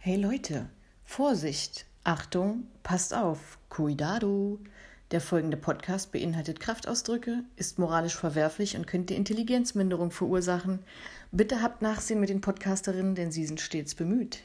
Hey 0.00 0.14
Leute, 0.16 0.70
Vorsicht, 1.04 1.84
Achtung, 2.04 2.68
passt 2.84 3.12
auf, 3.12 3.58
cuidado. 3.68 4.60
Der 5.10 5.20
folgende 5.20 5.56
Podcast 5.56 6.12
beinhaltet 6.12 6.60
Kraftausdrücke, 6.60 7.42
ist 7.56 7.80
moralisch 7.80 8.14
verwerflich 8.14 8.76
und 8.76 8.86
könnte 8.86 9.14
Intelligenzminderung 9.14 10.12
verursachen. 10.12 10.84
Bitte 11.32 11.62
habt 11.62 11.82
Nachsehen 11.82 12.20
mit 12.20 12.28
den 12.28 12.40
Podcasterinnen, 12.40 13.16
denn 13.16 13.32
sie 13.32 13.44
sind 13.44 13.60
stets 13.60 13.96
bemüht. 13.96 14.38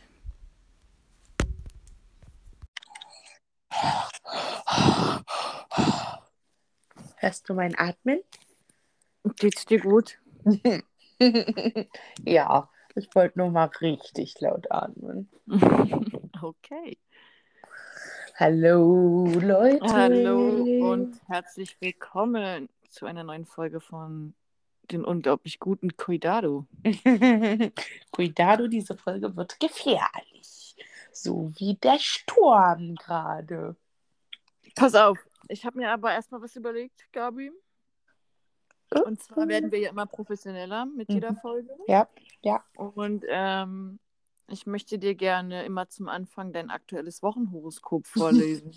Hörst 7.17 7.47
du 7.47 7.53
mein 7.53 7.77
Atmen? 7.77 8.21
Geht's 9.37 9.67
dir 9.67 9.79
gut? 9.79 10.19
ja, 12.25 12.69
ich 12.95 13.13
wollte 13.15 13.39
nur 13.39 13.49
mal 13.49 13.69
richtig 13.81 14.39
laut 14.39 14.71
atmen. 14.71 15.29
okay. 16.41 16.97
Hallo 18.35 19.25
Leute. 19.41 19.85
Hallo 19.85 20.91
und 20.91 21.19
herzlich 21.27 21.75
willkommen 21.79 22.69
zu 22.89 23.05
einer 23.05 23.23
neuen 23.23 23.45
Folge 23.45 23.79
von 23.79 24.33
den 24.91 25.03
unglaublich 25.05 25.59
guten 25.59 25.95
Cuidado. 25.97 26.67
Cuidado, 28.11 28.67
diese 28.67 28.95
Folge 28.95 29.35
wird 29.35 29.59
gefährlich. 29.59 30.75
So 31.11 31.51
wie 31.57 31.75
der 31.75 31.99
Sturm 31.99 32.95
gerade. 32.95 33.75
Pass 34.75 34.93
auf, 34.95 35.17
ich 35.47 35.65
habe 35.65 35.79
mir 35.79 35.91
aber 35.91 36.11
erstmal 36.11 36.41
was 36.41 36.55
überlegt, 36.55 37.07
Gabi. 37.11 37.51
Und 39.01 39.21
zwar 39.21 39.47
werden 39.47 39.71
wir 39.71 39.79
ja 39.79 39.89
immer 39.89 40.05
professioneller 40.05 40.85
mit 40.85 41.11
jeder 41.11 41.31
Mhm. 41.31 41.37
Folge. 41.37 41.69
Ja, 41.87 42.07
ja. 42.41 42.63
Und 42.75 43.25
ähm, 43.27 43.99
ich 44.47 44.65
möchte 44.65 44.99
dir 44.99 45.15
gerne 45.15 45.65
immer 45.65 45.87
zum 45.89 46.07
Anfang 46.09 46.53
dein 46.53 46.69
aktuelles 46.69 47.21
Wochenhoroskop 47.23 48.05
vorlesen. 48.07 48.73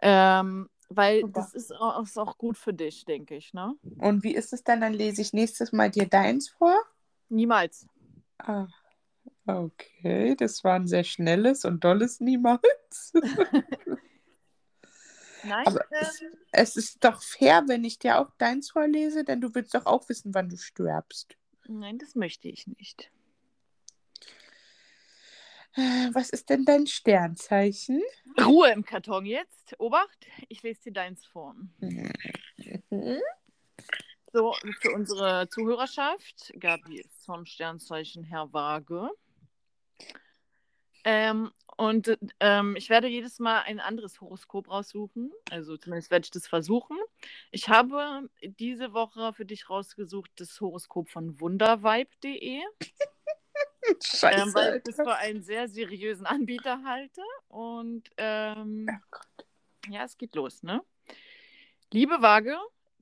ähm, 0.00 0.68
weil 0.90 1.20
Super. 1.20 1.32
das 1.40 1.54
ist 1.54 1.72
auch, 1.74 2.02
ist 2.02 2.18
auch 2.18 2.38
gut 2.38 2.56
für 2.56 2.72
dich, 2.72 3.04
denke 3.04 3.36
ich, 3.36 3.52
ne? 3.52 3.74
Und 3.98 4.22
wie 4.22 4.34
ist 4.34 4.52
es 4.52 4.64
dann? 4.64 4.80
Dann 4.80 4.94
lese 4.94 5.20
ich 5.20 5.32
nächstes 5.34 5.72
Mal 5.72 5.90
dir 5.90 6.06
deins 6.08 6.48
vor. 6.48 6.74
Niemals. 7.28 7.86
Ah, 8.38 8.66
okay. 9.46 10.34
Das 10.36 10.64
war 10.64 10.76
ein 10.76 10.86
sehr 10.86 11.04
schnelles 11.04 11.64
und 11.66 11.84
dolles 11.84 12.20
Niemals. 12.20 13.12
Nein, 15.44 15.66
Aber 15.66 15.84
es, 15.90 16.22
es 16.52 16.76
ist 16.76 17.04
doch 17.04 17.22
fair, 17.22 17.64
wenn 17.68 17.84
ich 17.84 17.98
dir 17.98 18.18
auch 18.18 18.30
deins 18.38 18.70
vorlese, 18.70 19.24
denn 19.24 19.40
du 19.40 19.54
willst 19.54 19.74
doch 19.74 19.86
auch 19.86 20.08
wissen, 20.08 20.34
wann 20.34 20.48
du 20.48 20.56
stirbst. 20.56 21.36
nein, 21.68 21.98
das 21.98 22.14
möchte 22.14 22.48
ich 22.48 22.66
nicht. 22.66 23.10
Äh, 25.74 26.10
Was 26.12 26.30
ist 26.30 26.50
denn 26.50 26.64
dein 26.64 26.86
Sternzeichen? 26.86 28.02
Ruhe 28.40 28.70
im 28.72 28.84
Karton 28.84 29.26
jetzt. 29.26 29.78
Obacht, 29.78 30.26
ich 30.48 30.62
lese 30.62 30.80
dir 30.84 30.92
deins 30.92 31.24
vor. 31.26 31.54
Mhm. 32.90 33.20
So, 34.32 34.54
für 34.80 34.92
unsere 34.92 35.48
Zuhörerschaft, 35.48 36.52
Gabi 36.58 37.00
ist 37.00 37.24
vom 37.24 37.46
Sternzeichen 37.46 38.24
Herr 38.24 38.52
Waage. 38.52 39.10
Ähm, 41.04 41.50
und 41.76 42.18
ähm, 42.40 42.74
ich 42.76 42.90
werde 42.90 43.06
jedes 43.06 43.38
Mal 43.38 43.60
ein 43.60 43.78
anderes 43.78 44.20
Horoskop 44.20 44.68
raussuchen. 44.68 45.32
Also 45.50 45.76
zumindest 45.76 46.10
werde 46.10 46.24
ich 46.24 46.30
das 46.30 46.48
versuchen. 46.48 46.96
Ich 47.52 47.68
habe 47.68 48.28
diese 48.42 48.92
Woche 48.92 49.32
für 49.32 49.44
dich 49.44 49.70
rausgesucht 49.70 50.30
das 50.36 50.60
Horoskop 50.60 51.08
von 51.08 51.40
wundervibe.de, 51.40 52.62
Scheiße. 54.02 54.42
ähm, 54.42 54.54
weil 54.54 54.76
ich 54.78 54.82
das 54.82 54.96
für 54.96 55.14
einen 55.14 55.42
sehr 55.42 55.68
seriösen 55.68 56.26
Anbieter 56.26 56.82
halte. 56.84 57.22
Und 57.48 58.10
ähm, 58.16 58.88
Oh 59.88 59.92
ja, 59.92 60.04
es 60.04 60.18
geht 60.18 60.34
los, 60.34 60.62
ne? 60.62 60.84
Liebe 61.92 62.20
Waage, 62.20 62.58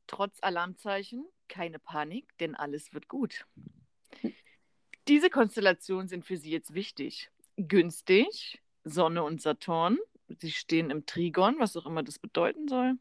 trotz 0.07 0.39
Alarmzeichen, 0.41 1.27
keine 1.49 1.79
Panik, 1.79 2.37
denn 2.39 2.55
alles 2.55 2.95
wird 2.95 3.09
gut. 3.09 3.47
Diese 5.09 5.31
Konstellationen 5.31 6.09
sind 6.09 6.25
für 6.25 6.37
Sie 6.37 6.51
jetzt 6.51 6.75
wichtig. 6.75 7.31
Günstig, 7.57 8.61
Sonne 8.85 9.23
und 9.23 9.41
Saturn, 9.43 9.99
sie 10.29 10.51
stehen 10.51 10.91
im 10.91 11.07
Trigon, 11.07 11.57
was 11.59 11.77
auch 11.77 11.87
immer 11.87 12.03
das 12.03 12.19
bedeuten 12.19 12.69
soll. 12.69 12.95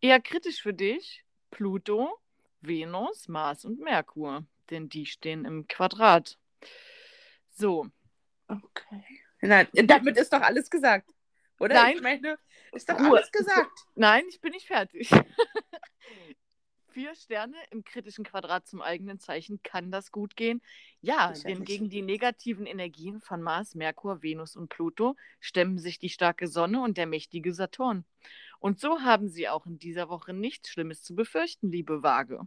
Eher 0.00 0.20
kritisch 0.20 0.62
für 0.62 0.74
dich, 0.74 1.24
Pluto, 1.50 2.18
Venus, 2.60 3.28
Mars 3.28 3.64
und 3.64 3.80
Merkur, 3.80 4.44
denn 4.70 4.88
die 4.88 5.06
stehen 5.06 5.44
im 5.44 5.66
Quadrat. 5.68 6.38
So, 7.50 7.90
Okay. 8.48 9.04
Nein, 9.40 9.68
damit 9.72 10.16
ist 10.16 10.32
doch 10.32 10.40
alles 10.40 10.70
gesagt. 10.70 11.10
Oder? 11.60 11.74
Nein. 11.74 11.96
Ich 11.96 12.02
meine, 12.02 12.38
ist 12.72 12.88
doch 12.88 12.98
Ruhe. 12.98 13.18
alles 13.18 13.30
gesagt. 13.30 13.70
Nein, 13.94 14.24
ich 14.28 14.40
bin 14.40 14.52
nicht 14.52 14.66
fertig. 14.66 15.10
Vier 16.98 17.14
Sterne 17.14 17.54
im 17.70 17.84
kritischen 17.84 18.24
Quadrat 18.24 18.66
zum 18.66 18.82
eigenen 18.82 19.20
Zeichen. 19.20 19.62
Kann 19.62 19.92
das 19.92 20.10
gut 20.10 20.34
gehen? 20.34 20.60
Ja, 21.00 21.30
denn 21.30 21.62
gegen 21.62 21.88
die 21.88 22.02
negativen 22.02 22.66
Energien 22.66 23.20
von 23.20 23.40
Mars, 23.40 23.76
Merkur, 23.76 24.20
Venus 24.24 24.56
und 24.56 24.68
Pluto 24.68 25.14
stemmen 25.38 25.78
sich 25.78 26.00
die 26.00 26.08
starke 26.08 26.48
Sonne 26.48 26.82
und 26.82 26.98
der 26.98 27.06
mächtige 27.06 27.54
Saturn. 27.54 28.04
Und 28.58 28.80
so 28.80 29.02
haben 29.02 29.28
Sie 29.28 29.48
auch 29.48 29.64
in 29.64 29.78
dieser 29.78 30.08
Woche 30.08 30.32
nichts 30.32 30.70
Schlimmes 30.70 31.04
zu 31.04 31.14
befürchten, 31.14 31.70
liebe 31.70 32.02
Waage. 32.02 32.40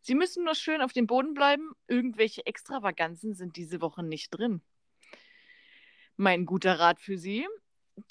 Sie 0.00 0.14
müssen 0.14 0.44
nur 0.44 0.54
schön 0.54 0.82
auf 0.82 0.92
dem 0.92 1.08
Boden 1.08 1.34
bleiben. 1.34 1.72
Irgendwelche 1.88 2.46
Extravaganzen 2.46 3.34
sind 3.34 3.56
diese 3.56 3.80
Woche 3.80 4.04
nicht 4.04 4.30
drin. 4.30 4.62
Mein 6.16 6.46
guter 6.46 6.78
Rat 6.78 7.00
für 7.00 7.18
Sie. 7.18 7.44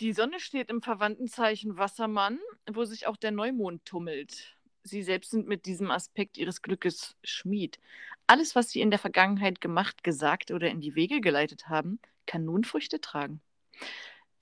Die 0.02 0.12
Sonne 0.12 0.42
steht 0.42 0.70
im 0.72 0.82
verwandten 0.82 1.30
Zeichen 1.30 1.78
Wassermann, 1.78 2.38
wo 2.70 2.84
sich 2.84 3.08
auch 3.08 3.16
der 3.16 3.32
Neumond 3.32 3.86
tummelt. 3.86 4.59
Sie 4.84 5.04
selbst 5.04 5.32
sind 5.32 5.48
mit 5.48 5.66
diesem 5.66 5.92
Aspekt 5.92 6.38
ihres 6.38 6.62
Glückes 6.62 7.16
Schmied. 7.24 7.80
Alles, 8.28 8.56
was 8.56 8.70
Sie 8.70 8.82
in 8.82 8.92
der 8.92 9.00
Vergangenheit 9.00 9.62
gemacht, 9.62 10.04
gesagt 10.04 10.52
oder 10.52 10.70
in 10.70 10.82
die 10.82 10.96
Wege 10.96 11.22
geleitet 11.22 11.68
haben, 11.68 12.00
kann 12.26 12.46
nun 12.46 12.64
Früchte 12.64 13.02
tragen. 13.02 13.42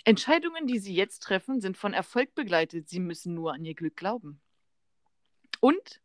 Entscheidungen, 0.04 0.68
die 0.68 0.80
Sie 0.80 0.94
jetzt 0.94 1.24
treffen, 1.24 1.60
sind 1.60 1.78
von 1.78 1.94
Erfolg 1.94 2.34
begleitet. 2.36 2.88
Sie 2.90 3.00
müssen 3.00 3.34
nur 3.34 3.54
an 3.54 3.66
Ihr 3.66 3.76
Glück 3.76 3.98
glauben. 3.98 4.40
Und 5.60 6.02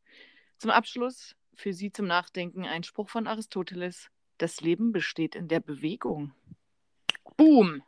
zum 0.59 0.71
Abschluss 0.71 1.37
für 1.55 1.73
Sie 1.73 1.93
zum 1.93 2.07
Nachdenken 2.07 2.65
ein 2.65 2.83
Spruch 2.83 3.11
von 3.11 3.27
Aristoteles. 3.27 4.11
Das 4.39 4.61
Leben 4.61 4.93
besteht 4.93 5.35
in 5.35 5.49
der 5.49 5.61
Bewegung. 5.61 6.35
Boom! 7.37 7.83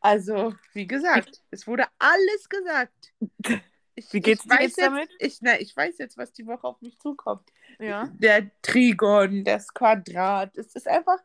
Also, 0.00 0.54
wie 0.72 0.86
gesagt, 0.86 1.42
es 1.50 1.66
wurde 1.66 1.86
alles 1.98 2.48
gesagt. 2.48 3.12
Ich, 3.94 4.12
Wie 4.12 4.20
geht's 4.20 4.44
ich 4.44 4.50
dir 4.50 4.62
jetzt 4.62 4.80
damit? 4.80 5.10
Ich, 5.18 5.38
na, 5.42 5.60
ich 5.60 5.76
weiß 5.76 5.98
jetzt, 5.98 6.16
was 6.16 6.32
die 6.32 6.46
Woche 6.46 6.66
auf 6.66 6.80
mich 6.80 6.98
zukommt. 6.98 7.52
Ja. 7.78 8.10
Der 8.14 8.50
Trigon, 8.62 9.44
das 9.44 9.72
Quadrat. 9.74 10.56
Es 10.56 10.74
ist 10.74 10.88
einfach, 10.88 11.18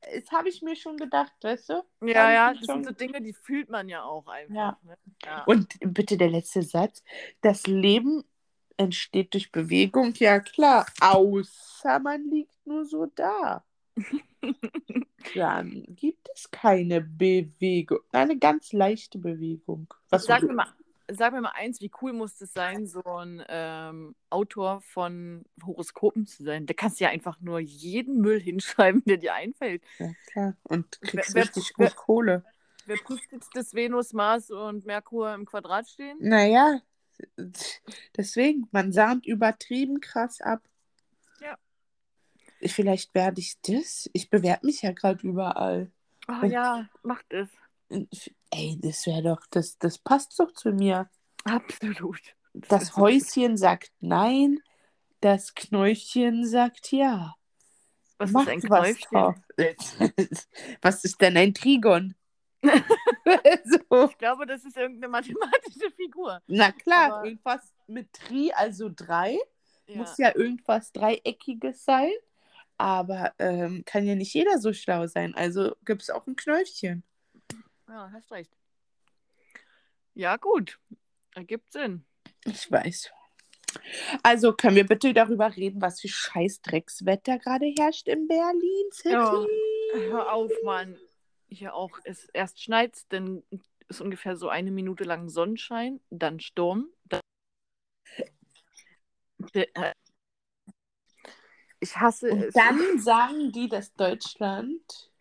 das 0.00 0.30
habe 0.30 0.48
ich 0.48 0.62
mir 0.62 0.76
schon 0.76 0.96
gedacht, 0.96 1.32
weißt 1.42 1.70
du? 1.70 1.82
Ja, 2.02 2.30
ja, 2.30 2.54
das 2.54 2.64
schon- 2.64 2.84
sind 2.84 2.86
so 2.86 2.92
Dinge, 2.92 3.20
die 3.20 3.32
fühlt 3.32 3.68
man 3.70 3.88
ja 3.88 4.04
auch 4.04 4.26
einfach. 4.28 4.54
Ja. 4.54 4.78
Ne? 4.82 4.96
ja. 5.24 5.44
Und 5.44 5.74
bitte 5.80 6.16
der 6.16 6.30
letzte 6.30 6.62
Satz. 6.62 7.02
Das 7.40 7.66
Leben 7.66 8.24
entsteht 8.76 9.34
durch 9.34 9.50
Bewegung, 9.50 10.12
ja 10.16 10.38
klar. 10.40 10.86
Außer 11.00 11.98
man 11.98 12.30
liegt 12.30 12.66
nur 12.66 12.84
so 12.84 13.06
da. 13.06 13.64
Dann 15.34 15.84
gibt 15.88 16.28
es 16.34 16.50
keine 16.50 17.00
Bewegung. 17.00 18.00
Eine 18.12 18.38
ganz 18.38 18.72
leichte 18.72 19.18
Bewegung. 19.18 19.92
Was 20.10 20.24
sag, 20.24 20.42
mir 20.42 20.52
mal, 20.52 20.68
sag 21.08 21.32
mir 21.32 21.40
mal 21.40 21.52
eins, 21.54 21.80
wie 21.80 21.90
cool 22.02 22.12
muss 22.12 22.40
es 22.40 22.52
sein, 22.52 22.86
so 22.86 23.02
ein 23.04 23.42
ähm, 23.48 24.14
Autor 24.30 24.80
von 24.80 25.44
Horoskopen 25.64 26.26
zu 26.26 26.42
sein? 26.44 26.66
Da 26.66 26.74
kannst 26.74 27.00
du 27.00 27.04
ja 27.04 27.10
einfach 27.10 27.40
nur 27.40 27.58
jeden 27.60 28.20
Müll 28.20 28.40
hinschreiben, 28.42 29.02
der 29.06 29.16
dir 29.18 29.34
einfällt. 29.34 29.82
Ja, 29.98 30.10
klar. 30.26 30.56
Und 30.64 31.00
kriegst 31.02 31.34
Wer- 31.34 31.44
richtig 31.44 31.72
wer- 31.76 31.88
gut 31.88 31.96
Kohle. 31.96 32.44
Wer 32.86 32.96
prüft 32.98 33.32
jetzt, 33.32 33.50
dass 33.56 33.74
Venus, 33.74 34.12
Mars 34.12 34.50
und 34.50 34.86
Merkur 34.86 35.34
im 35.34 35.44
Quadrat 35.44 35.88
stehen? 35.88 36.16
Naja, 36.20 36.80
deswegen, 38.16 38.68
man 38.70 38.92
sahnt 38.92 39.26
übertrieben 39.26 40.00
krass 40.00 40.40
ab. 40.40 40.62
Ja. 41.40 41.58
Ich, 42.60 42.74
vielleicht 42.74 43.12
werde 43.12 43.40
ich 43.40 43.60
das. 43.62 44.08
Ich 44.12 44.30
bewerbe 44.30 44.66
mich 44.66 44.82
ja 44.82 44.92
gerade 44.92 45.26
überall. 45.26 45.90
Oh 46.28 46.44
ja, 46.46 46.88
macht 47.02 47.32
es. 47.32 47.48
Ey, 48.50 48.78
das 48.80 49.06
wäre 49.06 49.22
doch, 49.22 49.40
das, 49.50 49.78
das 49.78 49.98
passt 49.98 50.38
doch 50.38 50.52
zu 50.52 50.72
mir. 50.72 51.08
Absolut. 51.44 52.20
Das 52.52 52.96
Häuschen 52.96 53.56
sagt 53.56 53.92
nein, 54.00 54.58
das 55.20 55.54
Knäufchen 55.54 56.46
sagt 56.46 56.90
ja. 56.92 57.34
Was 58.18 58.30
Mach 58.30 58.42
ist 58.42 58.48
ein 58.48 58.62
was 58.70 58.96
Knäufchen? 58.98 59.08
drauf. 59.12 59.34
Was 60.82 61.04
ist 61.04 61.20
denn 61.20 61.36
ein 61.36 61.52
Trigon? 61.52 62.14
so. 62.62 64.08
Ich 64.10 64.18
glaube, 64.18 64.46
das 64.46 64.64
ist 64.64 64.76
irgendeine 64.76 65.08
mathematische 65.10 65.90
Figur. 65.94 66.40
Na 66.46 66.72
klar, 66.72 67.12
Aber- 67.18 67.24
irgendwas 67.26 67.72
mit 67.86 68.12
Tri, 68.12 68.52
also 68.54 68.90
drei, 68.94 69.38
Ja. 69.86 69.96
muss 69.96 70.16
ja 70.18 70.34
irgendwas 70.34 70.92
Dreieckiges 70.92 71.84
sein. 71.84 72.10
Aber 72.78 73.32
ähm, 73.38 73.84
kann 73.86 74.04
ja 74.06 74.14
nicht 74.14 74.34
jeder 74.34 74.58
so 74.58 74.72
schlau 74.72 75.06
sein. 75.06 75.34
Also 75.34 75.76
gibt 75.84 76.02
es 76.02 76.10
auch 76.10 76.26
ein 76.26 76.36
Knöllchen. 76.36 77.04
Ja, 77.88 78.10
hast 78.12 78.30
recht. 78.32 78.52
Ja, 80.14 80.36
gut. 80.36 80.78
Ergibt 81.34 81.72
Sinn. 81.72 82.04
Ich 82.44 82.70
weiß. 82.70 83.10
Also 84.22 84.52
können 84.54 84.76
wir 84.76 84.86
bitte 84.86 85.12
darüber 85.12 85.54
reden, 85.54 85.82
was 85.82 86.00
für 86.00 86.08
scheiß 86.08 86.62
Dreckswetter 86.62 87.38
gerade 87.38 87.66
herrscht 87.78 88.08
in 88.08 88.26
Berlin 88.26 88.90
City? 88.92 89.10
Ja. 89.12 89.46
Hör 89.94 90.32
auf, 90.32 90.50
Mann. 90.64 90.96
Hier 91.48 91.74
auch. 91.74 91.98
Es 92.04 92.28
erst 92.32 92.62
schneit, 92.62 92.96
dann 93.10 93.42
ist 93.88 94.00
ungefähr 94.00 94.36
so 94.36 94.48
eine 94.48 94.70
Minute 94.70 95.04
lang 95.04 95.28
Sonnenschein, 95.28 96.00
dann 96.10 96.40
Sturm. 96.40 96.90
Dann... 97.04 97.20
äh, 99.52 99.92
Ich 101.78 101.96
hasse 101.96 102.30
Und 102.30 102.42
es. 102.42 102.54
dann 102.54 102.98
sagen 102.98 103.52
die, 103.52 103.68
dass 103.68 103.94
Deutschland 103.94 105.12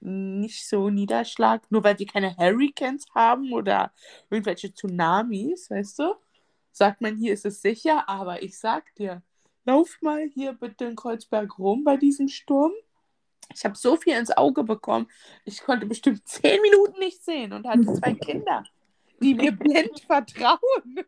nicht 0.00 0.66
so 0.66 0.90
Niederschlag, 0.90 1.70
nur 1.70 1.84
weil 1.84 1.98
wir 1.98 2.06
keine 2.06 2.36
Hurricanes 2.36 3.06
haben 3.14 3.52
oder 3.52 3.92
irgendwelche 4.30 4.72
Tsunamis, 4.72 5.70
weißt 5.70 5.98
du? 5.98 6.14
Sagt 6.72 7.00
man, 7.00 7.16
hier 7.16 7.34
ist 7.34 7.44
es 7.44 7.60
sicher, 7.62 8.08
aber 8.08 8.42
ich 8.42 8.58
sag 8.58 8.94
dir, 8.94 9.22
lauf 9.64 9.98
mal 10.00 10.28
hier 10.28 10.52
bitte 10.52 10.86
in 10.86 10.96
Kreuzberg 10.96 11.58
rum 11.58 11.84
bei 11.84 11.96
diesem 11.96 12.28
Sturm. 12.28 12.72
Ich 13.52 13.64
habe 13.64 13.76
so 13.76 13.96
viel 13.96 14.16
ins 14.16 14.30
Auge 14.30 14.62
bekommen. 14.62 15.08
Ich 15.44 15.60
konnte 15.62 15.86
bestimmt 15.86 16.26
zehn 16.26 16.60
Minuten 16.62 16.98
nicht 17.00 17.24
sehen 17.24 17.52
und 17.52 17.66
hatte 17.66 17.92
zwei 17.94 18.14
Kinder, 18.14 18.64
die 19.20 19.34
mir 19.34 19.52
blind 19.52 20.00
vertrauen. 20.00 20.60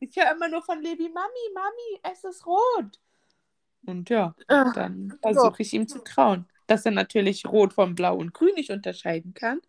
Ich 0.00 0.16
höre 0.16 0.32
immer 0.32 0.48
nur 0.48 0.62
von 0.62 0.80
Levi, 0.80 1.10
Mami, 1.10 1.52
Mami, 1.54 2.00
es 2.02 2.24
ist 2.24 2.46
rot. 2.46 2.98
Und 3.84 4.08
ja, 4.08 4.34
dann 4.48 5.16
versuche 5.20 5.60
ich 5.60 5.74
ihm 5.74 5.86
zu 5.86 6.02
trauen. 6.02 6.46
Dass 6.66 6.84
er 6.84 6.92
natürlich 6.92 7.46
Rot 7.46 7.72
von 7.72 7.94
Blau 7.94 8.16
und 8.16 8.34
Grün 8.34 8.54
nicht 8.54 8.70
unterscheiden 8.70 9.34
kann, 9.34 9.60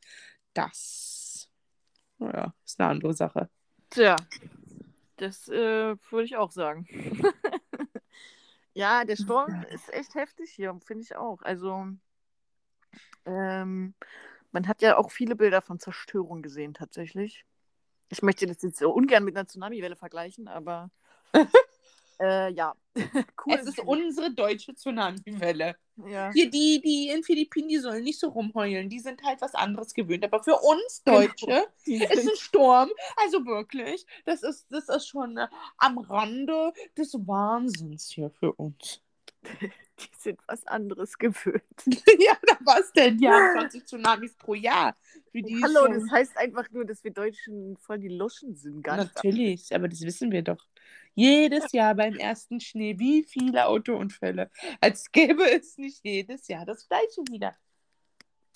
das 0.54 1.50
ja, 2.20 2.54
ist 2.66 2.80
eine 2.80 2.90
andere 2.90 3.14
Sache. 3.14 3.50
Tja, 3.90 4.16
das 5.18 5.48
äh, 5.50 5.96
würde 6.10 6.24
ich 6.24 6.36
auch 6.36 6.52
sagen. 6.52 6.88
ja, 8.74 9.06
der 9.06 9.16
Sturm 9.16 9.64
ist 9.72 9.94
echt 9.94 10.16
heftig 10.16 10.52
hier, 10.52 10.78
finde 10.86 11.04
ich 11.04 11.16
auch. 11.16 11.42
Also, 11.42 11.88
ähm, 13.26 13.94
man 14.52 14.68
hat 14.68 14.82
ja 14.82 14.98
auch 14.98 15.12
viele 15.12 15.36
Bilder 15.36 15.62
von 15.62 15.80
Zerstörung 15.80 16.42
gesehen, 16.42 16.74
tatsächlich. 16.74 17.46
Ich 18.10 18.22
möchte 18.22 18.48
das 18.48 18.62
jetzt 18.62 18.80
so 18.80 18.92
ungern 18.92 19.24
mit 19.24 19.36
einer 19.36 19.48
Tsunami-Welle 19.48 19.96
vergleichen, 19.96 20.48
aber 20.48 20.90
äh, 22.20 22.52
ja. 22.52 22.74
cool. 22.96 23.54
Es 23.54 23.68
ist 23.68 23.80
unsere 23.80 24.34
deutsche 24.34 24.74
Tsunami-Welle. 24.74 25.76
Ja. 26.06 26.32
Hier, 26.32 26.50
die, 26.50 26.82
die 26.82 27.10
in 27.10 27.24
Philippinen, 27.24 27.70
die 27.70 27.78
sollen 27.78 28.04
nicht 28.04 28.20
so 28.20 28.30
rumheulen. 28.30 28.90
Die 28.90 29.00
sind 29.00 29.24
halt 29.24 29.42
was 29.42 29.56
anderes 29.56 29.94
gewöhnt. 29.94 30.24
Aber 30.24 30.44
für 30.44 30.56
uns 30.56 31.04
Deutsche 31.04 31.68
Die 31.86 32.04
ist 32.04 32.28
ein 32.30 32.36
Sturm. 32.36 32.90
Also 33.18 33.46
wirklich, 33.46 34.06
das 34.26 34.44
ist, 34.44 34.68
das 34.70 34.90
ist 34.90 35.08
schon 35.08 35.38
äh, 35.38 35.48
am 35.78 35.98
Rande 35.98 36.74
des 36.98 37.14
Wahnsinns 37.14 38.10
hier 38.10 38.30
für 38.30 38.54
uns. 38.54 39.02
die 40.00 40.10
sind 40.18 40.40
was 40.48 40.66
anderes 40.68 41.18
gewöhnt. 41.18 41.64
ja, 42.20 42.38
da 42.46 42.58
was 42.62 42.92
denn? 42.94 43.20
Haben 43.26 43.60
20 43.62 43.86
Tsunamis 43.86 44.36
pro 44.36 44.54
Jahr. 44.54 44.96
Hallo, 45.64 45.86
schon- 45.86 45.94
das 45.94 46.12
heißt 46.12 46.38
einfach 46.38 46.70
nur, 46.72 46.86
dass 46.86 47.04
wir 47.04 47.12
Deutschen 47.12 47.78
voll 47.78 48.00
die 48.00 48.08
Luschen 48.08 48.56
sind. 48.56 48.84
Gar 48.84 48.98
nicht. 48.98 49.16
Natürlich, 49.16 49.74
aber 49.74 49.88
das 49.88 50.02
wissen 50.02 50.32
wir 50.32 50.42
doch. 50.42 50.64
Jedes 51.16 51.72
Jahr 51.72 51.96
beim 51.96 52.16
ersten 52.16 52.60
Schnee, 52.60 53.00
wie 53.00 53.24
viele 53.24 53.66
Autounfälle. 53.66 54.52
Als 54.82 55.12
gäbe 55.12 55.50
es 55.50 55.78
nicht 55.78 56.04
jedes 56.04 56.48
Jahr 56.48 56.66
das 56.66 56.88
gleiche 56.88 57.22
wieder. 57.32 57.56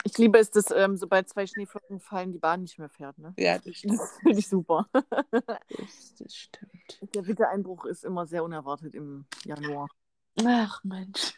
Ich 0.04 0.18
liebe 0.18 0.40
es, 0.40 0.50
dass 0.52 0.72
ähm, 0.72 0.98
sobald 0.98 1.30
zwei 1.30 1.46
Schneeflocken 1.46 2.00
fallen, 2.00 2.32
die 2.32 2.40
Bahn 2.40 2.62
nicht 2.62 2.80
mehr 2.80 2.90
fährt. 2.90 3.18
Ne? 3.18 3.34
Ja, 3.38 3.60
das 3.60 3.78
stimmt. 3.78 4.00
Das 4.00 4.18
finde 4.20 4.40
ich 4.40 4.48
super. 4.48 4.88
Das, 4.92 6.16
das 6.20 6.36
stimmt. 6.36 7.16
Der 7.16 7.28
Wittereinbruch 7.28 7.86
ist 7.86 8.04
immer 8.04 8.26
sehr 8.26 8.44
unerwartet 8.44 8.96
im 8.96 9.26
Januar. 9.46 9.88
Ach 10.44 10.84
Mensch. 10.84 11.34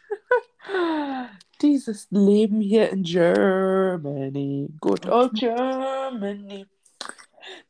Dieses 1.62 2.10
Leben 2.10 2.60
hier 2.60 2.90
in 2.90 3.02
Germany. 3.02 4.72
Good 4.80 5.06
old 5.06 5.34
Germany. 5.34 6.66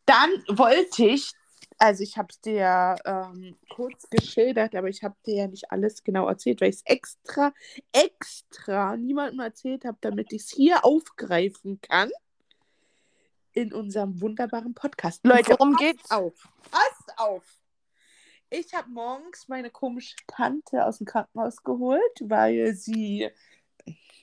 Dann 0.07 0.31
wollte 0.49 1.07
ich, 1.07 1.33
also 1.79 2.03
ich 2.03 2.17
habe 2.17 2.29
es 2.31 2.41
dir 2.41 2.53
ja 2.55 2.97
ähm, 3.05 3.57
kurz 3.69 4.09
geschildert, 4.09 4.75
aber 4.75 4.89
ich 4.89 5.03
habe 5.03 5.17
dir 5.27 5.35
ja 5.35 5.47
nicht 5.47 5.71
alles 5.71 6.03
genau 6.05 6.29
erzählt, 6.29 6.61
weil 6.61 6.71
ich 6.71 6.77
es 6.77 6.87
extra, 6.87 7.53
extra 7.93 8.97
niemandem 8.97 9.41
erzählt 9.41 9.85
habe, 9.85 9.99
damit 10.01 10.33
ich 10.33 10.43
es 10.43 10.51
hier 10.51 10.85
aufgreifen 10.85 11.81
kann 11.81 12.11
in 13.53 13.73
unserem 13.73 14.21
wunderbaren 14.21 14.75
Podcast. 14.75 15.25
Leute, 15.25 15.53
worum 15.53 15.77
geht's? 15.77 16.11
auf. 16.11 16.49
Passt 16.71 17.19
auf. 17.19 17.45
Ich 18.51 18.73
habe 18.75 18.91
morgens 18.91 19.49
meine 19.49 19.71
komische 19.71 20.17
Tante 20.27 20.85
aus 20.85 20.99
dem 20.99 21.07
Krankenhaus 21.07 21.63
geholt, 21.63 22.21
weil 22.21 22.75
sie, 22.75 23.29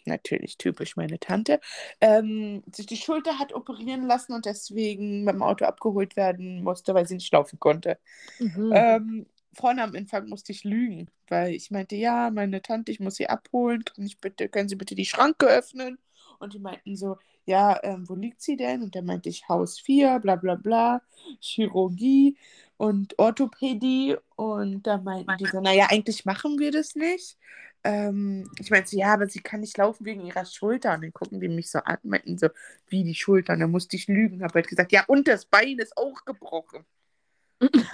natürlich 0.05 0.57
typisch 0.57 0.95
meine 0.95 1.19
Tante, 1.19 1.59
ähm, 1.99 2.63
sich 2.71 2.85
die 2.85 2.97
Schulter 2.97 3.39
hat 3.39 3.53
operieren 3.53 4.07
lassen 4.07 4.33
und 4.33 4.45
deswegen 4.45 5.25
beim 5.25 5.41
Auto 5.41 5.65
abgeholt 5.65 6.15
werden 6.15 6.63
musste, 6.63 6.93
weil 6.93 7.07
sie 7.07 7.15
nicht 7.15 7.31
laufen 7.33 7.59
konnte. 7.59 7.97
Mhm. 8.39 8.71
Ähm, 8.73 9.25
vorne 9.53 9.83
am 9.83 9.95
Anfang 9.95 10.27
musste 10.29 10.51
ich 10.51 10.63
lügen, 10.63 11.09
weil 11.27 11.53
ich 11.53 11.71
meinte, 11.71 11.95
ja, 11.95 12.29
meine 12.31 12.61
Tante, 12.61 12.91
ich 12.91 12.99
muss 12.99 13.15
sie 13.15 13.27
abholen, 13.27 13.83
kann 13.83 14.05
ich 14.05 14.17
bitte, 14.19 14.49
können 14.49 14.69
Sie 14.69 14.75
bitte 14.75 14.95
die 14.95 15.05
Schranke 15.05 15.47
öffnen? 15.47 15.97
Und 16.39 16.53
die 16.53 16.59
meinten 16.59 16.95
so, 16.95 17.17
ja, 17.45 17.79
ähm, 17.83 18.07
wo 18.07 18.15
liegt 18.15 18.41
sie 18.41 18.55
denn? 18.55 18.81
Und 18.81 18.95
dann 18.95 19.05
meinte 19.05 19.29
ich 19.29 19.47
Haus 19.47 19.79
4, 19.79 20.19
bla 20.19 20.35
bla 20.35 20.55
bla, 20.55 21.01
Chirurgie 21.39 22.37
und 22.77 23.17
Orthopädie. 23.19 24.15
Und 24.35 24.87
da 24.87 24.97
meinten 24.97 25.37
die 25.37 25.45
so, 25.45 25.61
naja, 25.61 25.87
eigentlich 25.89 26.25
machen 26.25 26.57
wir 26.59 26.71
das 26.71 26.95
nicht. 26.95 27.37
Ähm, 27.83 28.49
ich 28.59 28.69
meinte 28.69 28.95
ja, 28.95 29.13
aber 29.13 29.27
sie 29.27 29.39
kann 29.39 29.61
nicht 29.61 29.77
laufen 29.77 30.05
wegen 30.05 30.25
ihrer 30.25 30.45
Schulter. 30.45 30.93
Und 30.93 31.01
dann 31.03 31.13
gucken 31.13 31.39
die 31.39 31.47
mich 31.47 31.71
so 31.71 31.79
an, 31.79 31.97
meinten 32.03 32.37
so, 32.37 32.49
wie 32.87 33.03
die 33.03 33.15
Schulter? 33.15 33.53
Und 33.53 33.59
dann 33.59 33.71
musste 33.71 33.95
ich 33.95 34.07
lügen, 34.07 34.43
habe 34.43 34.55
halt 34.55 34.67
gesagt, 34.67 34.91
ja, 34.91 35.03
und 35.07 35.27
das 35.27 35.45
Bein 35.45 35.79
ist 35.79 35.97
auch 35.97 36.25
gebrochen. 36.25 36.85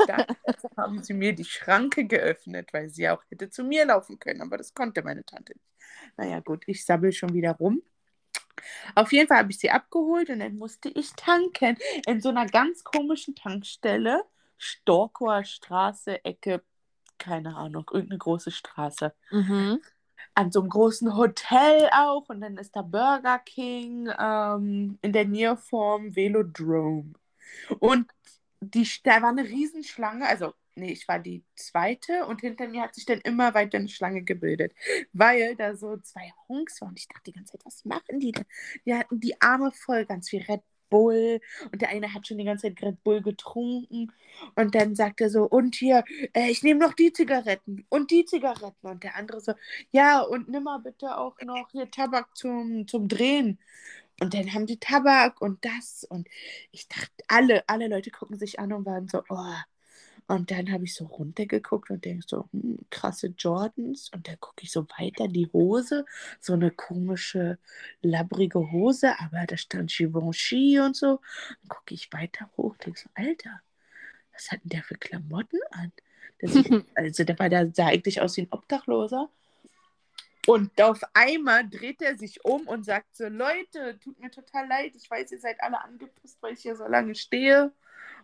Dann 0.07 0.25
haben 0.77 1.03
sie 1.03 1.13
mir 1.13 1.33
die 1.33 1.45
Schranke 1.45 2.05
geöffnet, 2.05 2.71
weil 2.73 2.89
sie 2.89 3.09
auch 3.09 3.23
hätte 3.29 3.49
zu 3.49 3.63
mir 3.63 3.85
laufen 3.85 4.19
können, 4.19 4.41
aber 4.41 4.57
das 4.57 4.73
konnte 4.73 5.03
meine 5.03 5.25
Tante 5.25 5.53
nicht. 5.53 5.65
Naja, 6.15 6.39
gut, 6.39 6.63
ich 6.67 6.85
sabbel 6.85 7.11
schon 7.11 7.33
wieder 7.33 7.51
rum. 7.51 7.81
Auf 8.95 9.11
jeden 9.11 9.27
Fall 9.27 9.39
habe 9.39 9.51
ich 9.51 9.59
sie 9.59 9.69
abgeholt 9.69 10.29
und 10.29 10.39
dann 10.39 10.57
musste 10.57 10.89
ich 10.89 11.13
tanken 11.13 11.77
in 12.07 12.21
so 12.21 12.29
einer 12.29 12.47
ganz 12.47 12.83
komischen 12.83 13.35
Tankstelle. 13.35 14.23
Storkower 14.57 15.43
Straße, 15.43 16.23
Ecke, 16.25 16.63
keine 17.17 17.55
Ahnung, 17.55 17.85
irgendeine 17.91 18.19
große 18.19 18.51
Straße. 18.51 19.13
Mhm. 19.31 19.81
An 20.33 20.51
so 20.51 20.61
einem 20.61 20.69
großen 20.69 21.15
Hotel 21.15 21.89
auch 21.93 22.29
und 22.29 22.41
dann 22.41 22.57
ist 22.57 22.75
da 22.75 22.81
Burger 22.81 23.39
King 23.39 24.09
ähm, 24.19 24.99
in 25.01 25.13
der 25.13 25.25
Nähe 25.25 25.57
vom 25.57 26.15
Velodrome. 26.15 27.13
Und 27.79 28.11
die, 28.59 28.87
da 29.03 29.21
war 29.21 29.29
eine 29.29 29.43
Riesenschlange, 29.43 30.27
also 30.27 30.53
nee, 30.75 30.91
ich 30.91 31.07
war 31.07 31.19
die 31.19 31.43
zweite 31.55 32.25
und 32.25 32.41
hinter 32.41 32.67
mir 32.67 32.81
hat 32.81 32.95
sich 32.95 33.05
dann 33.05 33.19
immer 33.21 33.53
weiter 33.53 33.77
eine 33.77 33.89
Schlange 33.89 34.23
gebildet, 34.23 34.73
weil 35.13 35.55
da 35.55 35.75
so 35.75 35.97
zwei 35.97 36.33
Honks 36.47 36.81
waren. 36.81 36.89
Und 36.89 36.99
ich 36.99 37.07
dachte 37.07 37.23
die 37.31 37.33
ganze 37.33 37.53
Zeit, 37.53 37.65
was 37.65 37.85
machen 37.85 38.19
die 38.19 38.31
denn? 38.31 38.45
Die 38.85 38.93
hatten 38.93 39.19
die 39.19 39.41
Arme 39.41 39.71
voll, 39.71 40.05
ganz 40.05 40.29
viel 40.29 40.43
Red 40.43 40.61
Bull 40.89 41.39
und 41.71 41.81
der 41.81 41.89
eine 41.89 42.13
hat 42.13 42.27
schon 42.27 42.37
die 42.37 42.45
ganze 42.45 42.67
Zeit 42.67 42.81
Red 42.81 43.03
Bull 43.03 43.21
getrunken 43.21 44.11
und 44.55 44.75
dann 44.75 44.95
sagt 44.95 45.21
er 45.21 45.29
so, 45.29 45.43
und 45.43 45.75
hier, 45.75 46.03
äh, 46.33 46.49
ich 46.49 46.63
nehme 46.63 46.79
noch 46.79 46.93
die 46.93 47.13
Zigaretten 47.13 47.85
und 47.89 48.11
die 48.11 48.25
Zigaretten 48.25 48.87
und 48.87 49.03
der 49.03 49.15
andere 49.15 49.41
so, 49.41 49.53
ja, 49.91 50.21
und 50.21 50.49
nimm 50.49 50.63
mal 50.63 50.79
bitte 50.79 51.17
auch 51.17 51.39
noch 51.41 51.69
hier 51.71 51.89
Tabak 51.89 52.35
zum, 52.35 52.87
zum 52.87 53.07
Drehen. 53.07 53.59
Und 54.19 54.33
dann 54.33 54.53
haben 54.53 54.65
die 54.65 54.79
Tabak 54.79 55.41
und 55.41 55.63
das. 55.63 56.03
Und 56.03 56.27
ich 56.71 56.87
dachte, 56.87 57.11
alle, 57.27 57.63
alle 57.67 57.87
Leute 57.87 58.09
gucken 58.11 58.37
sich 58.37 58.59
an 58.59 58.73
und 58.73 58.85
waren 58.85 59.07
so, 59.07 59.21
oh. 59.29 59.53
Und 60.27 60.51
dann 60.51 60.71
habe 60.73 60.83
ich 60.83 60.93
so 60.93 61.05
runtergeguckt 61.05 61.89
und 61.89 62.03
denke 62.03 62.25
so, 62.27 62.49
hm, 62.51 62.79
krasse 62.89 63.27
Jordans. 63.37 64.09
Und 64.13 64.27
dann 64.27 64.39
gucke 64.39 64.63
ich 64.63 64.71
so 64.71 64.85
weiter 64.97 65.29
die 65.29 65.47
Hose, 65.53 66.05
so 66.41 66.53
eine 66.53 66.69
komische, 66.71 67.57
labbrige 68.01 68.71
Hose, 68.71 69.17
aber 69.19 69.45
da 69.47 69.55
stand 69.55 69.91
Givenchy 69.91 70.79
und 70.79 70.97
so. 70.97 71.21
Dann 71.61 71.69
gucke 71.69 71.93
ich 71.93 72.11
weiter 72.11 72.49
hoch, 72.57 72.75
denke 72.77 72.99
so, 72.99 73.09
Alter, 73.15 73.61
was 74.33 74.51
hat 74.51 74.61
denn 74.63 74.69
der 74.69 74.83
für 74.83 74.95
Klamotten 74.95 75.59
an? 75.71 75.93
Sieht, 76.41 76.69
also 76.95 77.23
der 77.23 77.39
war 77.39 77.49
da 77.49 77.65
sah 77.67 77.87
eigentlich 77.87 78.19
aus 78.19 78.35
wie 78.35 78.41
ein 78.41 78.51
Obdachloser. 78.51 79.29
Und 80.45 80.81
auf 80.81 81.01
einmal 81.13 81.69
dreht 81.69 82.01
er 82.01 82.17
sich 82.17 82.43
um 82.43 82.67
und 82.67 82.83
sagt 82.85 83.15
so, 83.15 83.27
Leute, 83.27 83.97
tut 84.03 84.19
mir 84.19 84.31
total 84.31 84.67
leid, 84.67 84.93
ich 84.95 85.09
weiß, 85.09 85.31
ihr 85.31 85.39
seid 85.39 85.61
alle 85.61 85.81
angepisst, 85.81 86.37
weil 86.41 86.53
ich 86.53 86.61
hier 86.61 86.75
so 86.75 86.85
lange 86.85 87.15
stehe 87.15 87.71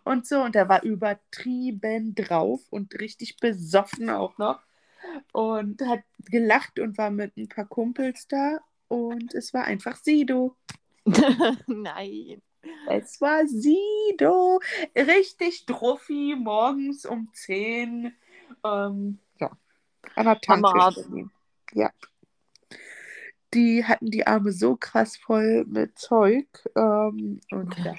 und 0.04 0.26
so. 0.26 0.42
Und 0.42 0.56
er 0.56 0.68
war 0.68 0.82
übertrieben 0.82 2.14
drauf 2.14 2.60
und 2.70 2.94
richtig 3.00 3.38
besoffen 3.38 4.10
auch 4.10 4.38
noch. 4.38 4.60
und 5.32 5.82
hat 5.82 6.02
gelacht 6.30 6.78
und 6.78 6.96
war 6.98 7.10
mit 7.10 7.36
ein 7.36 7.48
paar 7.48 7.66
Kumpels 7.66 8.26
da 8.28 8.58
und 8.88 9.34
es 9.34 9.52
war 9.52 9.64
einfach 9.64 9.96
Sido. 9.96 10.56
Nein. 11.66 12.42
Es 12.88 13.20
war 13.20 13.46
Sido. 13.46 14.60
Richtig 14.96 15.66
druffi, 15.66 16.36
morgens 16.38 17.04
um 17.04 17.28
10. 17.32 18.14
Ähm, 18.64 19.18
ja. 19.40 19.50
Hammerhart. 20.16 20.44
Tankstelle. 20.44 21.30
Ja. 21.72 21.90
Die 23.52 23.84
hatten 23.84 24.10
die 24.10 24.26
Arme 24.26 24.52
so 24.52 24.76
krass 24.76 25.16
voll 25.16 25.64
mit 25.66 25.98
Zeug. 25.98 26.46
Ähm, 26.76 27.40
und 27.50 27.78
ja, 27.78 27.94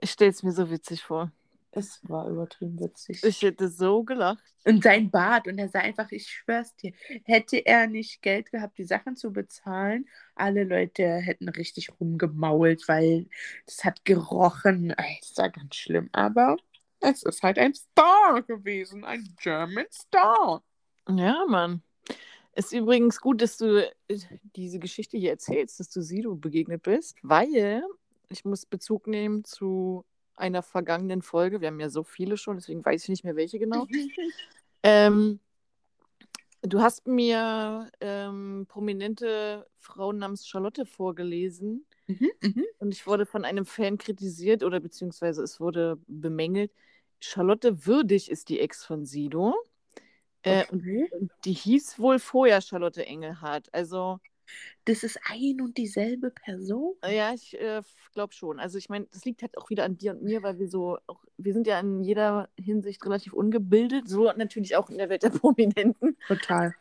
Ich 0.00 0.10
stelle 0.10 0.30
es 0.30 0.42
mir 0.42 0.52
so 0.52 0.70
witzig 0.70 1.02
vor. 1.02 1.32
es 1.72 2.00
war 2.08 2.28
übertrieben 2.28 2.78
witzig. 2.80 3.22
Ich 3.24 3.42
hätte 3.42 3.68
so 3.68 4.02
gelacht. 4.02 4.42
Und 4.64 4.82
sein 4.82 5.10
Bart. 5.10 5.46
Und 5.46 5.58
er 5.58 5.68
sah 5.68 5.80
einfach, 5.80 6.10
ich 6.12 6.28
schwör's 6.28 6.74
dir, 6.76 6.92
hätte 7.24 7.58
er 7.58 7.86
nicht 7.86 8.22
Geld 8.22 8.50
gehabt, 8.50 8.78
die 8.78 8.84
Sachen 8.84 9.16
zu 9.16 9.32
bezahlen, 9.32 10.08
alle 10.34 10.64
Leute 10.64 11.04
hätten 11.04 11.48
richtig 11.48 11.90
rumgemault, 12.00 12.86
weil 12.88 13.26
das 13.66 13.84
hat 13.84 14.04
gerochen. 14.04 14.94
Es 15.22 15.36
war 15.36 15.50
ganz 15.50 15.74
schlimm. 15.76 16.08
Aber 16.12 16.56
es 17.00 17.22
ist 17.22 17.42
halt 17.42 17.58
ein 17.58 17.74
Star 17.74 18.42
gewesen, 18.42 19.04
ein 19.04 19.34
German 19.40 19.86
Star. 19.90 20.62
Ja, 21.08 21.44
Mann. 21.48 21.82
Ist 22.54 22.72
übrigens 22.72 23.20
gut, 23.20 23.40
dass 23.40 23.56
du 23.56 23.86
äh, 24.08 24.18
diese 24.56 24.80
Geschichte 24.80 25.16
hier 25.16 25.30
erzählst, 25.30 25.78
dass 25.78 25.90
du 25.90 26.02
Sido 26.02 26.34
begegnet 26.34 26.82
bist, 26.82 27.16
weil 27.22 27.82
ich 28.28 28.44
muss 28.44 28.66
Bezug 28.66 29.06
nehmen 29.06 29.44
zu 29.44 30.04
einer 30.34 30.62
vergangenen 30.62 31.22
Folge. 31.22 31.60
Wir 31.60 31.68
haben 31.68 31.80
ja 31.80 31.90
so 31.90 32.04
viele 32.04 32.36
schon, 32.36 32.56
deswegen 32.56 32.84
weiß 32.84 33.04
ich 33.04 33.08
nicht 33.08 33.24
mehr 33.24 33.36
welche 33.36 33.58
genau. 33.58 33.86
Ähm, 34.84 35.40
du 36.62 36.80
hast 36.80 37.08
mir 37.08 37.90
ähm, 38.00 38.66
prominente 38.68 39.66
Frauen 39.80 40.18
namens 40.18 40.46
Charlotte 40.46 40.86
vorgelesen 40.86 41.84
Mhm, 42.06 42.30
mhm. 42.40 42.64
und 42.78 42.94
ich 42.94 43.06
wurde 43.06 43.26
von 43.26 43.44
einem 43.44 43.66
Fan 43.66 43.98
kritisiert 43.98 44.62
oder 44.62 44.78
beziehungsweise 44.80 45.42
es 45.42 45.60
wurde 45.60 45.98
bemängelt. 46.06 46.72
Charlotte 47.20 47.86
Würdig 47.86 48.30
ist 48.30 48.48
die 48.48 48.60
Ex 48.60 48.84
von 48.84 49.04
Sido. 49.04 49.54
Äh, 50.42 50.64
und 50.70 50.80
Okay. 50.80 51.10
die 51.44 51.52
hieß 51.52 51.98
wohl 51.98 52.18
vorher 52.18 52.62
Charlotte 52.62 53.04
Engelhardt. 53.04 53.68
Also, 53.74 54.20
Das 54.84 55.02
ist 55.02 55.18
ein 55.24 55.60
und 55.60 55.76
dieselbe 55.76 56.30
Person. 56.30 56.94
ja, 57.04 57.34
ich 57.34 57.58
äh, 57.58 57.82
glaube 58.14 58.32
schon. 58.32 58.58
Also, 58.58 58.78
ich 58.78 58.88
meine, 58.88 59.06
das 59.12 59.24
liegt 59.24 59.42
halt 59.42 59.56
auch 59.58 59.70
wieder 59.70 59.84
an 59.84 59.96
dir 59.98 60.12
und 60.12 60.22
mir, 60.22 60.42
weil 60.42 60.58
wir 60.58 60.68
so, 60.68 60.98
auch, 61.06 61.24
wir 61.36 61.52
sind 61.52 61.66
ja 61.66 61.78
in 61.80 62.02
jeder 62.02 62.48
Hinsicht 62.58 63.04
relativ 63.04 63.32
ungebildet, 63.32 64.08
so 64.08 64.32
natürlich 64.32 64.76
auch 64.76 64.90
in 64.90 64.98
der 64.98 65.08
Welt 65.08 65.22
der 65.22 65.30
Prominenten. 65.30 66.16
Total. 66.26 66.74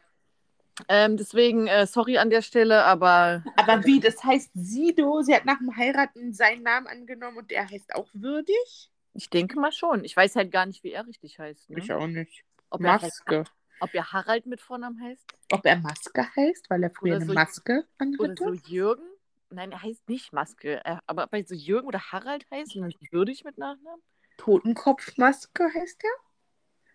Ähm, 0.90 1.18
deswegen, 1.18 1.66
äh, 1.68 1.88
sorry 1.88 2.18
an 2.20 2.30
der 2.30 2.44
Stelle, 2.44 2.84
aber 2.84 3.44
Aber 3.56 3.84
wie, 3.86 4.00
das 4.00 4.24
heißt 4.24 4.52
Sido, 4.54 5.22
sie 5.24 5.34
hat 5.34 5.46
nach 5.46 5.58
dem 5.58 5.76
Heiraten 5.76 6.34
seinen 6.34 6.62
Namen 6.62 6.86
angenommen 6.86 7.38
und 7.38 7.52
er 7.52 7.68
heißt 7.68 7.96
auch 7.96 8.08
würdig? 8.14 8.92
ich 9.18 9.30
denke 9.30 9.60
mal 9.60 9.72
schon. 9.72 10.06
Ich 10.06 10.16
weiß 10.16 10.36
halt 10.36 10.52
gar 10.52 10.66
nicht, 10.66 10.84
wie 10.84 10.92
er 10.92 11.06
richtig 11.08 11.40
heißt. 11.40 11.70
Ne? 11.72 11.80
Ich 11.80 11.92
auch 11.92 12.08
nicht. 12.08 12.44
Ob, 12.70 12.82
er, 12.82 12.94
Maske. 12.94 13.44
Ob 13.80 13.94
er 13.94 14.12
Harald 14.12 14.46
mit 14.46 14.62
Vornamen 14.62 15.02
heißt 15.02 15.26
Ob 15.52 15.66
er 15.66 15.78
Maske 15.78 16.24
heißt, 16.36 16.70
weil 16.70 16.84
er 16.84 16.90
früher 16.92 17.12
Oder 17.14 17.16
eine 17.18 17.26
so- 17.26 17.34
Maske 17.34 17.88
oder 18.00 18.30
anhatte? 18.32 18.36
so 18.44 18.54
Jürgen. 18.54 19.04
Nein, 19.50 19.72
er 19.72 19.82
heißt 19.82 20.10
nicht 20.10 20.34
Maske. 20.34 20.82
Er, 20.86 21.02
aber 21.08 21.24
ob 21.24 21.34
er 21.34 21.46
so 21.46 21.56
Jürgen 21.56 21.88
oder 21.88 22.00
Harald 22.12 22.46
heißt 22.52 22.76
und 22.76 22.82
dann 22.82 22.94
würdig 23.12 23.44
mit 23.46 23.58
Nachnamen? 23.58 24.02
Totenkopfmaske 24.38 25.64
heißt 25.74 26.04
er? 26.04 26.10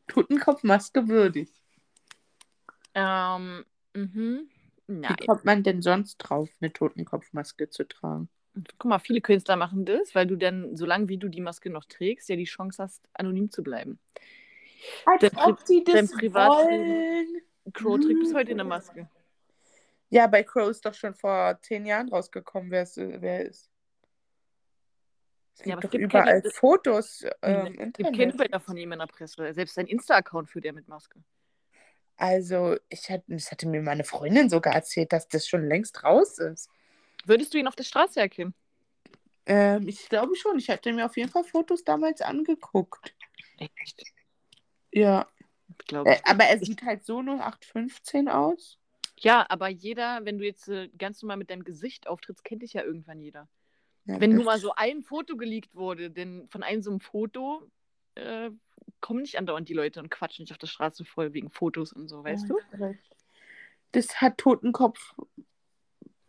Totenkopfmaske 0.09 1.09
würdig. 1.09 1.51
Ähm, 2.95 3.65
mhm. 3.95 4.51
Nein. 4.87 5.17
Wie 5.19 5.27
kommt 5.27 5.45
man 5.45 5.62
denn 5.62 5.81
sonst 5.81 6.19
drauf, 6.19 6.51
eine 6.61 6.73
Totenkopfmaske 6.73 7.71
zu 7.71 7.89
tragen? 7.89 8.29
Guck 8.79 8.85
mal, 8.91 8.99
viele 8.99 9.23
Künstler 9.23 9.57
machen 9.57 9.87
das, 9.87 10.15
weil 10.15 10.27
du 10.27 10.37
dann, 10.37 10.77
solange 10.77 11.09
wie 11.09 11.17
du 11.17 11.29
die 11.29 11.41
Maske 11.41 11.71
noch 11.71 11.87
trägst, 11.87 12.29
ja 12.29 12.37
die 12.37 12.45
Chance 12.45 12.83
hast, 12.83 13.09
anonym 13.15 13.51
zu 13.51 13.62
bleiben. 13.62 13.99
Als 15.07 15.21
Dein 15.21 15.31
Pri- 15.31 15.51
ob 15.53 15.61
sie 15.67 15.85
dein 15.85 16.07
das 16.07 16.12
wollen. 16.35 17.43
Crow 17.73 17.99
trägt 18.01 18.21
bis 18.21 18.35
heute 18.35 18.51
eine 18.53 18.65
Maske. 18.65 19.09
Ja, 20.11 20.27
bei 20.27 20.43
Crow 20.43 20.69
ist 20.69 20.85
doch 20.85 20.95
schon 20.95 21.15
vor 21.15 21.59
zehn 21.62 21.87
Jahren 21.87 22.09
rausgekommen, 22.09 22.71
wer 22.71 22.83
es 22.83 22.97
wer 22.97 23.23
er 23.23 23.47
ist. 23.47 23.71
Es 25.55 25.61
Ja, 25.61 25.65
gibt 25.65 25.73
aber 25.73 25.79
es 25.79 25.85
doch 25.85 25.91
gibt 25.93 26.05
überall 26.05 26.41
keine- 26.43 26.55
Fotos 26.55 27.25
ähm, 27.43 27.67
im 27.67 27.67
Es 27.67 27.77
gibt 27.77 27.97
keine 27.97 28.09
Internet. 28.25 28.37
Bilder 28.37 28.61
von 28.61 28.77
ihm 28.77 28.93
in 28.93 28.99
der 28.99 29.07
Presse. 29.07 29.53
Selbst 29.55 29.75
sein 29.75 29.87
Insta-Account 29.87 30.51
führt 30.51 30.65
er 30.65 30.73
mit 30.73 30.89
Maske. 30.89 31.23
Also, 32.17 32.77
ich 32.89 33.09
hatte, 33.11 33.25
das 33.29 33.51
hatte 33.51 33.67
mir 33.69 33.81
meine 33.83 34.05
Freundin 34.05 34.49
sogar 34.51 34.75
erzählt, 34.75 35.12
dass 35.12 35.29
das 35.29 35.47
schon 35.49 35.67
längst 35.67 36.05
raus 36.05 36.39
ist. 36.39 36.69
Würdest 37.25 37.55
du 37.55 37.59
ihn 37.59 37.67
auf 37.67 37.75
der 37.77 37.85
Straße 37.85 38.21
erkennen? 38.21 38.55
Ähm, 39.47 39.89
ich 39.89 40.09
glaube 40.09 40.37
schon. 40.37 40.59
Ich 40.59 40.69
hatte 40.69 40.93
mir 40.93 41.07
auf 41.07 41.17
jeden 41.17 41.31
Fall 41.31 41.45
Fotos 41.45 41.85
damals 41.85 42.21
angeguckt. 42.21 43.15
Echt? 43.59 44.03
Ja. 44.93 45.27
Äh, 45.91 46.15
ich. 46.15 46.27
aber 46.27 46.45
er 46.45 46.59
sieht 46.59 46.83
halt 46.83 47.05
so 47.05 47.21
0815 47.21 48.29
aus. 48.29 48.79
Ja, 49.19 49.47
aber 49.49 49.69
jeder, 49.69 50.25
wenn 50.25 50.39
du 50.39 50.45
jetzt 50.45 50.69
äh, 50.69 50.89
ganz 50.99 51.23
normal 51.23 51.37
mit 51.37 51.51
deinem 51.51 51.65
Gesicht 51.65 52.07
auftrittst, 52.09 52.45
kennt 52.45 52.63
dich 52.63 52.73
ja 52.73 52.83
irgendwann 52.83 53.21
jeder. 53.21 53.49
Ja, 54.05 54.21
Wenn 54.21 54.35
nur 54.35 54.45
mal 54.45 54.59
so 54.59 54.73
ein 54.75 55.03
Foto 55.03 55.37
geleakt 55.37 55.75
wurde, 55.75 56.11
denn 56.11 56.49
von 56.49 56.63
einem 56.63 56.83
so 56.83 56.91
einem 56.91 57.01
Foto 57.01 57.71
äh, 58.17 58.51
kommen 59.01 59.23
nicht 59.23 59.39
andauernd 59.39 59.69
die 59.69 59.75
Leute 59.75 60.01
und 60.01 60.11
quatschen 60.11 60.43
nicht 60.43 60.53
auf 60.53 60.59
der 60.59 60.67
Straße 60.67 61.05
voll 61.05 61.33
wegen 61.35 61.51
Fotos 61.51 61.93
und 61.93 62.09
so, 62.09 62.25
weißt 62.25 62.49
Ja, 62.49 62.57
du? 62.79 62.97
Das 63.93 64.21
hat 64.21 64.39
Totenkopf 64.39 65.15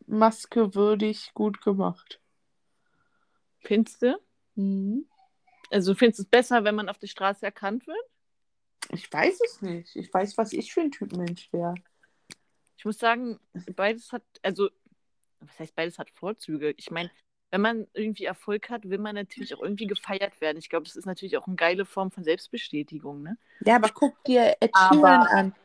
Maske 0.06 0.76
würdig 0.76 1.32
gut 1.34 1.62
gemacht. 1.62 2.20
Findest 3.62 4.02
du? 4.02 4.20
Mhm. 4.56 5.08
Also 5.72 5.96
findest 5.96 6.20
du 6.20 6.24
es 6.24 6.30
besser, 6.30 6.64
wenn 6.64 6.76
man 6.76 6.90
auf 6.90 7.00
der 7.00 7.08
Straße 7.08 7.46
erkannt 7.46 7.88
wird? 7.88 8.06
Ich 8.92 9.12
weiß 9.12 9.40
es 9.46 9.62
nicht. 9.62 9.96
Ich 9.96 10.14
weiß, 10.14 10.38
was 10.38 10.54
ich 10.54 10.74
für 10.74 10.82
ein 10.82 10.92
Typ 10.92 11.16
Mensch 11.16 11.52
wäre. 11.52 11.76
Ich 12.78 12.86
muss 12.86 13.00
sagen, 13.00 13.40
beides 13.76 14.12
hat, 14.12 14.24
also, 14.42 14.70
was 15.40 15.60
heißt 15.60 15.76
beides 15.76 16.00
hat 16.00 16.10
Vorzüge? 16.10 16.74
Ich 16.78 16.92
meine, 16.92 17.10
wenn 17.52 17.62
man 17.62 17.88
irgendwie 17.94 18.26
Erfolg 18.26 18.70
hat, 18.70 18.90
will 18.90 18.98
man 18.98 19.16
natürlich 19.16 19.54
auch 19.56 19.62
irgendwie 19.62 19.88
gefeiert 19.88 20.42
werden. 20.42 20.58
Ich 20.58 20.70
glaube, 20.70 20.86
das 20.86 20.96
ist 20.96 21.06
natürlich 21.06 21.38
auch 21.38 21.48
eine 21.48 21.56
geile 21.56 21.86
Form 21.86 22.12
von 22.12 22.24
Selbstbestätigung, 22.24 23.22
ne? 23.22 23.38
Ja, 23.64 23.76
aber 23.76 23.90
guck 23.90 24.24
dir 24.24 24.58
Ed 24.60 24.72
Sheeran 24.76 25.28
an. 25.28 25.56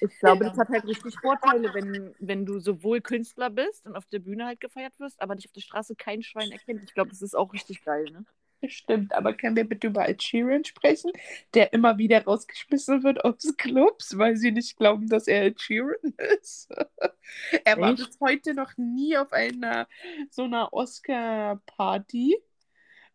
Ich 0.00 0.18
glaube, 0.18 0.44
das 0.44 0.56
hat 0.56 0.68
halt 0.68 0.84
richtig 0.84 1.14
Vorteile, 1.20 1.74
wenn, 1.74 2.14
wenn 2.18 2.46
du 2.46 2.58
sowohl 2.60 3.00
Künstler 3.00 3.50
bist 3.50 3.86
und 3.86 3.94
auf 3.96 4.06
der 4.06 4.20
Bühne 4.20 4.46
halt 4.46 4.60
gefeiert 4.60 4.98
wirst, 4.98 5.20
aber 5.20 5.34
dich 5.34 5.46
auf 5.46 5.52
der 5.52 5.60
Straße 5.60 5.96
kein 5.96 6.22
Schwein 6.22 6.50
erkennt. 6.50 6.82
Ich 6.82 6.94
glaube, 6.94 7.10
das 7.10 7.22
ist 7.22 7.36
auch 7.36 7.52
richtig 7.52 7.84
geil, 7.84 8.04
ne? 8.04 8.24
Stimmt, 8.68 9.12
aber 9.14 9.34
können 9.34 9.56
wir 9.56 9.64
bitte 9.64 9.88
über 9.88 10.08
Ed 10.08 10.22
Sheeran 10.22 10.64
sprechen, 10.64 11.12
der 11.54 11.72
immer 11.72 11.98
wieder 11.98 12.24
rausgeschmissen 12.24 13.02
wird 13.02 13.24
aus 13.24 13.54
Clubs, 13.56 14.16
weil 14.18 14.36
sie 14.36 14.52
nicht 14.52 14.76
glauben, 14.76 15.08
dass 15.08 15.28
er 15.28 15.44
Ed 15.46 15.60
Sheeran 15.60 16.14
ist. 16.40 16.68
er 17.64 17.78
war 17.78 17.92
Echt? 17.92 18.06
bis 18.06 18.20
heute 18.20 18.54
noch 18.54 18.76
nie 18.76 19.16
auf 19.16 19.32
einer 19.32 19.88
so 20.30 20.44
einer 20.44 20.72
Oscar-Party, 20.72 22.38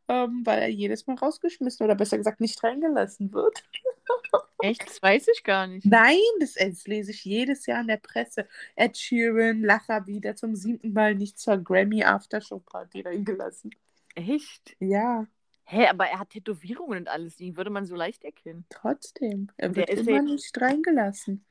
ähm, 0.08 0.42
weil 0.46 0.60
er 0.60 0.70
jedes 0.70 1.08
Mal 1.08 1.16
rausgeschmissen 1.16 1.86
oder 1.86 1.96
besser 1.96 2.18
gesagt 2.18 2.42
nicht 2.42 2.64
reingelassen 2.64 3.34
wird. 3.34 3.64
Echt? 4.62 4.86
Das 4.86 5.02
weiß 5.02 5.28
ich 5.34 5.44
gar 5.44 5.68
nicht. 5.68 5.86
Nein, 5.86 6.18
das, 6.40 6.56
das 6.56 6.86
lese 6.86 7.12
ich 7.12 7.24
jedes 7.24 7.66
Jahr 7.66 7.82
in 7.82 7.88
der 7.88 7.98
Presse. 7.98 8.48
Ed 8.76 8.98
Sheeran, 8.98 9.62
Lacher 9.62 10.06
wieder 10.06 10.36
zum 10.36 10.56
siebten 10.56 10.94
Mal 10.94 11.16
nicht 11.16 11.40
zur 11.40 11.58
Grammy 11.58 12.04
Aftershow 12.04 12.60
Party 12.60 13.02
reingelassen. 13.02 13.72
Echt? 14.16 14.76
Ja, 14.80 15.28
Hä, 15.72 15.86
aber 15.88 16.08
er 16.08 16.18
hat 16.18 16.32
Tätowierungen 16.32 17.02
und 17.02 17.08
alles, 17.08 17.36
die 17.36 17.56
würde 17.56 17.70
man 17.70 17.86
so 17.86 17.96
leicht 17.96 18.24
erkennen. 18.24 18.66
trotzdem. 18.70 19.52
Er 19.58 19.76
wird 19.76 19.88
immer 19.92 20.12
ja- 20.14 20.22
nicht 20.24 20.60
reingelassen. 20.60 21.46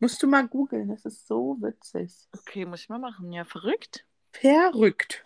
Musst 0.00 0.20
du 0.22 0.26
mal 0.26 0.48
googeln, 0.48 0.88
das 0.88 1.04
ist 1.04 1.28
so 1.28 1.56
witzig. 1.60 2.12
Okay, 2.36 2.64
muss 2.64 2.80
ich 2.80 2.88
mal 2.88 2.98
machen. 2.98 3.32
Ja, 3.32 3.44
verrückt. 3.44 4.06
Verrückt. 4.32 5.24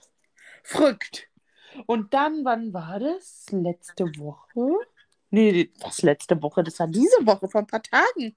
Frückt. 0.63 1.29
Und 1.87 2.13
dann, 2.13 2.45
wann 2.45 2.75
war 2.75 3.01
das? 3.01 3.47
Letzte 3.51 4.05
Woche? 4.19 4.77
Nee, 5.31 5.73
was 5.81 6.03
letzte 6.03 6.41
Woche? 6.43 6.63
Das 6.63 6.79
war 6.79 6.87
diese 6.89 7.25
Woche, 7.27 7.49
vor 7.49 7.63
ein 7.63 7.67
paar 7.67 7.83
Tagen. 7.83 8.35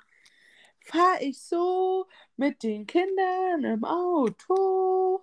Fahre 0.80 1.22
ich 1.22 1.42
so 1.42 2.08
mit 2.38 2.64
den 2.64 2.86
Kindern 2.88 3.64
im 3.66 3.84
Auto. 3.84 5.22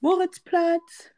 Moritzplatz. 0.00 1.10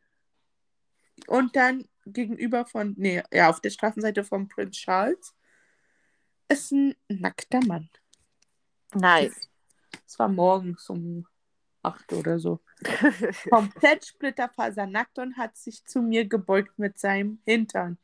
Und 1.28 1.54
dann 1.54 1.86
gegenüber 2.06 2.64
von, 2.66 2.94
nee, 2.96 3.22
ja, 3.32 3.50
auf 3.50 3.60
der 3.60 3.70
Straßenseite 3.70 4.24
von 4.24 4.48
Prince 4.48 4.80
Charles 4.80 5.34
ist 6.48 6.72
ein 6.72 6.94
nackter 7.08 7.60
Mann. 7.66 7.88
Nice. 8.94 9.48
Es 10.06 10.18
war 10.18 10.28
morgens 10.28 10.88
um 10.88 11.26
acht 11.82 12.12
oder 12.12 12.38
so. 12.38 12.60
Komplett 13.50 14.06
splitterfasernackt 14.06 15.18
und 15.18 15.36
hat 15.36 15.56
sich 15.56 15.84
zu 15.84 16.00
mir 16.02 16.26
gebeugt 16.26 16.78
mit 16.78 16.98
seinem 16.98 17.40
Hintern. 17.44 17.98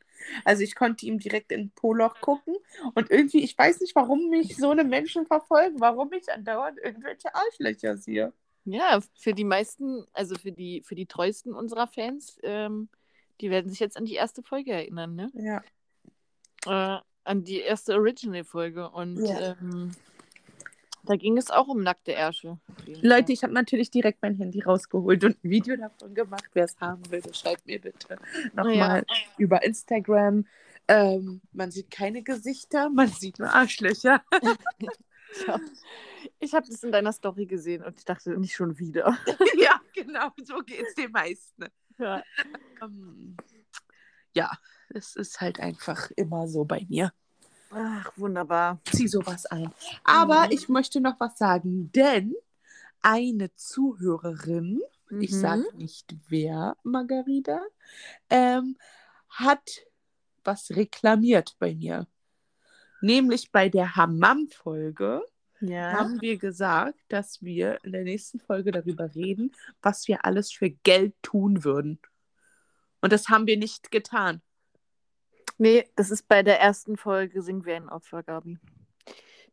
Also 0.45 0.63
ich 0.63 0.77
konnte 0.77 1.05
ihm 1.07 1.19
direkt 1.19 1.51
in 1.51 1.71
Poloch 1.71 2.21
gucken 2.21 2.55
und 2.95 3.11
irgendwie, 3.11 3.43
ich 3.43 3.59
weiß 3.59 3.81
nicht, 3.81 3.95
warum 3.97 4.29
mich 4.29 4.57
so 4.57 4.71
eine 4.71 4.85
Menschen 4.85 5.27
verfolgen, 5.27 5.81
warum 5.81 6.13
ich 6.13 6.31
andauernd 6.31 6.79
irgendwelche 6.79 7.35
Arschlöcher 7.35 7.97
sehe. 7.97 8.33
Ja, 8.65 9.01
für 9.19 9.35
die 9.35 9.45
meisten, 9.45 10.07
also 10.13 10.37
für 10.37 10.53
die, 10.53 10.83
für 10.85 10.95
die 10.95 11.07
treuesten 11.07 11.53
unserer 11.53 11.89
Fans, 11.89 12.39
ähm, 12.45 12.89
die 13.43 13.51
werden 13.51 13.69
sich 13.69 13.81
jetzt 13.81 13.97
an 13.97 14.05
die 14.05 14.15
erste 14.15 14.43
Folge 14.43 14.73
erinnern, 14.73 15.15
ne? 15.15 15.31
Ja. 15.35 15.63
Äh, 16.97 17.01
an 17.25 17.45
die 17.45 17.61
erste 17.61 17.95
Original-Folge. 17.95 18.89
Und 18.91 19.19
Ja. 19.25 19.57
ähm, 19.61 19.95
da 21.05 21.17
ging 21.17 21.37
es 21.37 21.51
auch 21.51 21.67
um 21.67 21.83
nackte 21.83 22.13
Ärsche. 22.13 22.59
Leute, 22.87 23.33
ich 23.33 23.43
habe 23.43 23.53
natürlich 23.53 23.91
direkt 23.91 24.23
mein 24.23 24.37
Handy 24.37 24.61
rausgeholt 24.61 25.25
und 25.25 25.45
ein 25.45 25.51
Video 25.51 25.77
davon 25.77 26.15
gemacht. 26.15 26.49
Wer 26.53 26.65
es 26.65 26.81
haben 26.81 27.03
will, 27.11 27.23
schreibt 27.35 27.67
mir 27.67 27.81
bitte 27.81 28.17
nochmal 28.55 29.05
über 29.37 29.63
Instagram. 29.65 30.47
Ähm, 30.89 31.41
man 31.53 31.71
sieht 31.71 31.91
keine 31.91 32.23
Gesichter, 32.23 32.89
man 32.91 33.09
sieht 33.09 33.39
nur 33.39 33.53
Arschlöcher. 33.53 34.23
Ich 36.41 36.53
habe 36.53 36.67
das 36.69 36.83
in 36.83 36.93
deiner 36.93 37.13
Story 37.13 37.47
gesehen 37.47 37.83
und 37.83 37.99
ich 37.99 38.05
dachte, 38.05 38.39
nicht 38.39 38.55
schon 38.55 38.79
wieder. 38.79 39.17
ja, 39.59 39.81
genau, 39.95 40.29
so 40.45 40.59
geht 40.59 40.83
es 40.87 40.95
den 40.95 41.11
meisten. 41.11 41.67
Ja. 41.99 42.23
Ähm, 42.83 43.37
ja, 44.35 44.51
es 44.91 45.17
ist 45.17 45.41
halt 45.41 45.61
einfach 45.61 46.11
immer 46.17 46.49
so 46.49 46.65
bei 46.65 46.87
mir. 46.89 47.13
Ach, 47.71 48.13
wunderbar. 48.17 48.81
Zieh 48.85 49.09
sowas 49.09 49.47
ein. 49.47 49.73
Aber 50.05 50.45
Mhm. 50.45 50.49
ich 50.51 50.69
möchte 50.69 51.01
noch 51.01 51.19
was 51.21 51.39
sagen, 51.39 51.91
denn 51.93 52.35
eine 53.01 53.55
Zuhörerin, 53.55 54.81
ich 55.21 55.33
Mhm. 55.33 55.37
sage 55.41 55.77
nicht 55.77 56.15
wer, 56.29 56.77
Margarita, 56.83 57.61
ähm, 58.31 58.77
hat 59.29 59.87
was 60.45 60.71
reklamiert 60.71 61.57
bei 61.59 61.75
mir. 61.75 62.07
Nämlich 63.01 63.51
bei 63.51 63.69
der 63.69 63.97
Hammam-Folge 63.97 65.23
Ja. 65.63 65.93
haben 65.93 66.21
wir 66.21 66.39
gesagt, 66.39 66.99
dass 67.09 67.43
wir 67.43 67.79
in 67.85 67.93
der 67.93 68.03
nächsten 68.05 68.41
Folge 68.41 68.73
darüber 68.73 69.15
reden, 69.15 69.53
was 69.81 70.09
wir 70.09 70.25
alles 70.25 70.53
für 70.53 70.71
Geld 70.71 71.15
tun 71.23 71.65
würden. 71.65 71.99
Und 73.01 73.13
das 73.13 73.29
haben 73.29 73.47
wir 73.47 73.57
nicht 73.57 73.91
getan. 73.91 74.43
Nee, 75.59 75.89
das 75.97 76.11
ist 76.11 76.29
bei 76.29 76.43
der 76.43 76.61
ersten 76.61 76.97
Folge 76.97 77.43
Singen 77.43 77.65
wir 77.65 77.77
ein 77.77 77.89
Opfer, 77.89 78.23
Gabi. 78.23 78.59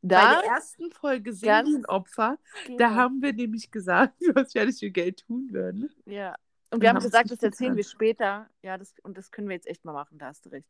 Bei 0.01 0.15
Da, 0.15 0.41
der 0.41 0.49
ersten 0.51 0.91
Folge 0.91 1.33
sind 1.33 1.47
ganz- 1.47 1.69
wir 1.69 1.77
ein 1.77 1.85
Opfer. 1.85 2.37
Genau. 2.65 2.77
Da 2.77 2.95
haben 2.95 3.21
wir 3.21 3.33
nämlich 3.33 3.69
gesagt, 3.69 4.13
was 4.33 4.53
wir 4.53 4.61
alles 4.61 4.79
für 4.79 4.89
Geld 4.91 5.25
tun 5.27 5.49
würden. 5.51 5.89
ja. 6.05 6.35
Und 6.71 6.81
Wir 6.81 6.89
haben 6.89 6.97
haben 6.97 7.03
es 7.03 7.11
gesagt, 7.11 7.31
das 7.31 7.41
erzählen 7.41 7.75
wir 7.75 7.83
später. 7.83 8.47
Ja, 8.61 8.77
das, 8.77 8.93
und 9.01 9.17
das 9.17 9.31
können 9.31 9.47
wir 9.49 9.55
jetzt 9.55 9.65
echt 9.65 9.83
mal 9.85 9.91
machen, 9.93 10.19
da 10.19 10.27
hast 10.27 10.45
du 10.45 10.49
recht. 10.49 10.67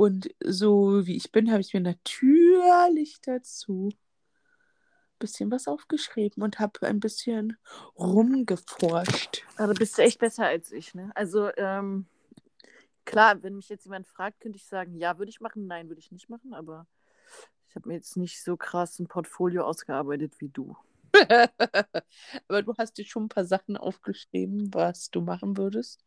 Und 0.00 0.34
so 0.42 1.06
wie 1.06 1.14
ich 1.14 1.30
bin, 1.30 1.50
habe 1.50 1.60
ich 1.60 1.74
mir 1.74 1.82
natürlich 1.82 3.20
dazu 3.20 3.90
ein 3.92 5.18
bisschen 5.18 5.50
was 5.50 5.68
aufgeschrieben 5.68 6.42
und 6.42 6.58
habe 6.58 6.86
ein 6.86 7.00
bisschen 7.00 7.58
rumgeforscht. 7.98 9.44
Aber 9.58 9.74
bist 9.74 9.98
du 9.98 10.02
echt 10.02 10.18
besser 10.18 10.46
als 10.46 10.72
ich, 10.72 10.94
ne? 10.94 11.12
Also, 11.14 11.50
ähm, 11.54 12.06
klar, 13.04 13.42
wenn 13.42 13.56
mich 13.56 13.68
jetzt 13.68 13.84
jemand 13.84 14.08
fragt, 14.08 14.40
könnte 14.40 14.56
ich 14.56 14.64
sagen, 14.64 14.96
ja, 14.96 15.18
würde 15.18 15.28
ich 15.28 15.42
machen, 15.42 15.66
nein, 15.66 15.90
würde 15.90 16.00
ich 16.00 16.10
nicht 16.12 16.30
machen, 16.30 16.54
aber 16.54 16.86
ich 17.68 17.76
habe 17.76 17.86
mir 17.86 17.96
jetzt 17.96 18.16
nicht 18.16 18.42
so 18.42 18.56
krass 18.56 18.98
ein 19.00 19.06
Portfolio 19.06 19.64
ausgearbeitet 19.64 20.32
wie 20.38 20.48
du. 20.48 20.78
Aber 22.48 22.62
du 22.62 22.74
hast 22.78 22.96
dir 22.96 23.04
schon 23.04 23.24
ein 23.24 23.28
paar 23.28 23.44
Sachen 23.44 23.76
aufgeschrieben, 23.76 24.72
was 24.72 25.10
du 25.10 25.20
machen 25.20 25.58
würdest. 25.58 26.06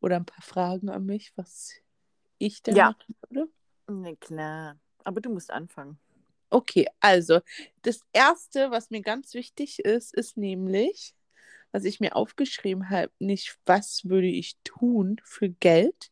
Oder 0.00 0.16
ein 0.16 0.24
paar 0.24 0.42
Fragen 0.42 0.88
an 0.88 1.04
mich, 1.04 1.32
was 1.36 1.82
ich 2.38 2.62
denn 2.62 2.76
Ja. 2.76 2.90
machen 2.90 3.16
würde. 3.28 3.48
Ne, 3.88 4.16
klar. 4.16 4.78
Aber 5.04 5.20
du 5.20 5.30
musst 5.30 5.50
anfangen. 5.50 5.98
Okay, 6.50 6.86
also 7.00 7.40
das 7.82 8.00
Erste, 8.12 8.70
was 8.70 8.90
mir 8.90 9.02
ganz 9.02 9.34
wichtig 9.34 9.80
ist, 9.80 10.14
ist 10.14 10.36
nämlich, 10.36 11.14
was 11.72 11.84
ich 11.84 12.00
mir 12.00 12.14
aufgeschrieben 12.16 12.88
habe, 12.90 13.12
nicht 13.18 13.58
was 13.66 14.04
würde 14.04 14.28
ich 14.28 14.56
tun 14.64 15.20
für 15.24 15.48
Geld. 15.48 16.10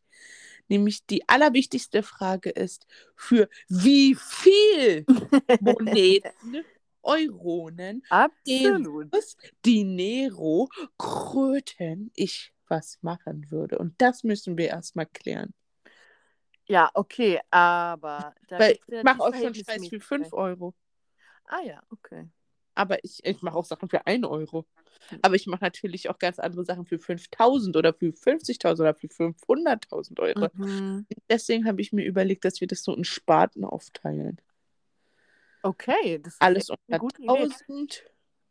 Nämlich 0.69 1.05
die 1.07 1.29
allerwichtigste 1.29 2.03
Frage 2.03 2.51
ist, 2.51 2.87
für 3.17 3.49
wie 3.69 4.15
viel 4.15 5.05
Moneten, 5.61 6.65
Euronen, 7.03 8.03
Absolut. 8.09 9.13
Dinero, 9.65 10.69
Kröten 10.99 12.11
ich 12.15 12.53
was 12.69 12.99
machen 13.03 13.51
würde. 13.51 13.79
Und 13.79 13.95
das 14.01 14.25
müssen 14.25 14.57
wir 14.57 14.69
erstmal 14.69 15.07
klären. 15.07 15.53
Ja, 16.67 16.91
okay, 16.95 17.41
aber 17.51 18.35
da 18.49 18.59
Weil 18.59 18.73
ich 18.73 19.03
mache 19.03 19.21
auch 19.21 19.35
schon 19.35 19.55
Scheiß 19.55 19.57
für 19.57 19.65
Verhältnismäßigkeit. 19.65 20.01
5 20.03 20.33
Euro. 20.33 20.75
Ah 21.47 21.61
ja, 21.61 21.83
okay. 21.91 22.29
Aber 22.75 23.03
ich, 23.05 23.25
ich 23.25 23.43
mache 23.43 23.57
auch 23.57 23.65
Sachen 23.65 23.89
für 23.89 24.07
1 24.07 24.25
Euro. 24.25 24.67
Hm. 25.11 25.19
Aber 25.23 25.35
ich 25.35 25.47
mache 25.47 25.63
natürlich 25.63 26.09
auch 26.09 26.19
ganz 26.19 26.39
andere 26.39 26.65
Sachen 26.65 26.87
für 26.87 26.99
5000 26.99 27.77
oder 27.77 27.93
für 27.93 28.13
50.000 28.13 28.81
oder 28.81 28.95
für 28.95 29.09
500.000 29.09 30.21
Euro. 30.21 30.49
Mhm. 30.55 31.07
Deswegen 31.29 31.67
habe 31.67 31.81
ich 31.81 31.93
mir 31.93 32.05
überlegt, 32.05 32.45
dass 32.45 32.61
wir 32.61 32.67
das 32.67 32.83
so 32.83 32.95
in 32.95 33.05
Sparten 33.05 33.65
aufteilen. 33.65 34.41
Okay, 35.63 36.19
das 36.19 36.35
ist 36.35 36.43
Alles 36.43 36.71
unter 36.71 36.83
eine 36.89 36.99
gute 36.99 37.23
Idee. 37.23 37.49
1000, 37.49 38.05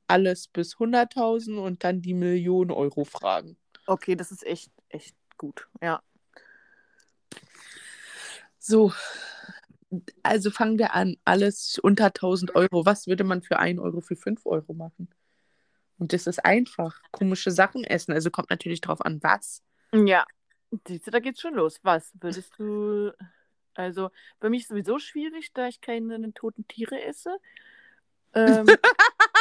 alles 0.08 0.48
bis 0.48 0.76
100.000 0.76 1.60
und 1.60 1.84
dann 1.84 2.02
die 2.02 2.14
Millionen 2.14 2.72
Euro 2.72 3.04
Fragen. 3.04 3.58
Okay, 3.86 4.16
das 4.16 4.32
ist 4.32 4.46
echt, 4.46 4.72
echt 4.90 5.16
gut. 5.38 5.68
Ja. 5.82 6.02
So, 8.66 8.94
also 10.24 10.50
fangen 10.50 10.80
wir 10.80 10.94
an. 10.94 11.18
Alles 11.26 11.80
unter 11.80 12.06
1000 12.06 12.56
Euro. 12.56 12.86
Was 12.86 13.08
würde 13.08 13.26
man 13.26 13.42
für 13.42 13.60
1 13.60 13.78
Euro 13.82 14.00
für 14.00 14.16
5 14.16 14.46
Euro 14.46 14.74
machen? 14.74 15.10
Und 15.98 16.14
das 16.14 16.28
ist 16.28 16.46
einfach. 16.46 17.02
Komische 17.12 17.52
Sachen 17.52 17.84
essen. 17.84 18.14
Also 18.14 18.32
kommt 18.32 18.50
natürlich 18.50 18.80
drauf 18.80 19.02
an, 19.02 19.22
was. 19.22 19.62
Ja. 19.94 20.26
Siehst 20.88 21.06
du, 21.06 21.12
da 21.12 21.20
geht's 21.20 21.42
schon 21.42 21.56
los. 21.56 21.82
Was 21.84 22.14
würdest 22.22 22.54
du. 22.58 23.12
Also, 23.74 24.12
für 24.40 24.50
mich 24.50 24.62
ist 24.62 24.70
sowieso 24.70 24.98
schwierig, 24.98 25.52
da 25.54 25.68
ich 25.68 25.82
keine 25.82 26.34
toten 26.34 26.66
Tiere 26.70 27.04
esse. 27.04 27.36
Ähm, 28.34 28.66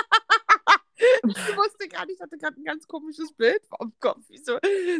Ich 1.26 1.56
wusste 1.56 1.88
gar 1.88 2.06
nicht, 2.06 2.16
ich 2.16 2.20
hatte 2.20 2.38
gerade 2.38 2.60
ein 2.60 2.64
ganz 2.64 2.86
komisches 2.86 3.32
Bild 3.32 3.64
vom 3.66 3.92
Kopf. 4.00 4.28
Wie 4.28 4.38
so, 4.38 4.58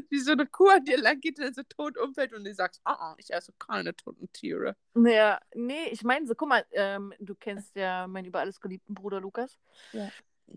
wie 0.09 0.19
so 0.19 0.33
eine 0.33 0.47
Kuh 0.47 0.69
an 0.69 0.85
dir 0.85 0.99
lang 0.99 1.21
geht 1.21 1.39
und 1.39 1.55
so 1.55 1.63
tot 1.63 1.99
umfällt 1.99 2.33
und 2.33 2.45
du 2.45 2.55
sagst, 2.55 2.81
ah, 2.85 3.15
ich 3.19 3.33
esse 3.33 3.53
keine 3.59 3.95
toten 3.95 4.33
Tiere. 4.33 4.77
naja, 4.95 5.39
nee, 5.55 5.89
ich 5.91 6.03
meine 6.03 6.27
so, 6.27 6.35
guck 6.35 6.49
mal, 6.49 6.65
ähm, 6.73 7.13
du 7.19 7.35
kennst 7.35 7.75
ja 7.77 8.07
meinen 8.07 8.27
über 8.27 8.41
alles 8.41 8.61
geliebten 8.61 8.95
Bruder 8.95 9.21
Lukas. 9.21 9.59
Ja. 9.93 10.11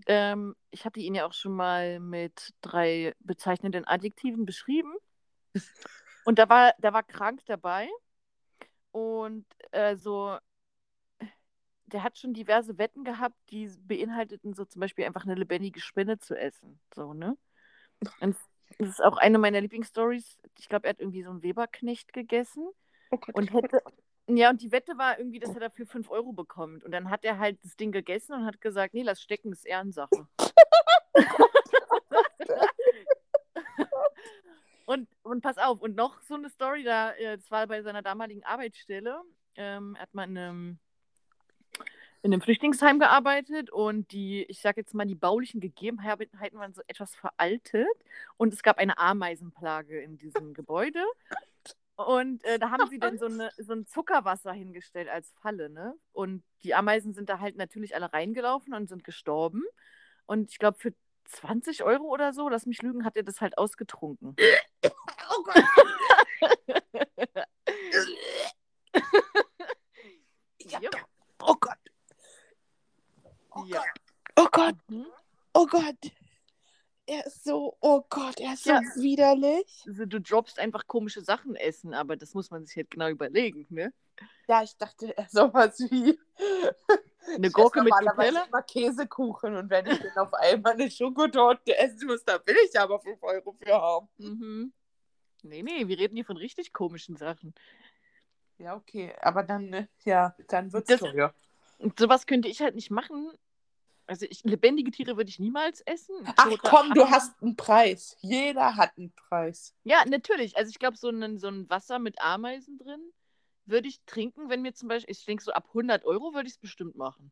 Ähm, 0.07 0.55
ich 0.71 0.85
hatte 0.85 0.99
ihn 0.99 1.15
ja 1.15 1.25
auch 1.25 1.33
schon 1.33 1.55
mal 1.55 1.99
mit 1.99 2.53
drei 2.61 3.13
bezeichnenden 3.19 3.85
Adjektiven 3.85 4.45
beschrieben. 4.45 4.93
Und 6.25 6.39
da 6.39 6.49
war, 6.49 6.73
da 6.79 6.91
war 6.91 7.03
krank 7.03 7.41
dabei. 7.45 7.87
Und 8.91 9.45
äh, 9.71 9.95
so, 9.95 10.37
der 11.87 12.03
hat 12.03 12.17
schon 12.17 12.33
diverse 12.33 12.77
Wetten 12.77 13.03
gehabt, 13.03 13.35
die 13.49 13.69
beinhalteten 13.79 14.53
so 14.53 14.65
zum 14.65 14.79
Beispiel 14.79 15.05
einfach 15.05 15.25
eine 15.25 15.35
lebendige 15.35 15.79
Spinne 15.79 16.17
zu 16.19 16.35
essen. 16.35 16.79
So, 16.93 17.13
ne? 17.13 17.37
Und 18.19 18.35
das 18.79 18.89
ist 18.89 19.03
auch 19.03 19.17
eine 19.17 19.37
meiner 19.37 19.61
Lieblingsstories. 19.61 20.37
Ich 20.57 20.67
glaube, 20.67 20.87
er 20.87 20.91
hat 20.91 20.99
irgendwie 20.99 21.23
so 21.23 21.29
einen 21.29 21.43
Weberknecht 21.43 22.13
gegessen 22.13 22.67
Oh 23.11 23.17
Gott. 23.17 23.35
und 23.35 23.53
hätte. 23.53 23.81
Ja, 24.27 24.49
und 24.49 24.61
die 24.61 24.71
Wette 24.71 24.97
war 24.97 25.19
irgendwie, 25.19 25.39
dass 25.39 25.53
er 25.53 25.59
dafür 25.59 25.85
5 25.85 26.09
Euro 26.09 26.33
bekommt. 26.33 26.83
Und 26.83 26.91
dann 26.91 27.11
hat 27.11 27.23
er 27.23 27.37
halt 27.37 27.63
das 27.63 27.75
Ding 27.75 27.91
gegessen 27.91 28.33
und 28.33 28.45
hat 28.45 28.59
gesagt, 28.59 28.95
nee, 28.95 29.03
lass 29.03 29.21
stecken, 29.21 29.51
das 29.51 29.59
ist 29.59 29.65
Ehrensache. 29.65 30.27
und, 34.87 35.07
und 35.21 35.41
pass 35.41 35.59
auf, 35.59 35.79
und 35.81 35.95
noch 35.95 36.21
so 36.23 36.33
eine 36.33 36.49
Story, 36.49 36.83
da, 36.83 37.11
äh, 37.11 37.37
das 37.37 37.51
war 37.51 37.67
bei 37.67 37.83
seiner 37.83 38.01
damaligen 38.01 38.43
Arbeitsstelle. 38.43 39.21
Ähm, 39.55 39.95
er 39.95 40.01
hat 40.01 40.13
mal 40.15 40.27
in 40.27 40.37
einem, 40.37 40.79
in 42.25 42.33
einem 42.33 42.41
Flüchtlingsheim 42.41 42.97
gearbeitet 42.97 43.69
und 43.69 44.11
die, 44.11 44.45
ich 44.45 44.59
sag 44.59 44.77
jetzt 44.77 44.95
mal, 44.95 45.05
die 45.05 45.13
baulichen 45.13 45.61
Gegebenheiten 45.61 46.57
waren 46.57 46.73
so 46.73 46.81
etwas 46.87 47.13
veraltet 47.13 47.85
und 48.37 48.51
es 48.51 48.63
gab 48.63 48.79
eine 48.79 48.97
Ameisenplage 48.97 50.01
in 50.01 50.17
diesem 50.17 50.55
Gebäude. 50.55 51.03
Und 51.97 52.43
äh, 52.43 52.57
da 52.57 52.71
haben 52.71 52.89
sie 52.89 52.97
dann 52.97 53.19
so, 53.19 53.27
eine, 53.27 53.51
so 53.59 53.73
ein 53.73 53.85
Zuckerwasser 53.85 54.51
hingestellt 54.53 55.07
als 55.07 55.31
Falle, 55.39 55.69
ne? 55.69 55.93
Und 56.13 56.43
die 56.63 56.73
Ameisen 56.73 57.13
sind 57.13 57.29
da 57.29 57.39
halt 57.39 57.57
natürlich 57.57 57.93
alle 57.93 58.11
reingelaufen 58.11 58.73
und 58.73 58.89
sind 58.89 59.03
gestorben. 59.03 59.61
Und 60.25 60.49
ich 60.49 60.57
glaube, 60.57 60.79
für 60.79 60.95
20 61.25 61.83
Euro 61.83 62.05
oder 62.05 62.33
so, 62.33 62.49
lass 62.49 62.65
mich 62.65 62.81
lügen, 62.81 63.05
hat 63.05 63.17
er 63.17 63.23
das 63.23 63.39
halt 63.39 63.59
ausgetrunken. 63.59 64.35
Oh 65.27 65.43
Gott. 65.43 65.55
ja. 70.59 70.79
Ja. 70.79 70.89
Oh 73.55 73.61
Gott. 73.61 73.65
Oh 73.65 73.73
Ja. 73.73 73.79
Gott. 73.81 74.01
Oh 74.37 74.47
Gott. 74.51 74.75
Mhm. 74.89 75.05
Oh 75.53 75.65
Gott. 75.65 76.11
Er 77.07 77.25
ist 77.27 77.43
so, 77.43 77.77
oh 77.81 78.01
Gott, 78.09 78.39
er 78.39 78.53
ist 78.53 78.65
Ja. 78.65 78.81
so 78.95 79.01
widerlich. 79.01 79.83
Also, 79.87 80.05
du 80.05 80.19
droppst 80.19 80.57
einfach 80.59 80.87
komische 80.87 81.21
Sachen 81.21 81.55
essen, 81.55 81.93
aber 81.93 82.15
das 82.17 82.33
muss 82.33 82.49
man 82.49 82.65
sich 82.65 82.75
halt 82.77 82.89
genau 82.89 83.09
überlegen, 83.09 83.67
ne? 83.69 83.93
Ja, 84.47 84.63
ich 84.63 84.75
dachte, 84.77 85.15
er 85.15 85.25
ist 85.25 85.33
sowas 85.33 85.79
wie. 85.79 86.19
Eine 87.35 87.49
Gurke 87.51 87.81
mit 87.83 87.93
Nutella? 88.01 88.45
immer 88.45 88.61
Käsekuchen 88.63 89.55
und 89.55 89.69
wenn 89.69 89.85
ich 89.87 89.99
dann 89.99 90.17
auf 90.17 90.33
einmal 90.35 90.73
eine 90.73 90.89
Schokotorte 90.91 91.75
essen 91.77 92.05
muss, 92.07 92.23
da 92.23 92.39
will 92.45 92.55
ich 92.69 92.79
aber 92.79 92.99
5 92.99 93.21
Euro 93.23 93.51
für 93.53 93.73
haben. 93.73 94.07
Mhm. 94.17 94.73
Nee, 95.41 95.63
nee, 95.63 95.87
wir 95.87 95.97
reden 95.97 96.15
hier 96.15 96.25
von 96.25 96.37
richtig 96.37 96.71
komischen 96.71 97.17
Sachen. 97.17 97.53
Ja, 98.59 98.75
okay, 98.75 99.13
aber 99.21 99.41
dann, 99.43 99.69
ne, 99.69 99.89
ja, 100.05 100.35
dann 100.47 100.71
wird's 100.71 100.87
Das- 100.89 100.99
teuer. 100.99 101.33
Und 101.79 101.99
sowas 101.99 102.25
könnte 102.25 102.47
ich 102.47 102.61
halt 102.61 102.75
nicht 102.75 102.89
machen. 102.91 103.31
Also 104.07 104.25
ich, 104.29 104.43
lebendige 104.43 104.91
Tiere 104.91 105.17
würde 105.17 105.29
ich 105.29 105.39
niemals 105.39 105.81
essen. 105.81 106.15
Ach 106.35 106.43
Tote 106.43 106.57
komm, 106.63 106.93
du 106.93 107.09
hast 107.09 107.41
einen 107.41 107.55
Preis. 107.55 108.15
Jeder 108.19 108.75
hat 108.75 108.91
einen 108.97 109.11
Preis. 109.13 109.73
Ja, 109.83 110.05
natürlich. 110.05 110.57
Also 110.57 110.69
ich 110.69 110.79
glaube, 110.79 110.97
so 110.97 111.09
ein, 111.09 111.39
so 111.39 111.47
ein 111.47 111.69
Wasser 111.69 111.97
mit 111.99 112.21
Ameisen 112.21 112.77
drin 112.77 113.01
würde 113.65 113.87
ich 113.87 114.01
trinken, 114.05 114.49
wenn 114.49 114.61
mir 114.61 114.73
zum 114.73 114.89
Beispiel, 114.89 115.11
ich 115.11 115.25
denke 115.25 115.43
so 115.43 115.51
ab 115.51 115.65
100 115.69 116.05
Euro 116.05 116.33
würde 116.33 116.47
ich 116.47 116.53
es 116.53 116.59
bestimmt 116.59 116.95
machen. 116.95 117.31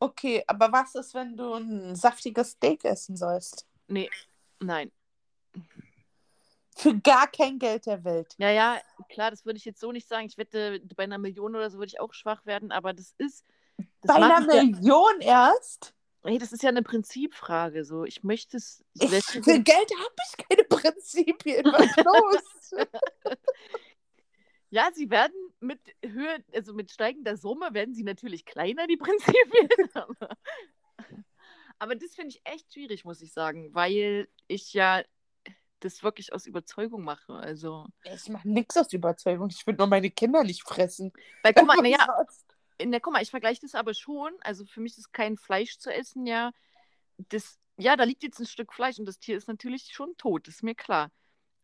Okay, 0.00 0.44
aber 0.46 0.72
was 0.72 0.94
ist, 0.94 1.14
wenn 1.14 1.36
du 1.36 1.54
ein 1.54 1.96
saftiges 1.96 2.52
Steak 2.52 2.84
essen 2.84 3.16
sollst? 3.16 3.66
Nee, 3.88 4.10
nein. 4.60 4.92
Für 6.76 6.96
gar 6.96 7.26
kein 7.26 7.58
Geld 7.58 7.86
der 7.86 8.04
Welt. 8.04 8.34
Ja, 8.38 8.50
ja, 8.50 8.80
klar, 9.08 9.30
das 9.32 9.44
würde 9.44 9.56
ich 9.56 9.64
jetzt 9.64 9.80
so 9.80 9.90
nicht 9.90 10.06
sagen. 10.06 10.26
Ich 10.26 10.38
wette, 10.38 10.80
bei 10.94 11.02
einer 11.02 11.18
Million 11.18 11.56
oder 11.56 11.70
so 11.70 11.78
würde 11.78 11.88
ich 11.88 11.98
auch 11.98 12.14
schwach 12.14 12.46
werden, 12.46 12.70
aber 12.70 12.92
das 12.92 13.14
ist. 13.18 13.44
Das 13.78 13.86
Bei 14.02 14.14
einer 14.14 14.40
ich 14.40 14.54
ja, 14.54 14.62
Million 14.62 15.20
erst? 15.20 15.94
hey, 16.24 16.38
das 16.38 16.52
ist 16.52 16.62
ja 16.62 16.68
eine 16.68 16.82
Prinzipfrage. 16.82 17.84
So. 17.84 18.04
Ich 18.04 18.22
möchte 18.22 18.56
es. 18.56 18.84
Ich, 18.94 19.08
für 19.08 19.60
Geld 19.60 19.68
habe 19.68 20.14
ich 20.26 20.46
keine 20.48 20.64
Prinzipien. 20.64 21.64
Was 21.66 21.96
los? 21.96 22.86
Ja, 24.70 24.90
sie 24.92 25.08
werden 25.08 25.34
mit 25.60 25.80
Höhe, 26.04 26.44
also 26.52 26.74
mit 26.74 26.90
steigender 26.90 27.38
Summe 27.38 27.72
werden 27.72 27.94
sie 27.94 28.02
natürlich 28.02 28.44
kleiner, 28.44 28.86
die 28.86 28.98
Prinzipien. 28.98 29.68
aber, 29.94 30.36
aber 31.78 31.94
das 31.94 32.14
finde 32.14 32.30
ich 32.30 32.42
echt 32.44 32.72
schwierig, 32.74 33.04
muss 33.04 33.22
ich 33.22 33.32
sagen, 33.32 33.74
weil 33.74 34.28
ich 34.46 34.74
ja 34.74 35.02
das 35.80 36.02
wirklich 36.02 36.34
aus 36.34 36.44
Überzeugung 36.46 37.02
mache. 37.02 37.32
Also, 37.32 37.86
Ich 38.04 38.28
mache 38.28 38.48
nichts 38.48 38.76
aus 38.76 38.92
Überzeugung. 38.92 39.48
Ich 39.50 39.66
würde 39.66 39.78
nur 39.78 39.86
meine 39.86 40.10
Kinder 40.10 40.44
nicht 40.44 40.64
fressen. 40.64 41.12
weil 41.42 41.54
guck 41.54 41.66
mal, 41.66 41.76
naja? 41.82 42.06
In 42.78 42.90
der, 42.90 43.00
guck 43.00 43.12
mal, 43.12 43.22
ich 43.22 43.30
vergleiche 43.30 43.60
das 43.60 43.74
aber 43.74 43.94
schon. 43.94 44.32
Also 44.40 44.64
für 44.64 44.80
mich 44.80 44.96
ist 44.96 45.12
kein 45.12 45.36
Fleisch 45.36 45.78
zu 45.78 45.92
essen, 45.92 46.26
ja. 46.26 46.52
Das, 47.28 47.58
ja, 47.76 47.96
da 47.96 48.04
liegt 48.04 48.22
jetzt 48.22 48.38
ein 48.38 48.46
Stück 48.46 48.72
Fleisch 48.72 48.98
und 48.98 49.06
das 49.06 49.18
Tier 49.18 49.36
ist 49.36 49.48
natürlich 49.48 49.92
schon 49.92 50.16
tot, 50.16 50.48
ist 50.48 50.62
mir 50.62 50.74
klar. 50.74 51.10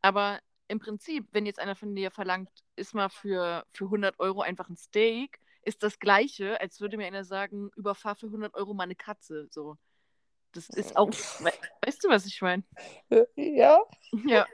Aber 0.02 0.40
im 0.68 0.80
Prinzip, 0.80 1.26
wenn 1.32 1.46
jetzt 1.46 1.60
einer 1.60 1.76
von 1.76 1.94
dir 1.94 2.10
verlangt, 2.10 2.50
ist 2.76 2.94
mal 2.94 3.08
für, 3.08 3.64
für 3.72 3.84
100 3.84 4.18
Euro 4.18 4.42
einfach 4.42 4.68
ein 4.68 4.76
Steak, 4.76 5.38
ist 5.62 5.82
das 5.82 5.98
Gleiche, 5.98 6.60
als 6.60 6.80
würde 6.80 6.96
mir 6.96 7.06
einer 7.06 7.24
sagen, 7.24 7.70
überfahr 7.76 8.16
für 8.16 8.26
100 8.26 8.54
Euro 8.54 8.74
mal 8.74 8.84
eine 8.84 8.96
Katze. 8.96 9.46
So. 9.50 9.78
Das 10.52 10.68
ist 10.68 10.96
auch, 10.96 11.08
we 11.08 11.52
weißt 11.84 12.04
du, 12.04 12.08
was 12.08 12.26
ich 12.26 12.40
meine? 12.40 12.64
Ja. 13.36 13.80
Ja. 14.26 14.46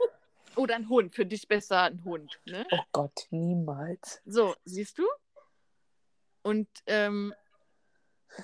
Oder 0.57 0.77
ein 0.77 0.89
Hund, 0.89 1.15
für 1.15 1.27
dich 1.27 1.47
besser 1.47 1.83
ein 1.83 2.03
Hund. 2.05 2.41
Ne? 2.45 2.67
Oh 2.71 2.83
Gott, 2.93 3.27
niemals. 3.31 4.21
So, 4.25 4.55
siehst 4.65 4.99
du? 4.99 5.07
Und 6.43 6.69
ähm, 6.87 7.35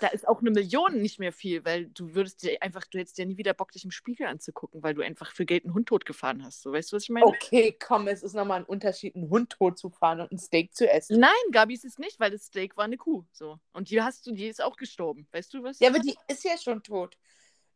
da 0.01 0.09
ist 0.09 0.27
auch 0.27 0.41
eine 0.41 0.51
Million 0.51 1.01
nicht 1.01 1.19
mehr 1.19 1.33
viel, 1.33 1.65
weil 1.65 1.87
du 1.87 2.15
würdest 2.15 2.43
dir 2.43 2.61
einfach, 2.61 2.85
du 2.87 2.99
hättest 2.99 3.19
dir 3.19 3.27
nie 3.27 3.37
wieder 3.37 3.55
Bock, 3.55 3.71
dich 3.73 3.85
im 3.85 3.91
Spiegel 3.91 4.27
anzugucken, 4.27 4.83
weil 4.83 4.95
du 4.95 5.03
einfach 5.03 5.33
für 5.33 5.47
Geld 5.47 5.65
einen 5.65 5.75
Hund 5.75 5.89
totgefahren 5.89 6.45
hast. 6.45 6.63
So, 6.63 6.73
weißt 6.73 6.91
du, 6.91 6.97
was 6.97 7.05
ich 7.05 7.11
meine? 7.11 7.27
Okay, 7.27 7.77
komm, 7.81 8.09
es 8.09 8.23
ist 8.23 8.35
nochmal 8.35 8.61
ein 8.61 8.65
Unterschied, 8.65 9.15
einen 9.15 9.31
Hund 9.31 9.51
tot 9.51 9.79
zu 9.79 9.91
fahren 9.91 10.21
und 10.21 10.33
ein 10.33 10.39
Steak 10.39 10.75
zu 10.75 10.91
essen. 10.91 11.21
Nein, 11.21 11.31
Gabi 11.53 11.75
ist 11.75 11.85
es 11.85 11.99
nicht, 11.99 12.19
weil 12.19 12.31
das 12.31 12.47
Steak 12.47 12.77
war 12.77 12.85
eine 12.85 12.97
Kuh. 12.97 13.25
So. 13.33 13.59
Und 13.73 13.91
die 13.91 14.03
hast 14.03 14.27
du, 14.27 14.33
die 14.33 14.49
ist 14.49 14.63
auch 14.63 14.77
gestorben. 14.77 15.29
Weißt 15.33 15.55
du 15.55 15.63
was? 15.63 15.79
Ja, 15.79 15.91
aber 15.91 16.01
die 16.01 16.17
ist 16.29 16.45
ja 16.45 16.59
schon 16.59 16.83
tot. 16.83 17.17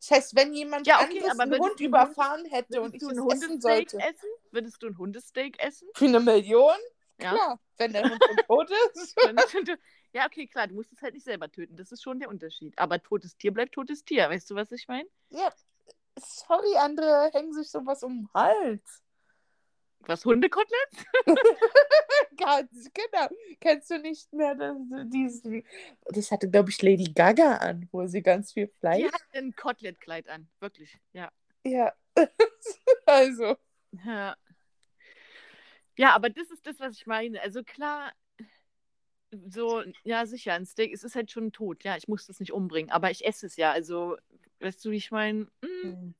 Das 0.01 0.11
heißt, 0.13 0.35
wenn 0.35 0.53
jemand 0.55 0.87
Ja, 0.87 0.97
okay, 0.97 1.21
anderes 1.21 1.39
einen 1.39 1.61
Hund 1.61 1.79
überfahren 1.79 2.47
hätte 2.47 2.81
und 2.81 2.95
ich 2.95 3.01
du 3.01 3.09
ein 3.09 3.13
essen 3.13 3.23
Hundesteak 3.23 3.91
sollte. 3.91 3.99
essen? 3.99 4.29
Würdest 4.51 4.83
du 4.83 4.87
ein 4.87 4.99
Hundesteak 4.99 5.63
essen? 5.63 5.89
Für 5.95 6.07
eine 6.07 6.21
Million? 6.21 6.77
Ja. 7.21 7.35
Klar, 7.35 7.61
wenn 7.79 7.93
der 7.93 8.05
Hund 8.11 8.23
schon 8.25 8.37
tot 8.47 8.71
ist. 8.95 9.17
Ja, 10.13 10.27
okay, 10.27 10.47
klar, 10.47 10.67
du 10.67 10.75
musst 10.75 10.93
es 10.93 11.01
halt 11.03 11.15
nicht 11.15 11.25
selber 11.25 11.51
töten. 11.51 11.77
Das 11.77 11.93
ist 11.93 12.03
schon 12.03 12.19
der 12.19 12.29
Unterschied. 12.29 12.77
Aber 12.79 13.01
totes 13.03 13.37
Tier 13.37 13.53
bleibt 13.53 13.73
totes 13.73 14.05
Tier. 14.05 14.29
Weißt 14.29 14.51
du, 14.51 14.55
was 14.55 14.73
ich 14.73 14.89
meine? 14.89 15.09
ja, 15.31 15.51
sorry, 16.19 16.77
andere 16.77 17.31
hängen 17.33 17.53
sich 17.53 17.71
sowas 17.71 18.03
um 18.03 18.23
den 18.23 18.29
Hals. 18.35 19.03
Was, 20.01 20.25
Hundekotelett? 20.25 21.07
Ganz 22.37 22.91
genau. 22.95 23.29
Kennst 23.61 23.91
du 23.91 23.99
nicht 23.99 24.33
mehr 24.33 24.55
das, 24.55 24.77
diesen. 25.05 25.63
Das 26.07 26.31
hatte, 26.31 26.51
glaube 26.51 26.71
ich, 26.71 26.81
Lady 26.81 27.13
Gaga 27.13 27.57
an, 27.57 27.87
wo 27.93 28.07
sie 28.07 28.23
ganz 28.23 28.53
viel 28.53 28.69
Die 28.69 28.73
Fleisch. 28.81 29.13
hat 29.13 29.23
ein 29.35 29.55
Kotelettkleid 29.55 30.27
an. 30.29 30.49
Wirklich, 30.59 30.97
ja. 31.13 31.31
Ja. 31.65 31.93
also. 33.07 33.57
Ja. 34.05 34.37
Ja, 36.01 36.15
aber 36.15 36.31
das 36.31 36.51
ist 36.51 36.67
das, 36.67 36.81
was 36.81 36.97
ich 36.97 37.07
meine. 37.07 37.43
Also 37.43 37.63
klar, 37.63 38.11
so, 39.31 39.83
ja, 40.03 40.25
sicher, 40.25 40.55
ein 40.55 40.65
Steak, 40.65 40.95
es 40.95 41.05
ist 41.05 41.15
halt 41.15 41.31
schon 41.31 41.53
tot. 41.53 41.85
Ja, 41.85 41.95
ich 41.95 42.09
muss 42.09 42.27
das 42.27 42.41
nicht 42.41 42.53
umbringen, 42.53 42.91
aber 42.91 43.11
ich 43.11 43.27
esse 43.27 43.45
es 43.45 43.57
ja. 43.57 43.71
Also, 43.71 44.17
weißt 44.61 44.83
du, 44.83 44.93
wie 44.93 44.97
ich 44.97 45.11
meine? 45.11 45.49
Hm, 45.63 46.15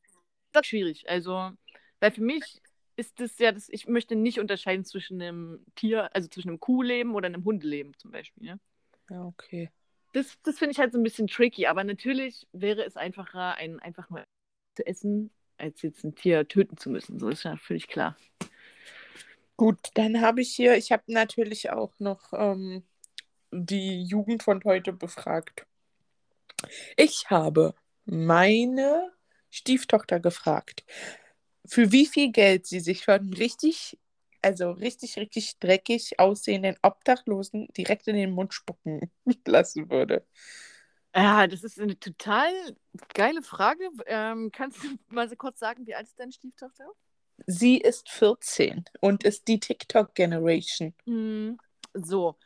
das 0.53 0.61
ist 0.61 0.69
schwierig. 0.69 1.09
Also, 1.09 1.53
weil 1.99 2.11
für 2.11 2.21
mich 2.21 2.61
ist 2.97 3.21
das 3.21 3.39
ja, 3.39 3.53
das, 3.53 3.71
ich 3.71 3.89
möchte 3.89 4.17
nicht 4.17 4.39
unterscheiden 4.39 4.85
zwischen 4.85 5.23
einem 5.23 5.65
Tier, 5.77 6.15
also 6.15 6.29
zwischen 6.29 6.51
einem 6.51 6.61
Kuhleben 6.61 7.15
oder 7.15 7.29
einem 7.29 7.47
Hundeleben 7.47 7.97
zum 7.97 8.11
Beispiel. 8.11 8.49
Ja? 8.49 8.59
Ja, 9.09 9.25
okay. 9.25 9.71
Das, 10.13 10.37
das 10.43 10.59
finde 10.59 10.73
ich 10.73 10.79
halt 10.79 10.93
so 10.93 10.99
ein 10.99 11.05
bisschen 11.05 11.27
tricky, 11.27 11.67
aber 11.67 11.85
natürlich 11.85 12.47
wäre 12.53 12.85
es 12.85 12.99
einfacher, 12.99 13.55
ein 13.55 13.81
einfach 13.81 14.11
nur 14.11 14.25
zu 14.77 14.87
essen, 14.87 15.31
als 15.57 15.81
jetzt 15.81 16.05
ein 16.05 16.15
Tier 16.15 16.47
töten 16.47 16.77
zu 16.77 16.91
müssen. 16.91 17.19
So 17.19 17.31
ist 17.31 17.45
ja 17.45 17.57
völlig 17.57 17.89
klar. 17.89 18.15
Gut, 19.61 19.91
dann 19.93 20.23
habe 20.23 20.41
ich 20.41 20.55
hier, 20.55 20.79
ich 20.79 20.91
habe 20.91 21.03
natürlich 21.09 21.69
auch 21.69 21.93
noch 21.99 22.33
ähm, 22.33 22.83
die 23.51 24.03
Jugend 24.05 24.43
von 24.43 24.65
heute 24.65 24.91
befragt. 24.91 25.67
Ich 26.97 27.29
habe 27.29 27.75
meine 28.07 29.13
Stieftochter 29.51 30.19
gefragt, 30.19 30.87
für 31.67 31.93
wie 31.93 32.07
viel 32.07 32.33
Geld 32.33 32.67
sie 32.67 32.81
sich 32.81 33.05
von 33.05 33.35
richtig, 33.35 33.99
also 34.41 34.71
richtig, 34.71 35.19
richtig 35.19 35.59
dreckig 35.59 36.19
aussehenden 36.19 36.79
Obdachlosen 36.81 37.69
direkt 37.77 38.09
in 38.09 38.17
den 38.17 38.31
Mund 38.31 38.55
spucken 38.55 39.13
lassen 39.47 39.91
würde. 39.91 40.27
Ja, 41.15 41.47
das 41.47 41.65
ist 41.65 41.79
eine 41.79 42.01
total 42.01 42.51
geile 43.13 43.43
Frage. 43.43 43.91
Ähm, 44.07 44.53
kannst 44.53 44.83
du 44.83 44.89
mal 45.09 45.29
so 45.29 45.37
kurz 45.37 45.59
sagen, 45.59 45.87
wie 45.87 45.95
alt 45.95 46.07
ist 46.07 46.19
deine 46.19 46.33
Stieftochter? 46.33 46.87
Sie 47.47 47.79
ist 47.79 48.09
14 48.11 48.85
und 49.01 49.25
ist 49.25 49.49
die 49.49 49.61
TikTok-Generation. 49.61 50.95
Hm, 51.05 51.59
so, 51.95 52.37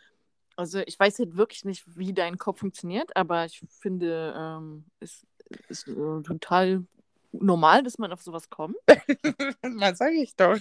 also 0.56 0.80
ich 0.86 0.98
weiß 0.98 1.18
halt 1.18 1.36
wirklich 1.36 1.64
nicht, 1.64 1.84
wie 1.96 2.12
dein 2.12 2.38
Kopf 2.38 2.60
funktioniert, 2.60 3.16
aber 3.16 3.44
ich 3.44 3.62
finde, 3.80 4.34
ähm, 4.36 4.84
es 5.00 5.26
ist 5.68 5.88
äh, 5.88 6.22
total 6.22 6.84
normal, 7.32 7.82
dass 7.82 7.98
man 7.98 8.12
auf 8.12 8.22
sowas 8.22 8.48
kommt. 8.50 8.76
Was 9.62 9.98
sage 9.98 10.22
ich 10.22 10.34
doch? 10.36 10.58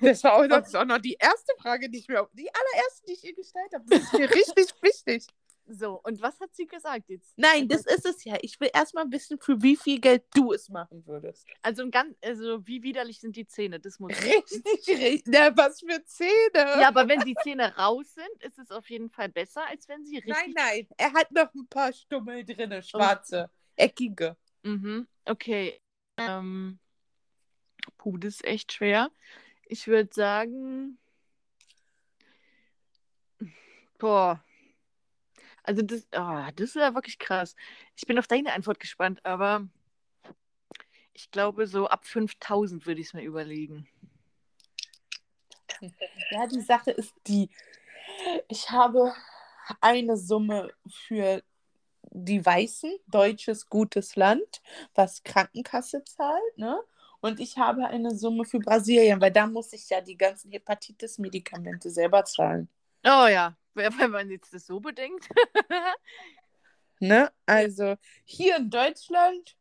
Das 0.00 0.24
war 0.24 0.34
auch, 0.34 0.46
das 0.48 0.74
auch 0.74 0.84
noch 0.84 0.98
die 0.98 1.16
erste 1.18 1.52
Frage, 1.58 1.88
die 1.88 1.98
ich 1.98 2.08
mir, 2.08 2.28
die 2.32 2.48
allererste, 2.52 3.06
die 3.06 3.12
ich 3.12 3.24
ihr 3.24 3.34
gestellt 3.34 3.72
habe. 3.74 3.84
Das 3.88 4.02
ist 4.02 4.12
mir 4.12 4.30
richtig 4.34 4.74
wichtig. 4.82 5.26
So, 5.66 6.00
und 6.04 6.20
was 6.20 6.38
hat 6.40 6.54
sie 6.54 6.66
gesagt 6.66 7.08
jetzt? 7.08 7.32
Nein, 7.38 7.68
das 7.68 7.86
ist 7.86 8.04
es 8.04 8.22
ja. 8.24 8.36
Ich 8.42 8.60
will 8.60 8.70
erstmal 8.72 9.10
wissen, 9.10 9.38
für 9.40 9.62
wie 9.62 9.76
viel 9.76 9.98
Geld 9.98 10.24
du 10.34 10.52
es 10.52 10.68
machen 10.68 11.06
würdest. 11.06 11.46
Also, 11.62 11.88
ganz, 11.88 12.14
also 12.22 12.66
wie 12.66 12.82
widerlich 12.82 13.20
sind 13.20 13.34
die 13.34 13.46
Zähne? 13.46 13.80
Das 13.80 13.98
muss. 13.98 14.12
Richtig, 14.12 14.62
richtig. 14.88 15.22
Na, 15.26 15.56
was 15.56 15.80
für 15.80 16.04
Zähne. 16.04 16.30
Ja, 16.54 16.88
aber 16.88 17.08
wenn 17.08 17.20
die 17.20 17.34
Zähne 17.42 17.74
raus 17.76 18.12
sind, 18.12 18.42
ist 18.42 18.58
es 18.58 18.70
auf 18.70 18.88
jeden 18.90 19.08
Fall 19.08 19.30
besser, 19.30 19.66
als 19.66 19.88
wenn 19.88 20.04
sie 20.04 20.16
richtig. 20.16 20.34
nein, 20.34 20.52
nein. 20.54 20.88
Er 20.98 21.12
hat 21.14 21.30
noch 21.30 21.52
ein 21.54 21.66
paar 21.68 21.92
Stummel 21.92 22.44
drin, 22.44 22.82
schwarze, 22.82 23.50
eckige. 23.76 24.36
Mhm, 24.62 25.06
okay. 25.24 25.80
Ähm, 26.18 26.78
puh, 27.96 28.18
das 28.18 28.34
ist 28.34 28.44
echt 28.44 28.72
schwer. 28.72 29.10
Ich 29.66 29.86
würde 29.86 30.12
sagen. 30.12 30.98
Boah. 33.98 34.44
Also 35.64 35.82
das, 35.82 36.06
ah, 36.12 36.52
das 36.52 36.70
ist 36.70 36.76
ja 36.76 36.94
wirklich 36.94 37.18
krass. 37.18 37.56
Ich 37.96 38.06
bin 38.06 38.18
auf 38.18 38.26
deine 38.26 38.52
Antwort 38.52 38.78
gespannt, 38.78 39.24
aber 39.24 39.66
ich 41.14 41.30
glaube, 41.30 41.66
so 41.66 41.88
ab 41.88 42.04
5000 42.04 42.86
würde 42.86 43.00
ich 43.00 43.08
es 43.08 43.14
mir 43.14 43.22
überlegen. 43.22 43.88
Ja, 46.30 46.46
die 46.46 46.60
Sache 46.60 46.90
ist 46.90 47.14
die, 47.26 47.48
ich 48.48 48.70
habe 48.70 49.12
eine 49.80 50.16
Summe 50.16 50.70
für 50.88 51.42
die 52.10 52.44
Weißen, 52.44 52.92
deutsches 53.06 53.68
gutes 53.68 54.16
Land, 54.16 54.62
was 54.94 55.22
Krankenkasse 55.24 56.04
zahlt, 56.04 56.58
ne? 56.58 56.80
Und 57.20 57.40
ich 57.40 57.56
habe 57.56 57.86
eine 57.86 58.14
Summe 58.14 58.44
für 58.44 58.58
Brasilien, 58.58 59.18
weil 59.18 59.32
da 59.32 59.46
muss 59.46 59.72
ich 59.72 59.88
ja 59.88 60.02
die 60.02 60.16
ganzen 60.16 60.50
Hepatitis-Medikamente 60.50 61.88
selber 61.90 62.22
zahlen. 62.26 62.68
Oh 63.02 63.26
ja, 63.26 63.56
wenn 63.74 64.10
man 64.10 64.30
jetzt 64.30 64.54
das 64.54 64.66
so 64.66 64.80
bedenkt. 64.80 65.28
Ne? 67.00 67.30
Also 67.44 67.96
hier 68.24 68.56
in 68.56 68.70
Deutschland, 68.70 69.56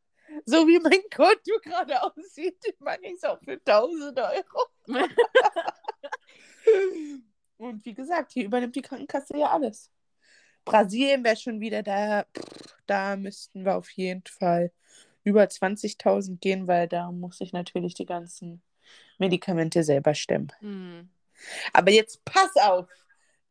so 0.46 0.68
wie 0.68 0.80
mein 0.80 1.02
Konto 1.14 1.60
gerade 1.64 2.02
aussieht, 2.02 2.58
mache 2.80 3.00
ich 3.02 3.14
es 3.14 3.24
auch 3.24 3.40
für 3.44 3.54
1000 3.54 4.20
Euro. 4.20 4.68
Und 7.58 7.86
wie 7.86 7.94
gesagt, 7.94 8.34
hier 8.34 8.46
übernimmt 8.46 8.76
die 8.76 8.82
Krankenkasse 8.82 9.38
ja 9.38 9.52
alles. 9.52 9.90
Brasilien 10.64 11.24
wäre 11.24 11.36
schon 11.36 11.60
wieder 11.60 11.84
da, 11.84 12.26
pff, 12.38 12.78
da 12.86 13.18
müssten 13.18 13.66
wir 13.66 13.76
auf 13.76 13.90
jeden 13.90 14.24
Fall 14.26 14.72
über 15.24 15.44
20.000 15.44 16.40
gehen, 16.40 16.68
weil 16.68 16.88
da 16.88 17.12
muss 17.12 17.42
ich 17.42 17.52
natürlich 17.52 17.94
die 17.94 18.06
ganzen 18.06 18.62
Medikamente 19.18 19.84
selber 19.84 20.14
stemmen. 20.14 20.52
Hm. 20.60 21.10
Aber 21.74 21.92
jetzt 21.92 22.24
pass 22.26 22.56
auf. 22.56 22.88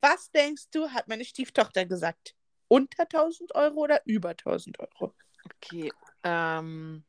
Was 0.02 0.32
denkst 0.32 0.64
du, 0.72 0.88
hat 0.90 1.06
meine 1.06 1.24
Stieftochter 1.24 1.86
gesagt? 1.86 2.34
Unter 2.66 3.04
1000 3.04 3.54
Euro 3.54 3.80
oder 3.82 4.02
über 4.04 4.30
1000 4.30 4.80
Euro? 4.80 5.14
Okay, 5.44 5.92
ähm, 6.24 7.04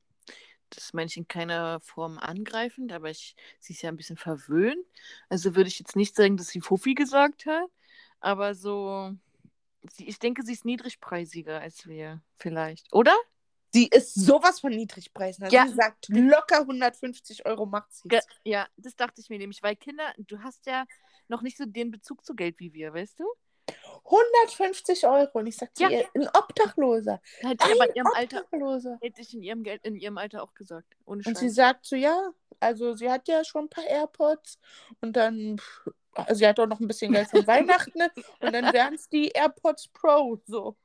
das 0.69 0.93
meine 0.93 1.07
ich 1.07 1.17
in 1.17 1.27
keiner 1.27 1.79
Form 1.81 2.19
angreifend, 2.19 2.91
aber 2.93 3.09
ich, 3.09 3.35
sie 3.59 3.73
ist 3.73 3.81
ja 3.81 3.89
ein 3.89 3.97
bisschen 3.97 4.17
verwöhnt. 4.17 4.85
Also 5.27 5.55
würde 5.55 5.69
ich 5.69 5.79
jetzt 5.79 5.95
nicht 5.95 6.15
sagen, 6.15 6.37
dass 6.37 6.49
sie 6.49 6.61
Fuffi 6.61 6.93
gesagt 6.93 7.47
hat, 7.47 7.67
aber 8.19 8.53
so, 8.53 9.11
sie, 9.91 10.07
ich 10.07 10.19
denke, 10.19 10.43
sie 10.43 10.53
ist 10.53 10.65
niedrigpreisiger 10.65 11.59
als 11.59 11.87
wir 11.87 12.21
vielleicht, 12.37 12.93
oder? 12.93 13.15
Sie 13.73 13.87
ist 13.87 14.13
sowas 14.13 14.59
von 14.59 14.71
Niedrigpreisen. 14.71 15.43
Also 15.45 15.55
Ja. 15.55 15.67
Sie 15.67 15.73
sagt, 15.73 16.07
locker 16.09 16.59
150 16.59 17.45
Euro 17.45 17.65
macht 17.65 17.91
sie. 17.91 18.07
Ja, 18.43 18.67
das 18.77 18.95
dachte 18.95 19.19
ich 19.19 19.29
mir 19.29 19.39
nämlich, 19.39 19.63
weil 19.63 19.75
Kinder, 19.75 20.13
du 20.17 20.39
hast 20.43 20.65
ja 20.67 20.85
noch 21.27 21.41
nicht 21.41 21.57
so 21.57 21.65
den 21.65 21.89
Bezug 21.89 22.23
zu 22.23 22.35
Geld 22.35 22.59
wie 22.59 22.73
wir, 22.73 22.93
weißt 22.93 23.19
du? 23.19 23.25
150 24.05 25.07
Euro. 25.07 25.29
Und 25.39 25.47
ich 25.47 25.57
sag 25.57 25.75
zu 25.75 25.83
Ja. 25.83 25.89
ihr, 25.89 26.05
ein 26.13 26.27
Obdachloser. 26.33 27.21
Hätte 27.39 27.65
ich 27.71 27.81
Ein 27.81 27.89
in 27.89 27.95
ihrem 27.95 28.07
Alter, 28.13 28.41
Obdachloser. 28.43 28.97
hätte 29.01 29.21
ich 29.21 29.33
in 29.33 29.41
ihrem 29.41 29.63
Geld, 29.63 29.83
in 29.85 29.95
ihrem 29.95 30.17
Alter 30.17 30.43
auch 30.43 30.53
gesagt. 30.53 30.93
Und 31.05 31.23
sie 31.37 31.49
sagt 31.49 31.85
so, 31.85 31.95
ja, 31.95 32.31
also 32.59 32.95
sie 32.95 33.09
hat 33.09 33.27
ja 33.27 33.43
schon 33.43 33.65
ein 33.65 33.69
paar 33.69 33.85
AirPods 33.85 34.59
und 35.01 35.13
dann, 35.15 35.59
also 36.13 36.35
sie 36.35 36.47
hat 36.47 36.59
auch 36.59 36.67
noch 36.67 36.79
ein 36.79 36.87
bisschen 36.87 37.11
Geld 37.11 37.29
von 37.29 37.47
Weihnachten 37.47 37.97
ne? 37.97 38.11
und 38.41 38.53
dann 38.53 38.71
wären 38.73 38.93
es 38.93 39.09
die 39.09 39.29
AirPods 39.29 39.87
Pro, 39.89 40.39
so. 40.45 40.75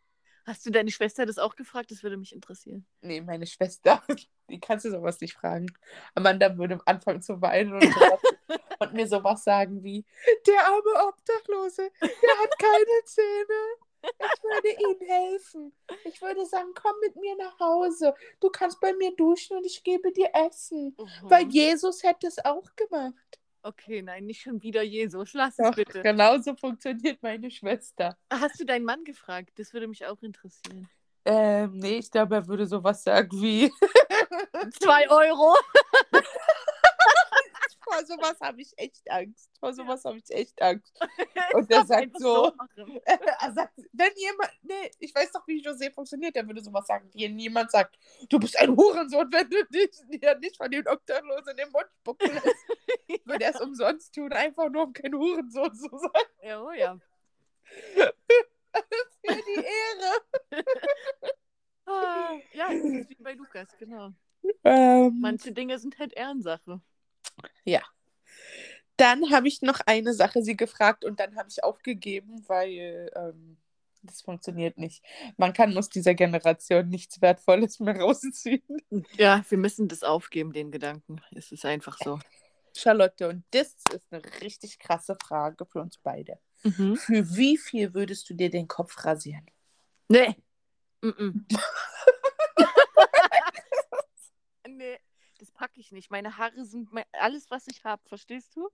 Hast 0.49 0.65
du 0.65 0.71
deine 0.71 0.91
Schwester 0.91 1.27
das 1.27 1.39
auch 1.39 1.57
gefragt? 1.57 1.91
Das 1.91 2.03
würde 2.03 2.17
mich 2.17 2.33
interessieren. 2.35 2.87
Nee, 3.03 3.21
meine 3.21 3.47
Schwester, 3.47 4.03
die 4.51 4.59
kannst 4.59 4.87
du 4.87 4.91
sowas 4.91 5.21
nicht 5.21 5.35
fragen. 5.35 5.67
Amanda 6.15 6.57
würde 6.57 6.81
anfangen 6.87 7.21
zu 7.21 7.43
weinen 7.43 7.75
und, 7.75 7.83
und 8.81 8.95
mir 8.95 9.07
sowas 9.07 9.45
sagen 9.45 9.83
wie, 9.85 10.07
der 10.47 10.67
arme 10.67 11.09
Obdachlose, 11.09 11.91
der 12.01 12.39
hat 12.39 12.59
keine 12.59 13.05
Zähne. 13.05 13.77
Ich 14.01 14.43
würde 14.43 14.69
ihm 14.69 15.09
helfen. 15.09 15.73
Ich 16.05 16.23
würde 16.23 16.47
sagen, 16.47 16.69
komm 16.81 16.95
mit 17.01 17.17
mir 17.17 17.37
nach 17.37 17.59
Hause. 17.59 18.15
Du 18.41 18.49
kannst 18.49 18.81
bei 18.81 18.95
mir 18.95 19.15
duschen 19.17 19.57
und 19.57 19.67
ich 19.67 19.83
gebe 19.83 20.13
dir 20.13 20.31
Essen. 20.33 20.97
Weil 21.23 21.45
Mhm. 21.45 21.51
Jesus 21.51 22.03
hätte 22.05 22.29
es 22.29 22.43
auch 22.45 22.75
gemacht. 22.77 23.38
Okay, 23.63 24.03
nein, 24.03 24.25
nicht 24.25 24.43
schon 24.43 24.63
wieder 24.63 24.83
Jesus. 24.83 25.33
Lass 25.35 25.59
es 25.59 25.67
Doch, 25.69 25.75
bitte. 25.75 26.03
genauso 26.03 26.55
funktioniert 26.55 27.23
meine 27.23 27.51
Schwester. 27.51 28.17
Hast 28.33 28.61
du 28.61 28.65
deinen 28.65 28.85
Mann 28.85 29.05
gefragt? 29.05 29.51
Das 29.57 29.73
würde 29.73 29.89
mich 29.89 30.07
auch 30.07 30.23
interessieren. 30.23 30.89
Ähm, 31.25 31.73
nee, 31.75 31.99
ich 31.99 32.11
glaube, 32.11 32.37
er 32.37 32.47
würde 32.47 32.67
sowas 32.67 33.03
sagen 33.03 33.31
wie, 33.43 33.71
Zwei 34.81 35.09
Euro. 35.11 35.55
vor 37.89 38.05
sowas 38.05 38.37
habe 38.41 38.61
ich 38.61 38.73
echt 38.77 39.11
Angst. 39.11 39.51
Vor 39.59 39.73
sowas 39.73 40.05
habe 40.05 40.19
ich 40.19 40.31
echt 40.31 40.61
Angst. 40.61 40.99
Und 41.55 41.71
er 41.71 41.85
sagt 41.85 42.19
so, 42.19 42.53
machen. 42.57 43.01
er 43.05 43.53
sagt, 43.53 43.81
wenn 43.93 44.13
jemand, 44.17 44.51
nee, 44.63 44.91
ich 44.99 45.15
weiß 45.15 45.33
doch, 45.33 45.47
wie 45.47 45.63
José 45.63 45.93
funktioniert, 45.93 46.37
der 46.37 46.47
würde 46.47 46.63
sowas 46.63 46.87
sagen, 46.87 47.09
wie 47.13 47.27
jemand 47.27 47.71
sagt, 47.71 47.99
du 48.29 48.39
bist 48.39 48.59
ein 48.59 48.77
Hurensohn, 48.77 49.31
wenn 49.33 49.49
du 49.51 49.65
dich 49.67 49.91
dir 50.09 50.39
nicht 50.39 50.57
von 50.57 50.71
den 50.71 50.87
Obdachlosen 50.87 51.51
in 51.51 51.57
den 51.57 51.73
Mund 51.73 51.87
spucken 52.01 52.33
lässt. 52.33 52.47
würde 53.25 53.45
er 53.45 53.55
es 53.55 53.61
umsonst 53.61 54.15
tun, 54.15 54.33
einfach 54.33 54.69
nur 54.69 54.85
um 54.85 54.93
kein 54.93 55.15
Hurensohn 55.15 55.75
zu 55.75 55.89
sein. 55.89 56.27
Ja, 56.43 56.63
oh 56.63 56.73
ja. 56.73 56.99
Für 57.95 58.13
die 59.25 59.65
Ehre. 59.65 60.65
Ah, 61.87 62.33
ja, 62.53 62.69
das 62.69 62.85
ist 62.85 63.11
wie 63.11 63.23
bei 63.23 63.33
Lukas, 63.33 63.69
genau. 63.79 64.13
Ähm, 64.65 65.19
Manche 65.21 65.53
Dinge 65.53 65.79
sind 65.79 65.99
halt 65.99 66.13
Ehrensache. 66.13 66.81
Dann 68.97 69.31
habe 69.31 69.49
ich 69.49 69.63
noch 69.63 69.81
eine 69.87 70.13
Sache 70.13 70.43
sie 70.43 70.57
gefragt 70.57 71.05
und 71.05 71.21
dann 71.21 71.37
habe 71.37 71.49
ich 71.49 71.63
aufgegeben, 71.63 72.43
weil 72.49 73.11
ähm, 73.15 73.57
das 74.03 74.23
funktioniert 74.23 74.79
nicht. 74.79 75.05
Man 75.37 75.53
kann 75.53 75.77
aus 75.77 75.89
dieser 75.89 76.15
Generation 76.15 76.89
nichts 76.89 77.21
Wertvolles 77.21 77.81
mehr 77.81 78.01
rausziehen. 78.01 78.63
Ja, 79.17 79.45
wir 79.49 79.59
müssen 79.59 79.89
das 79.89 80.03
aufgeben, 80.03 80.53
den 80.53 80.71
Gedanken. 80.71 81.21
Es 81.33 81.53
ist 81.53 81.65
einfach 81.65 81.99
so. 82.03 82.19
Charlotte, 82.77 83.29
und 83.29 83.45
das 83.51 83.75
ist 83.93 84.07
eine 84.11 84.23
richtig 84.41 84.79
krasse 84.79 85.17
Frage 85.23 85.67
für 85.67 85.81
uns 85.81 85.99
beide. 85.99 86.39
Mhm. 86.63 86.97
Für 86.97 87.37
wie 87.37 87.57
viel 87.57 87.95
würdest 87.95 88.29
du 88.31 88.35
dir 88.35 88.51
den 88.51 88.69
Kopf 88.69 89.05
rasieren? 89.05 89.47
Nee. 90.09 90.37
Mm 91.01 91.47
nee, 94.69 94.99
das 95.39 95.51
packe 95.51 95.81
ich 95.81 95.93
nicht. 95.93 96.11
Meine 96.11 96.37
Haare 96.37 96.65
sind 96.65 96.93
mein, 96.93 97.05
alles, 97.13 97.51
was 97.51 97.67
ich 97.69 97.85
habe, 97.85 98.03
verstehst 98.09 98.55
du? 98.57 98.69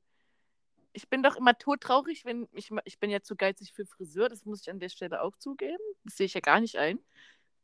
Ich 0.93 1.09
bin 1.09 1.23
doch 1.23 1.37
immer 1.37 1.57
todtraurig, 1.59 2.25
wenn 2.25 2.49
ich, 2.53 2.71
ich 2.85 2.99
bin 2.99 3.11
ja 3.11 3.21
zu 3.21 3.37
geizig 3.37 3.73
für 3.73 3.85
Friseur, 3.85 4.29
das 4.29 4.45
muss 4.45 4.63
ich 4.63 4.71
an 4.71 4.79
der 4.79 4.89
Stelle 4.89 5.23
auch 5.23 5.37
zugeben. 5.37 5.83
Das 6.05 6.17
sehe 6.17 6.27
ich 6.27 6.35
ja 6.35 6.41
gar 6.41 6.61
nicht 6.61 6.77
ein. 6.77 6.99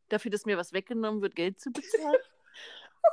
Dafür, 0.09 0.31
dass 0.31 0.47
mir 0.47 0.57
was 0.57 0.73
weggenommen 0.73 1.23
wird, 1.23 1.37
Geld 1.37 1.61
zu 1.61 1.71
bezahlen. 1.71 2.17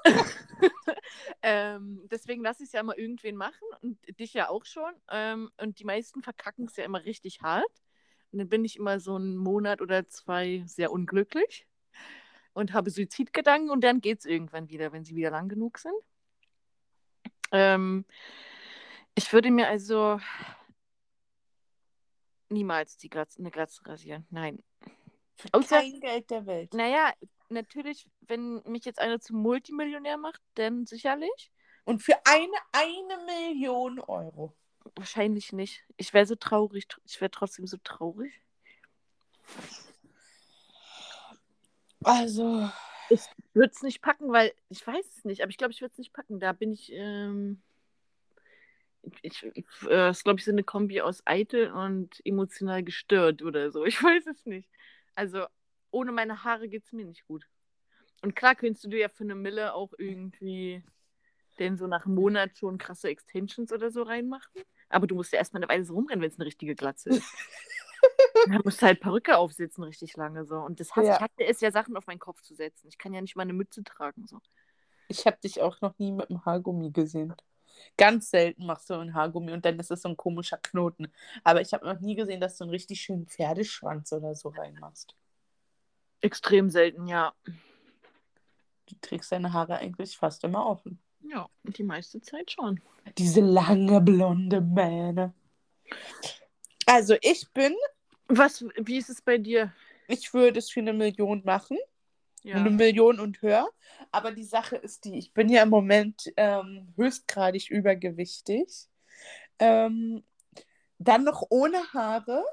ähm, 1.42 2.02
deswegen 2.10 2.42
lasse 2.44 2.64
ich 2.64 2.68
es 2.68 2.74
ja 2.74 2.82
immer 2.82 2.98
irgendwen 2.98 3.36
machen 3.36 3.68
und 3.82 4.20
dich 4.20 4.34
ja 4.34 4.50
auch 4.50 4.66
schon. 4.66 4.92
Ähm, 5.10 5.52
und 5.62 5.80
die 5.80 5.86
meisten 5.86 6.24
verkacken 6.24 6.66
es 6.66 6.76
ja 6.76 6.84
immer 6.84 7.06
richtig 7.06 7.42
hart. 7.42 7.84
Und 8.32 8.40
dann 8.40 8.50
bin 8.50 8.66
ich 8.66 8.76
immer 8.76 9.00
so 9.00 9.16
einen 9.16 9.38
Monat 9.38 9.82
oder 9.82 10.08
zwei 10.10 10.64
sehr 10.66 10.92
unglücklich 10.92 11.68
und 12.58 12.74
habe 12.74 12.90
Suizidgedanken 12.90 13.70
und 13.70 13.82
dann 13.84 14.02
geht 14.02 14.20
es 14.20 14.26
irgendwann 14.26 14.68
wieder, 14.70 14.92
wenn 14.92 15.06
sie 15.06 15.16
wieder 15.16 15.30
lang 15.30 15.48
genug 15.48 15.78
sind. 15.78 15.94
Ähm, 17.52 18.04
ich 19.14 19.32
würde 19.32 19.52
mir 19.52 19.68
also 19.68 20.20
niemals 22.50 22.98
die 22.98 23.10
Glatze, 23.10 23.40
eine 23.40 23.52
Glatze 23.52 23.86
rasieren. 23.86 24.26
Nein. 24.32 24.64
Für 25.36 25.50
Außer- 25.50 25.82
kein 25.82 26.00
Geld 26.00 26.32
der 26.32 26.48
Welt. 26.48 26.74
Naja, 26.74 27.14
natürlich, 27.50 28.10
wenn 28.22 28.64
mich 28.64 28.86
jetzt 28.86 29.00
einer 29.00 29.20
zum 29.20 29.40
Multimillionär 29.40 30.18
macht, 30.18 30.42
dann 30.56 30.88
sicherlich. 30.88 31.52
Und 31.86 32.02
für 32.02 32.16
eine, 32.26 32.58
eine 32.72 33.24
Million 33.26 34.00
Euro. 34.00 34.58
Wahrscheinlich 34.96 35.54
nicht. 35.54 35.86
Ich 35.96 36.12
wäre 36.12 36.26
so 36.26 36.36
traurig. 36.36 36.88
Ich 37.06 37.22
wäre 37.22 37.30
trotzdem 37.30 37.68
so 37.68 37.78
traurig. 37.84 38.42
Also, 42.04 42.70
Ich 43.10 43.22
würde 43.54 43.72
es 43.74 43.82
nicht 43.82 44.02
packen, 44.02 44.32
weil 44.32 44.54
ich 44.70 44.86
weiß 44.86 45.06
es 45.18 45.26
nicht, 45.26 45.42
aber 45.42 45.50
ich 45.50 45.58
glaube, 45.58 45.72
ich 45.74 45.82
würde 45.82 45.92
es 45.94 45.98
nicht 45.98 46.14
packen. 46.14 46.40
Da 46.40 46.54
bin 46.54 46.72
ich. 46.74 46.92
Ähm, 46.94 47.62
ich, 49.22 49.44
ich 49.54 49.66
äh, 49.90 50.10
ist, 50.10 50.24
glaube 50.24 50.40
ich, 50.40 50.46
so 50.46 50.52
eine 50.52 50.64
Kombi 50.64 51.02
aus 51.02 51.22
eitel 51.26 51.72
und 51.72 52.22
emotional 52.26 52.84
gestört 52.84 53.42
oder 53.42 53.72
so. 53.72 53.86
Ich 53.86 54.02
weiß 54.02 54.28
es 54.28 54.46
nicht. 54.46 54.70
Also, 55.16 55.46
ohne 55.92 56.12
meine 56.12 56.44
Haare 56.44 56.68
geht 56.68 56.86
es 56.86 56.92
mir 56.92 57.06
nicht 57.06 57.26
gut. 57.28 57.46
Und 58.22 58.36
klar 58.36 58.56
könntest 58.56 58.84
du 58.86 58.90
dir 58.90 59.00
ja 59.00 59.10
für 59.10 59.24
eine 59.24 59.36
Mille 59.36 59.74
auch 59.74 59.94
irgendwie 59.98 60.84
denn 61.60 61.78
so 61.78 61.88
nach 61.88 62.06
einem 62.06 62.16
Monat 62.16 62.58
schon 62.58 62.78
krasse 62.78 63.10
Extensions 63.10 63.72
oder 63.72 63.92
so 63.92 64.04
reinmachen. 64.04 64.62
Aber 64.90 65.08
du 65.08 65.16
musst 65.16 65.34
ja 65.34 65.40
erstmal 65.40 65.64
eine 65.64 65.70
Weile 65.72 65.86
so 65.86 65.94
rumrennen, 65.94 66.22
wenn 66.22 66.32
es 66.32 66.38
eine 66.40 66.46
richtige 66.46 66.76
Glatze 66.76 67.12
ist. 67.12 67.24
Da 68.50 68.60
musst 68.64 68.82
halt 68.82 69.00
Perücke 69.02 69.38
aufsetzen, 69.38 69.84
richtig 69.84 70.16
lange 70.16 70.46
so. 70.46 70.58
Und 70.58 70.80
das 70.80 70.96
hasse 70.96 71.08
Ja. 71.08 71.16
ich 71.16 71.22
hatte 71.22 71.44
es 71.46 71.62
ja, 71.62 71.72
Sachen 71.72 71.98
auf 71.98 72.08
meinen 72.08 72.20
Kopf 72.20 72.42
zu 72.42 72.56
setzen. 72.56 72.88
Ich 72.88 72.98
kann 72.98 73.14
ja 73.14 73.22
nicht 73.22 73.36
mal 73.36 73.44
eine 73.44 73.54
Mütze 73.54 73.84
tragen. 73.84 74.26
So. 74.28 74.40
ich 75.10 75.26
habe 75.26 75.38
dich 75.44 75.62
auch 75.62 75.82
noch 75.82 75.98
nie 76.00 76.12
mit 76.12 76.30
einem 76.30 76.46
Haargummi 76.46 76.92
gesehen. 76.92 77.34
Ganz 77.98 78.32
selten 78.32 78.66
machst 78.66 78.90
du 78.90 78.96
ein 78.96 79.14
Haargummi 79.14 79.52
und 79.52 79.64
dann 79.66 79.80
ist 79.80 79.92
es 79.92 80.02
so 80.02 80.10
ein 80.10 80.18
komischer 80.18 80.58
Knoten. 80.58 81.12
Aber 81.44 81.62
ich 81.62 81.74
habe 81.74 81.86
noch 81.86 82.00
nie 82.00 82.16
gesehen, 82.16 82.42
dass 82.42 82.58
du 82.58 82.64
einen 82.64 82.72
richtig 82.72 83.02
schönen 83.02 83.28
Pferdeschwanz 83.28 84.12
oder 84.14 84.36
so 84.36 84.50
reinmachst. 84.50 85.16
Extrem 86.22 86.70
selten, 86.70 87.08
ja. 87.08 87.34
Du 88.88 88.96
trägst 89.02 89.32
deine 89.32 89.54
Haare 89.54 89.78
eigentlich 89.78 90.18
fast 90.18 90.44
immer 90.44 90.66
offen. 90.66 91.00
Ja, 91.22 91.50
die 91.64 91.84
meiste 91.84 92.22
Zeit 92.22 92.52
schon. 92.52 92.80
Diese 93.18 93.42
lange 93.42 94.02
blonde 94.02 94.62
Mähne. 94.62 95.34
Also 96.86 97.16
ich 97.22 97.52
bin, 97.54 97.76
Was, 98.28 98.66
wie 98.78 98.98
ist 98.98 99.10
es 99.10 99.22
bei 99.22 99.38
dir? 99.38 99.74
ich 100.08 100.34
würde 100.34 100.60
es 100.60 100.70
für 100.70 100.80
eine 100.80 100.94
Million 100.94 101.42
machen. 101.46 101.78
Ja. 102.44 102.56
Eine 102.56 102.70
Million 102.70 103.20
und 103.20 103.42
höher. 103.42 103.68
Aber 104.12 104.32
die 104.32 104.44
Sache 104.44 104.78
ist 104.78 105.06
die, 105.06 105.18
ich 105.18 105.34
bin 105.34 105.50
ja 105.50 105.64
im 105.64 105.70
Moment 105.70 106.32
ähm, 106.38 106.94
höchstgradig 106.96 107.70
übergewichtig. 107.70 108.88
Ähm, 109.60 110.24
dann 110.98 111.24
noch 111.24 111.44
ohne 111.50 111.82
Haare. 111.94 112.44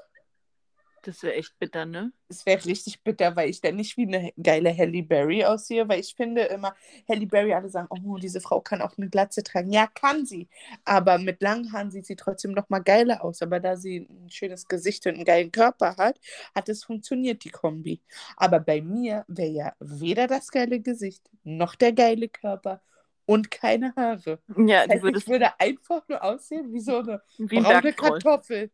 Das 1.05 1.21
wäre 1.21 1.35
echt 1.35 1.59
bitter, 1.59 1.85
ne? 1.85 2.11
Es 2.29 2.45
wäre 2.47 2.65
richtig 2.65 3.03
bitter, 3.03 3.35
weil 3.35 3.49
ich 3.49 3.61
dann 3.61 3.75
nicht 3.75 3.95
wie 3.95 4.07
eine 4.07 4.33
geile 4.41 4.75
Halle 4.75 5.03
Berry 5.03 5.45
aussehe, 5.45 5.87
weil 5.87 5.99
ich 5.99 6.15
finde 6.15 6.41
immer, 6.43 6.75
Halle 7.07 7.27
Berry, 7.27 7.53
alle 7.53 7.69
sagen, 7.69 7.87
oh, 7.91 8.17
diese 8.17 8.41
Frau 8.41 8.59
kann 8.61 8.81
auch 8.81 8.97
eine 8.97 9.07
Glatze 9.09 9.43
tragen. 9.43 9.71
Ja, 9.71 9.85
kann 9.85 10.25
sie. 10.25 10.49
Aber 10.83 11.19
mit 11.19 11.43
langen 11.43 11.71
Haaren 11.71 11.91
sieht 11.91 12.07
sie 12.07 12.15
trotzdem 12.15 12.53
noch 12.53 12.69
mal 12.69 12.79
geiler 12.79 13.23
aus. 13.23 13.43
Aber 13.43 13.59
da 13.59 13.77
sie 13.77 14.07
ein 14.09 14.31
schönes 14.31 14.67
Gesicht 14.67 15.05
und 15.05 15.13
einen 15.15 15.25
geilen 15.25 15.51
Körper 15.51 15.95
hat, 15.97 16.19
hat 16.55 16.69
es 16.69 16.83
funktioniert, 16.83 17.43
die 17.43 17.51
Kombi. 17.51 18.01
Aber 18.37 18.59
bei 18.59 18.81
mir 18.81 19.23
wäre 19.27 19.51
ja 19.51 19.73
weder 19.79 20.25
das 20.25 20.49
geile 20.49 20.79
Gesicht, 20.79 21.29
noch 21.43 21.75
der 21.75 21.93
geile 21.93 22.29
Körper 22.29 22.81
und 23.25 23.51
keine 23.51 23.93
Haare. 23.95 24.39
Ja, 24.57 24.87
Das 24.87 25.03
heißt, 25.03 25.17
ich 25.17 25.27
würde 25.27 25.59
einfach 25.59 26.07
nur 26.07 26.23
aussehen 26.23 26.73
wie 26.73 26.79
so 26.79 26.97
eine 26.99 27.21
wie 27.37 27.59
braune 27.59 27.81
Bergtroll. 27.81 28.19
Kartoffel. 28.21 28.71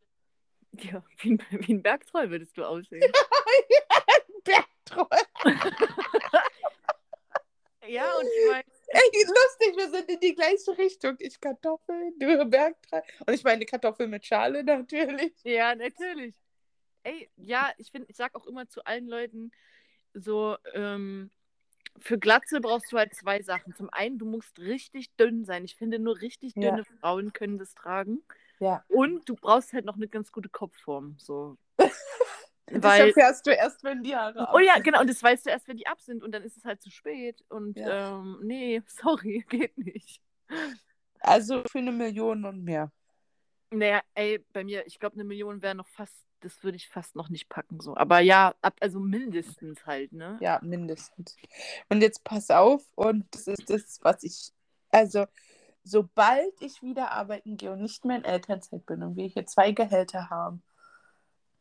Ja, 0.80 1.04
wie 1.18 1.32
ein, 1.32 1.44
wie 1.52 1.74
ein 1.74 1.84
Bergtroll 1.84 2.30
würdest 2.30 2.58
du 2.58 2.64
aussehen. 2.64 3.12
Bergtroll. 4.44 5.08
ja, 7.88 8.14
und 8.16 8.26
ich 8.26 8.50
meine, 8.50 8.64
Ey, 8.94 9.26
lustig, 9.26 9.78
wir 9.78 9.90
sind 9.90 10.10
in 10.10 10.20
die 10.20 10.36
gleiche 10.36 10.78
Richtung. 10.78 11.16
Ich 11.20 11.40
Kartoffel, 11.40 12.12
du 12.18 12.46
Bergtrei. 12.46 13.02
Und 13.26 13.34
ich 13.34 13.44
meine 13.44 13.66
Kartoffel 13.66 14.08
mit 14.08 14.26
Schale 14.26 14.64
natürlich. 14.64 15.34
ja, 15.44 15.76
natürlich. 15.76 16.36
Ey, 17.04 17.30
ja, 17.38 17.72
ich 17.78 17.92
finde, 17.92 18.08
ich 18.10 18.18
sag 18.18 18.36
auch 18.36 18.46
immer 18.48 18.68
zu 18.68 18.84
allen 18.86 19.08
Leuten, 19.08 19.52
so, 20.14 20.58
ähm, 20.74 21.32
für 22.00 22.20
Glatze 22.20 22.60
brauchst 22.60 22.92
du 22.92 22.98
halt 22.98 23.14
zwei 23.14 23.42
Sachen. 23.42 23.76
Zum 23.76 23.90
einen, 23.92 24.18
du 24.18 24.26
musst 24.26 24.60
richtig 24.60 25.16
dünn 25.16 25.46
sein. 25.46 25.64
Ich 25.64 25.76
finde, 25.76 26.00
nur 26.00 26.20
richtig 26.22 26.54
Ja. 26.56 26.72
dünne 26.72 26.86
Frauen 26.86 27.34
können 27.34 27.58
das 27.58 27.74
tragen. 27.74 28.24
Ja. 28.62 28.86
Und 28.88 29.28
du 29.28 29.36
brauchst 29.36 29.74
halt 29.74 29.86
noch 29.86 29.96
eine 29.96 30.08
ganz 30.08 30.32
gute 30.32 30.48
Kopfform. 30.50 31.16
So. 31.18 31.58
Das 32.74 32.84
Weil, 32.84 33.08
erfährst 33.10 33.46
du 33.46 33.52
erst, 33.52 33.84
wenn 33.84 34.02
die 34.02 34.16
Haare 34.16 34.48
oh 34.54 34.60
ja, 34.60 34.76
ab- 34.76 34.84
genau, 34.84 35.02
und 35.02 35.10
das 35.10 35.22
weißt 35.22 35.46
du 35.46 35.50
erst, 35.50 35.68
wenn 35.68 35.76
die 35.76 35.88
ab 35.88 36.00
sind 36.00 36.24
und 36.24 36.32
dann 36.32 36.42
ist 36.44 36.56
es 36.56 36.64
halt 36.64 36.82
zu 36.82 36.90
spät. 36.90 37.44
Und 37.50 37.78
Ja. 37.78 38.20
ähm, 38.20 38.40
nee, 38.44 38.82
sorry, 38.88 39.44
geht 39.50 39.78
nicht. 39.78 40.22
Also 41.20 41.64
für 41.70 41.80
eine 41.80 41.92
Million 41.92 42.46
und 42.46 42.64
mehr. 42.64 42.90
Naja, 43.72 44.02
ey, 44.14 44.40
bei 44.54 44.64
mir, 44.64 44.88
ich 44.88 45.00
glaube, 45.00 45.16
eine 45.16 45.26
Million 45.26 45.62
wäre 45.62 45.76
noch 45.76 45.88
fast, 45.90 46.16
das 46.40 46.64
würde 46.64 46.78
ich 46.78 46.88
fast 46.88 47.14
noch 47.18 47.28
nicht 47.28 47.50
packen. 47.50 47.82
So. 47.82 47.98
Aber 47.98 48.20
ja, 48.22 48.56
ab, 48.62 48.76
also 48.80 49.02
mindestens 49.02 49.86
halt, 49.86 50.14
ne? 50.14 50.38
Ja, 50.40 50.60
mindestens. 50.64 51.36
Und 51.90 52.00
jetzt 52.02 52.24
pass 52.24 52.50
auf, 52.52 52.86
und 52.96 53.26
das 53.32 53.48
ist 53.48 53.70
das, 53.70 54.00
was 54.02 54.24
ich, 54.24 54.54
also 54.92 55.26
sobald 55.84 56.62
ich 56.62 56.82
wieder 56.82 57.12
arbeiten 57.12 57.58
gehe 57.58 57.72
und 57.72 57.82
nicht 57.82 58.06
mehr 58.06 58.18
in 58.18 58.26
Elternzeit 58.26 58.86
bin 58.86 59.04
und 59.04 59.16
wir 59.16 59.28
hier 59.28 59.46
zwei 59.46 59.72
Gehälter 59.72 60.30
haben, 60.30 60.64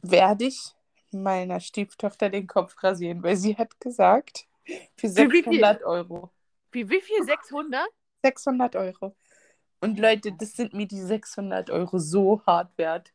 werde 0.03 0.47
ich 0.47 0.75
meiner 1.11 1.61
Stieftochter 1.61 2.29
den 2.31 2.47
Kopf 2.47 2.83
rasieren, 2.83 3.23
weil 3.23 3.37
sie 3.37 3.57
hat 3.57 3.81
gesagt, 3.81 4.47
für 4.97 5.09
Für 5.09 5.31
wie? 5.33 5.43
600 5.43 5.83
Euro. 5.85 6.31
Wie, 6.71 6.89
wie 6.89 7.01
viel? 7.01 7.25
600? 7.25 7.89
600 8.23 8.77
Euro. 8.77 9.17
Und 9.81 9.99
Leute, 9.99 10.33
das 10.33 10.53
sind 10.53 10.75
mir 10.75 10.87
die 10.87 11.01
600 11.01 11.71
Euro 11.71 11.99
so 11.99 12.43
hart 12.47 12.77
wert. 12.77 13.13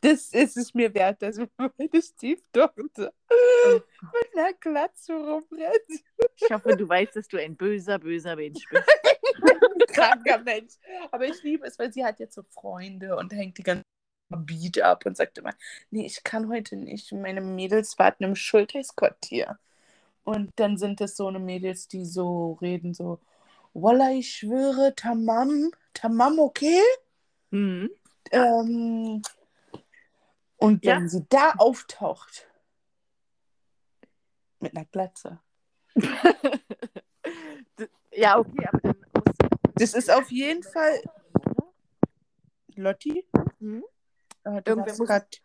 Das 0.00 0.32
ist 0.32 0.56
es 0.56 0.74
mir 0.74 0.94
wert, 0.94 1.22
dass 1.22 1.38
meine 1.58 2.02
Stieftochter 2.02 3.12
mit 3.72 4.36
einer 4.36 4.52
Glatze 4.54 5.12
rumrennt. 5.14 6.04
Ich 6.36 6.50
hoffe, 6.50 6.76
du 6.76 6.88
weißt, 6.88 7.16
dass 7.16 7.28
du 7.28 7.36
ein 7.36 7.56
böser, 7.56 7.98
böser 7.98 8.36
Mensch 8.36 8.64
bist. 8.70 8.84
Kranker 9.88 10.38
Mensch. 10.38 10.74
Aber 11.10 11.26
ich 11.26 11.42
liebe 11.42 11.66
es, 11.66 11.78
weil 11.78 11.92
sie 11.92 12.04
hat 12.04 12.20
jetzt 12.20 12.34
so 12.34 12.42
Freunde 12.50 13.16
und 13.16 13.32
hängt 13.32 13.58
die 13.58 13.62
ganze 13.62 13.84
Beat 14.30 14.80
ab 14.80 15.06
und 15.06 15.16
sagt 15.16 15.38
immer, 15.38 15.54
nee, 15.90 16.06
ich 16.06 16.22
kann 16.24 16.48
heute 16.48 16.76
nicht. 16.76 17.12
Meine 17.12 17.40
Mädels 17.40 17.98
warten 17.98 18.24
im 18.24 18.36
Schultersquartier. 18.36 19.58
Und 20.24 20.52
dann 20.56 20.76
sind 20.76 21.00
es 21.00 21.16
so 21.16 21.26
eine 21.28 21.38
Mädels, 21.38 21.88
die 21.88 22.04
so 22.04 22.58
reden, 22.60 22.92
so, 22.94 23.20
Walla, 23.72 24.10
ich 24.12 24.30
schwöre, 24.34 24.94
Tamam, 24.94 25.70
Tamam, 25.94 26.38
okay? 26.38 26.82
Mhm. 27.50 27.90
Ähm, 28.30 29.22
und 30.58 30.84
Ja. 30.84 30.96
wenn 30.96 31.08
sie 31.08 31.24
da 31.28 31.52
auftaucht, 31.56 32.46
mit 34.60 34.76
einer 34.76 34.84
Glatze. 34.86 35.40
ja, 38.12 38.38
okay, 38.38 38.66
aber 38.66 38.80
dann. 38.80 38.97
Das 39.78 39.94
ist 39.94 40.10
auf 40.10 40.30
jeden 40.30 40.62
Fall, 40.62 41.00
Lotti, 42.74 43.20
äh, 43.20 43.24
du 43.60 43.82
Irgendwer 44.64 44.76
warst 44.86 44.98
muss- 44.98 45.08
grad, 45.08 45.40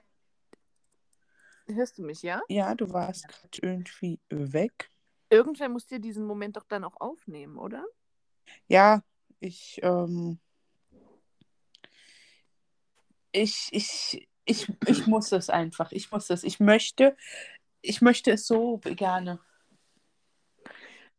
Hörst 1.68 1.98
du 1.98 2.04
mich, 2.04 2.22
ja? 2.22 2.42
ja, 2.50 2.76
du 2.76 2.92
warst 2.92 3.28
gerade 3.28 3.58
irgendwie 3.62 4.20
weg. 4.30 4.92
Irgendwer 5.30 5.70
muss 5.70 5.86
dir 5.86 6.00
diesen 6.00 6.26
Moment 6.26 6.58
doch 6.58 6.66
dann 6.66 6.84
auch 6.84 7.00
aufnehmen, 7.00 7.58
oder? 7.58 7.86
Ja, 8.68 9.02
ich, 9.40 9.80
ähm, 9.82 10.40
ich, 13.32 13.70
ich, 13.72 14.28
ich, 14.46 14.68
ich 14.88 15.08
muss 15.08 15.32
es 15.32 15.50
einfach. 15.50 15.92
Ich 15.92 16.12
muss 16.12 16.30
es. 16.30 16.44
Ich 16.44 16.60
möchte, 16.60 17.16
ich 17.82 18.02
möchte 18.02 18.32
es 18.32 18.46
so 18.46 18.78
gerne. 18.80 19.40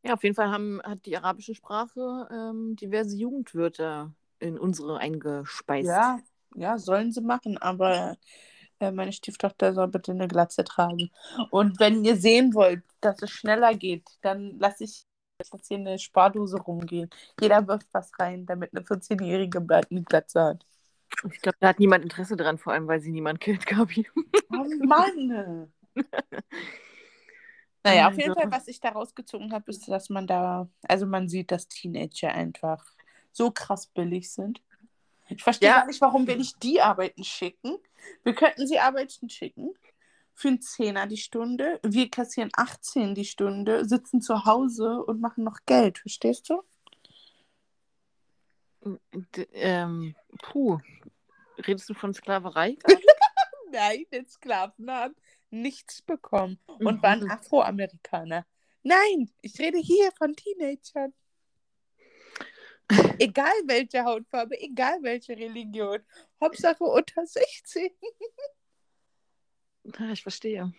Ja, 0.05 0.15
auf 0.15 0.23
jeden 0.23 0.35
Fall 0.35 0.51
haben, 0.51 0.81
hat 0.83 1.07
die 1.07 1.17
arabische 1.17 1.55
Sprache 1.55 2.29
ähm, 2.31 2.77
diverse 2.77 3.17
Jugendwörter 3.17 4.13
in 4.39 4.59
unsere 4.59 4.99
eingespeist. 4.99 5.89
Ja, 5.89 6.19
ja, 6.55 6.79
sollen 6.79 7.11
sie 7.11 7.23
machen, 7.23 7.57
aber 7.57 8.19
äh, 8.81 8.91
meine 8.91 9.13
Stieftochter 9.13 9.73
soll 9.73 9.89
bitte 9.89 10.13
eine 10.13 10.29
Glatze 10.29 10.63
tragen. 10.63 11.11
Und 11.51 11.81
wenn 11.81 12.05
ihr 12.05 12.17
sehen 12.17 12.53
wollt, 12.53 12.83
dass 13.01 13.23
es 13.23 13.31
schneller 13.31 13.75
geht, 13.75 14.05
dann 14.21 14.59
lasse 14.59 14.85
ich 14.85 15.07
jetzt 15.43 15.69
hier 15.69 15.79
eine 15.79 15.99
Spardose 15.99 16.59
rumgehen. 16.59 17.09
Jeder 17.41 17.67
wirft 17.67 17.89
was 17.93 18.11
rein, 18.19 18.45
damit 18.45 18.75
eine 18.75 18.85
14-Jährige 18.85 19.63
bleibt 19.63 19.91
eine 19.91 20.03
Glatze 20.03 20.43
hat. 20.43 20.67
Ich 21.31 21.41
glaube, 21.41 21.57
da 21.61 21.69
hat 21.69 21.79
niemand 21.79 22.05
Interesse 22.05 22.37
dran, 22.37 22.59
vor 22.59 22.75
allem, 22.75 22.87
weil 22.89 23.01
sie 23.01 23.11
niemand 23.13 23.41
kennt, 23.41 23.67
Gabi. 23.67 24.07
Oh 24.53 24.87
Mann! 24.87 25.73
Naja, 27.85 28.09
auf 28.09 28.17
jeden. 28.17 28.35
Fall, 28.35 28.51
was 28.51 28.67
ich 28.67 28.81
da 28.81 28.91
rausgezogen 28.91 29.53
habe, 29.53 29.71
ist, 29.71 29.87
dass 29.89 30.09
man 30.09 30.27
da, 30.27 30.69
also 30.89 31.07
man 31.07 31.29
sieht, 31.29 31.51
dass 31.51 31.69
Teenager 31.69 32.33
einfach 32.33 32.85
so 33.31 33.51
krass 33.51 33.87
billig 33.87 34.33
sind. 34.33 34.63
Ich 35.29 35.43
verstehe 35.43 35.69
Ja. 35.69 35.79
gar 35.81 35.87
nicht, 35.87 36.01
warum 36.01 36.27
wir 36.27 36.37
nicht 36.37 36.63
die 36.63 36.81
arbeiten 36.81 37.25
schicken. 37.25 37.77
Wir 38.23 38.35
könnten 38.35 38.67
sie 38.67 38.79
arbeiten 38.79 39.29
schicken 39.29 39.75
für 40.35 40.49
einen 40.49 40.61
Zehner 40.61 41.07
die 41.07 41.17
Stunde. 41.17 41.79
Wir 41.83 42.11
kassieren 42.11 42.51
18 42.55 43.15
die 43.15 43.25
Stunde, 43.25 43.85
sitzen 43.85 44.21
zu 44.21 44.45
Hause 44.45 45.03
und 45.05 45.21
machen 45.21 45.45
noch 45.45 45.59
Geld. 45.67 45.99
Verstehst 45.99 46.49
du? 46.49 46.63
D 49.13 49.47
ähm, 49.53 50.15
puh. 50.43 50.79
Redest 51.59 51.89
du 51.89 51.95
von 51.95 52.13
Sklaverei? 52.13 52.77
Nein, 53.73 54.05
den 54.13 54.27
Sklaven 54.27 54.91
haben 54.91 55.15
nichts 55.61 56.03
bekommen 56.03 56.59
und 56.67 56.97
Mhm. 56.97 57.03
waren 57.03 57.31
Afroamerikaner. 57.31 58.47
Nein, 58.83 59.31
ich 59.41 59.59
rede 59.59 59.79
hier 59.79 60.11
von 60.13 60.35
Teenagern. 60.37 61.15
Egal 63.19 63.53
welche 63.65 64.05
Hautfarbe, 64.05 64.61
egal 64.61 65.03
welche 65.03 65.33
Religion. 65.37 66.01
Hauptsache 66.41 66.85
unter 66.85 67.25
16. 67.27 67.91
Ja, 69.99 70.11
ich 70.13 70.23
verstehe. 70.23 70.73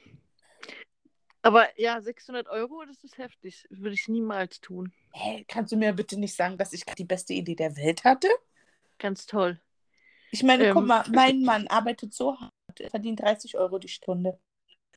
Aber 1.41 1.67
ja, 1.79 2.01
600 2.01 2.47
Euro, 2.49 2.83
das 2.85 3.03
ist 3.03 3.17
heftig. 3.17 3.65
Würde 3.69 3.93
ich 3.93 4.07
niemals 4.07 4.61
tun. 4.61 4.91
Hä, 5.13 5.45
kannst 5.47 5.71
du 5.71 5.77
mir 5.77 5.93
bitte 5.93 6.19
nicht 6.19 6.35
sagen, 6.35 6.57
dass 6.57 6.73
ich 6.73 6.83
die 6.85 7.05
beste 7.05 7.33
Idee 7.33 7.55
der 7.55 7.75
Welt 7.77 8.03
hatte? 8.03 8.29
Ganz 8.97 9.25
toll. 9.25 9.59
Ich 10.31 10.43
meine, 10.43 10.65
Ähm. 10.67 10.73
guck 10.73 10.85
mal, 10.85 11.05
mein 11.11 11.43
Mann 11.43 11.67
arbeitet 11.67 12.13
so 12.13 12.39
hart, 12.39 12.51
er 12.79 12.89
verdient 12.89 13.19
30 13.21 13.57
Euro 13.57 13.77
die 13.77 13.87
Stunde. 13.87 14.39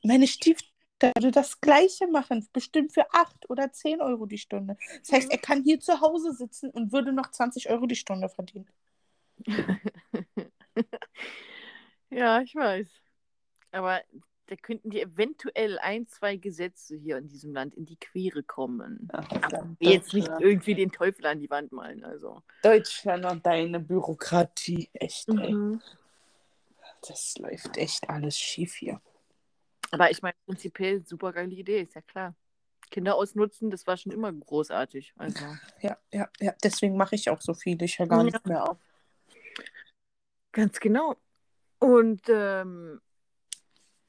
Meine 0.03 0.26
Stieftochter 0.26 1.12
würde 1.16 1.30
das 1.30 1.61
Gleiche 1.61 2.07
machen, 2.09 2.46
bestimmt 2.53 2.92
für 2.92 3.12
8 3.12 3.49
oder 3.51 3.72
10 3.72 4.01
Euro 4.01 4.26
die 4.26 4.38
Stunde. 4.38 4.76
Das 5.01 5.12
heißt, 5.12 5.30
er 5.30 5.38
kann 5.38 5.62
hier 5.62 5.80
zu 5.80 6.01
Hause 6.01 6.32
sitzen 6.32 6.70
und 6.70 6.92
würde 6.92 7.12
noch 7.12 7.30
20 7.30 7.70
Euro 7.70 7.86
die 7.86 7.96
Stunde 7.96 8.28
verdienen. 8.28 8.68
Ja, 12.11 12.40
ich 12.40 12.55
weiß. 12.55 12.88
Aber 13.72 14.01
da 14.46 14.57
könnten 14.57 14.90
dir 14.90 15.03
eventuell 15.03 15.78
ein, 15.78 16.07
zwei 16.07 16.36
Gesetze 16.36 16.96
hier 16.96 17.18
in 17.18 17.28
diesem 17.28 17.53
Land 17.53 17.74
in 17.74 17.84
die 17.84 17.96
Quere 17.96 18.42
kommen. 18.42 19.11
Wir 19.78 19.92
jetzt 19.92 20.14
nicht 20.14 20.30
irgendwie 20.38 20.74
den 20.74 20.90
Teufel 20.90 21.26
an 21.26 21.38
die 21.38 21.51
Wand 21.51 21.70
malen, 21.72 22.03
also. 22.05 22.42
Deutschland 22.62 23.26
und 23.26 23.44
deine 23.44 23.78
Bürokratie. 23.78 24.88
Echt, 24.94 25.28
ey. 25.28 25.53
Mhm. 25.53 25.82
Das 27.07 27.36
läuft 27.36 27.76
echt 27.76 28.09
alles 28.09 28.38
schief 28.38 28.74
hier. 28.74 29.01
Aber 29.91 30.11
ich 30.11 30.20
meine, 30.22 30.34
prinzipiell 30.47 31.05
super 31.05 31.32
geile 31.32 31.55
Idee, 31.55 31.82
ist 31.82 31.95
ja 31.95 32.03
klar. 32.03 32.34
Kinder 32.91 33.16
ausnutzen, 33.16 33.70
das 33.70 33.86
war 33.86 33.97
schon 33.97 34.12
immer 34.12 34.32
großartig. 34.32 35.12
Also. 35.18 35.45
Ja, 35.80 35.99
ja, 36.11 36.28
ja. 36.41 36.55
Deswegen 36.62 36.97
mache 36.97 37.14
ich 37.16 37.28
auch 37.30 37.41
so 37.41 37.53
viel. 37.55 37.80
Ich 37.82 37.99
höre 37.99 38.07
gar 38.07 38.18
Ja. 38.18 38.24
nicht 38.24 38.47
mehr 38.47 38.70
auf. 38.70 38.78
Ganz 40.53 40.80
genau. 40.80 41.16
Und 41.78 42.22
ähm, 42.28 43.01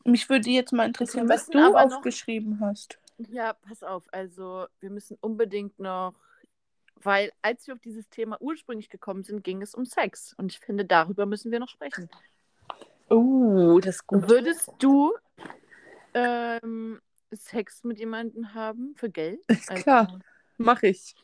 Mich 0.05 0.30
würde 0.30 0.49
jetzt 0.49 0.71
mal 0.73 0.86
interessieren, 0.88 1.27
was 1.30 1.47
du 1.47 1.59
aber 1.59 1.86
noch- 1.86 1.97
aufgeschrieben 1.97 2.59
hast. 2.61 2.99
ja, 3.17 3.53
pass 3.53 3.84
auf, 3.84 4.05
also 4.13 4.65
wir 4.80 4.89
müssen 4.89 5.17
unbedingt 5.21 5.77
noch, 5.77 6.13
weil 6.95 7.32
als 7.41 7.67
wir 7.67 7.73
auf 7.75 7.80
dieses 7.82 8.09
Thema 8.09 8.41
ursprünglich 8.41 8.89
gekommen 8.89 9.23
sind, 9.23 9.43
ging 9.43 9.61
es 9.61 9.75
um 9.75 9.86
Sex. 9.86 10.34
Und 10.38 10.51
ich 10.53 10.59
finde, 10.59 10.86
darüber 10.86 11.25
müssen 11.25 11.51
wir 11.51 11.59
noch 11.59 11.69
sprechen. 11.69 12.09
Oh, 13.09 13.80
das 13.82 13.95
ist 13.97 14.07
gut. 14.07 14.30
Würdest 14.30 14.71
du 14.80 15.13
ähm, 16.63 17.01
Sex 17.32 17.84
mit 17.84 17.99
jemandem 17.99 18.53
haben 18.53 18.95
für 18.95 19.09
Geld? 19.09 19.41
Ist 19.47 19.70
klar. 19.70 20.20
Mache 20.57 20.88
ich. 20.88 21.15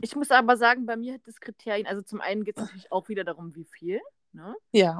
Ich 0.00 0.14
muss 0.14 0.30
aber 0.30 0.56
sagen, 0.56 0.86
bei 0.86 0.96
mir 0.96 1.14
hat 1.14 1.22
das 1.26 1.40
Kriterien, 1.40 1.86
also 1.86 2.02
zum 2.02 2.20
einen 2.20 2.44
geht 2.44 2.58
es 2.58 2.64
natürlich 2.64 2.92
auch 2.92 3.08
wieder 3.08 3.24
darum, 3.24 3.54
wie 3.54 3.64
viel. 3.64 4.00
Ne? 4.32 4.54
Ja. 4.72 4.98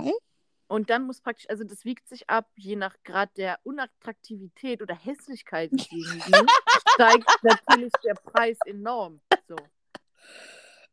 Und 0.69 0.91
dann 0.91 1.05
muss 1.05 1.21
praktisch, 1.21 1.49
also 1.49 1.65
das 1.65 1.85
wiegt 1.85 2.09
sich 2.09 2.29
ab, 2.29 2.49
je 2.57 2.77
nach 2.77 2.97
Grad 3.05 3.37
der 3.37 3.59
Unattraktivität 3.63 4.83
oder 4.83 4.95
Hässlichkeit 4.95 5.71
steigt 6.95 7.29
natürlich 7.43 7.93
der 8.05 8.15
Preis 8.15 8.59
enorm. 8.67 9.21
So. 9.47 9.57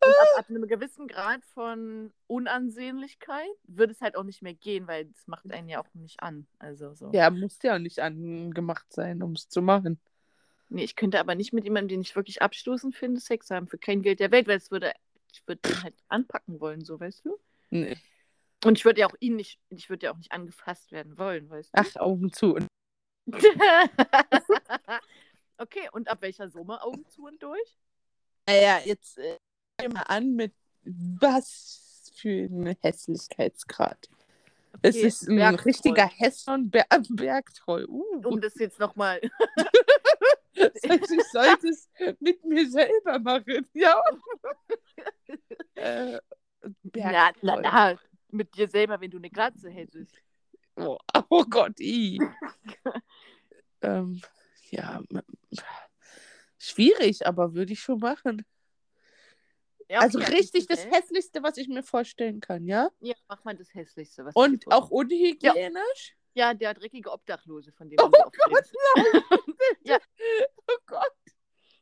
Und 0.05 0.13
ab, 0.13 0.27
ab 0.37 0.45
einem 0.49 0.67
gewissen 0.67 1.07
Grad 1.07 1.43
von 1.53 2.11
Unansehnlichkeit 2.27 3.49
wird 3.63 3.91
es 3.91 4.01
halt 4.01 4.15
auch 4.15 4.23
nicht 4.23 4.41
mehr 4.41 4.53
gehen, 4.53 4.87
weil 4.87 5.05
das 5.05 5.27
macht 5.27 5.51
einen 5.51 5.69
ja 5.69 5.79
auch 5.79 5.93
nicht 5.93 6.21
an. 6.21 6.47
Also 6.59 6.93
so. 6.93 7.11
Ja, 7.13 7.29
muss 7.29 7.59
ja 7.63 7.79
nicht 7.79 7.99
angemacht 7.99 8.91
sein, 8.91 9.21
um 9.23 9.33
es 9.33 9.49
zu 9.49 9.61
machen. 9.61 9.99
Nee, 10.69 10.83
ich 10.83 10.95
könnte 10.95 11.19
aber 11.19 11.35
nicht 11.35 11.53
mit 11.53 11.65
jemandem, 11.65 11.89
den 11.89 12.01
ich 12.01 12.15
wirklich 12.15 12.41
abstoßend 12.41 12.95
finde, 12.95 13.19
Sex 13.19 13.51
haben 13.51 13.67
für 13.67 13.77
kein 13.77 14.01
Geld 14.01 14.19
der 14.19 14.31
Welt, 14.31 14.47
weil 14.47 14.57
es 14.57 14.71
würde, 14.71 14.93
ich 15.31 15.47
würde 15.47 15.69
ihn 15.69 15.83
halt 15.83 15.95
anpacken 16.07 16.59
wollen, 16.59 16.83
so 16.83 16.99
weißt 16.99 17.25
du? 17.25 17.37
Nee. 17.69 17.97
Und 18.65 18.77
ich 18.77 18.85
würde 18.85 19.01
ja 19.01 19.07
auch 19.07 19.15
ihn 19.19 19.35
nicht, 19.35 19.59
ich 19.69 19.89
würde 19.89 20.05
ja 20.05 20.13
auch 20.13 20.17
nicht 20.17 20.31
angefasst 20.31 20.91
werden 20.91 21.17
wollen, 21.17 21.49
weißt 21.49 21.73
du? 21.73 21.81
Ach, 21.81 21.95
Augen 21.97 22.31
zu. 22.31 22.55
Und 22.55 22.67
okay, 25.57 25.89
und 25.91 26.07
ab 26.09 26.21
welcher 26.21 26.49
Summe 26.49 26.81
Augen 26.81 27.07
zu 27.07 27.25
und 27.25 27.41
durch? 27.41 27.77
naja, 28.47 28.79
jetzt 28.83 29.17
äh, 29.17 29.37
mal 29.81 30.03
an 30.03 30.35
mit 30.35 30.53
was 30.83 32.11
für 32.15 32.45
ein 32.49 32.75
Hässlichkeitsgrad. 32.81 34.09
Es 34.81 34.95
Okay, 34.95 35.07
ist 35.07 35.27
ein 35.27 35.35
Bergtroll. 35.37 35.65
richtiger 35.65 36.05
Hesser 36.07 36.53
und 36.55 36.71
Ber 36.71 36.85
Bergtroll. 37.09 37.85
Uh, 37.87 38.21
Um 38.25 38.41
das 38.41 38.55
jetzt 38.55 38.79
nochmal. 38.79 39.21
ich 39.21 39.31
sollte 41.31 41.69
es 41.69 41.89
mit 42.19 42.43
mir 42.43 42.69
selber 42.69 43.19
machen. 43.19 43.67
Ja. 43.73 44.01
äh, 45.75 46.19
Na, 46.93 47.31
na, 47.41 47.59
na, 47.61 47.99
mit 48.31 48.55
dir 48.55 48.67
selber, 48.67 48.99
wenn 48.99 49.11
du 49.11 49.17
eine 49.17 49.29
Glatze 49.29 49.69
hättest. 49.69 50.15
Oh, 50.75 50.97
oh 51.29 51.45
Gott, 51.45 51.79
i. 51.79 52.19
ähm, 53.81 54.21
ja, 54.71 55.01
schwierig, 56.57 57.27
aber 57.27 57.53
würde 57.53 57.73
ich 57.73 57.81
schon 57.81 57.99
machen. 57.99 58.43
Ja, 59.93 59.99
also 59.99 60.17
okay, 60.17 60.31
richtig 60.31 60.65
das 60.65 60.79
prinzipiell. 60.79 61.01
Hässlichste, 61.01 61.43
was 61.43 61.57
ich 61.57 61.67
mir 61.67 61.83
vorstellen 61.83 62.39
kann, 62.41 62.65
ja? 62.65 62.89
Ja, 62.99 63.13
mach 63.27 63.43
mal 63.43 63.55
das 63.55 63.71
Hässlichste. 63.75 64.25
Was 64.25 64.35
Und 64.35 64.65
auch 64.71 64.89
unhygienisch? 64.89 66.17
Ja, 66.33 66.55
der 66.55 66.73
dreckige 66.73 67.11
Obdachlose, 67.11 67.71
von 67.71 67.91
dem 67.91 67.99
Oh 68.01 68.05
oft 68.05 68.13
Gott, 68.13 68.49
redest. 68.49 68.73
Oh 70.67 70.77
Gott. 70.87 71.13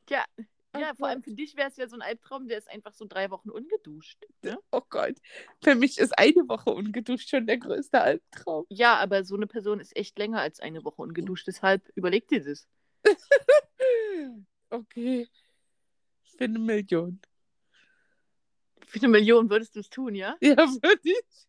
Ja, 0.10 0.26
Oh 0.74 0.80
ja, 0.80 0.94
vor 0.94 1.08
allem 1.08 1.22
für 1.22 1.34
dich 1.34 1.56
wäre 1.56 1.70
es 1.70 1.78
ja 1.78 1.88
so 1.88 1.96
ein 1.96 2.02
Albtraum, 2.02 2.50
der 2.50 2.58
ist 2.58 2.70
einfach 2.70 2.94
so 2.94 3.06
drei 3.06 3.30
Wochen 3.30 3.50
ungeduscht. 3.50 4.26
Ne? 4.42 4.58
Oh 4.72 4.82
Gott. 4.90 5.16
Für 5.64 5.76
mich 5.76 5.98
ist 5.98 6.18
eine 6.18 6.50
Woche 6.50 6.70
ungeduscht 6.72 7.30
schon 7.30 7.48
der 7.48 7.60
größte 7.60 8.02
Albtraum. 8.02 8.66
Ja, 8.68 8.98
aber 8.98 9.24
so 9.24 9.36
eine 9.36 9.48
Person 9.48 9.80
ist 9.80 9.96
echt 9.96 10.18
länger 10.20 10.42
als 10.42 10.60
eine 10.60 10.84
Woche 10.84 11.02
ungeduscht, 11.02 11.48
deshalb 11.48 11.90
überleg 11.96 12.28
dir 12.28 12.44
das. 12.44 12.68
Okay. 14.74 15.28
Für 16.38 16.46
eine 16.46 16.58
Million. 16.58 17.20
Für 18.92 19.00
eine 19.00 19.08
Million 19.08 19.50
würdest 19.50 19.74
du 19.78 19.80
es 19.80 19.90
tun, 19.90 20.16
ja? 20.16 20.36
Ja, 20.42 20.58
würde 20.58 21.00
ich. 21.04 21.48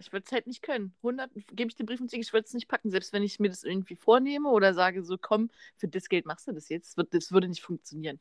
Ich 0.00 0.12
würde 0.12 0.24
es 0.26 0.32
halt 0.32 0.46
nicht 0.46 0.60
können. 0.60 0.92
100, 1.02 1.30
gebe 1.34 1.70
ich 1.70 1.76
den 1.76 1.86
Brief 1.86 1.98
und 1.98 2.10
Siegel, 2.10 2.22
ich 2.22 2.32
würde 2.34 2.44
es 2.44 2.52
nicht 2.52 2.68
packen, 2.68 2.90
selbst 2.90 3.14
wenn 3.14 3.22
ich 3.22 3.40
mir 3.40 3.48
das 3.48 3.64
irgendwie 3.64 3.96
vornehme 3.96 4.50
oder 4.50 4.74
sage 4.74 5.02
so, 5.02 5.16
komm, 5.18 5.48
für 5.78 5.88
das 5.88 6.10
Geld 6.10 6.26
machst 6.26 6.46
du 6.46 6.52
das 6.52 6.68
jetzt. 6.68 6.98
Wird, 6.98 7.14
das 7.14 7.32
würde 7.32 7.48
nicht 7.48 7.62
funktionieren. 7.62 8.20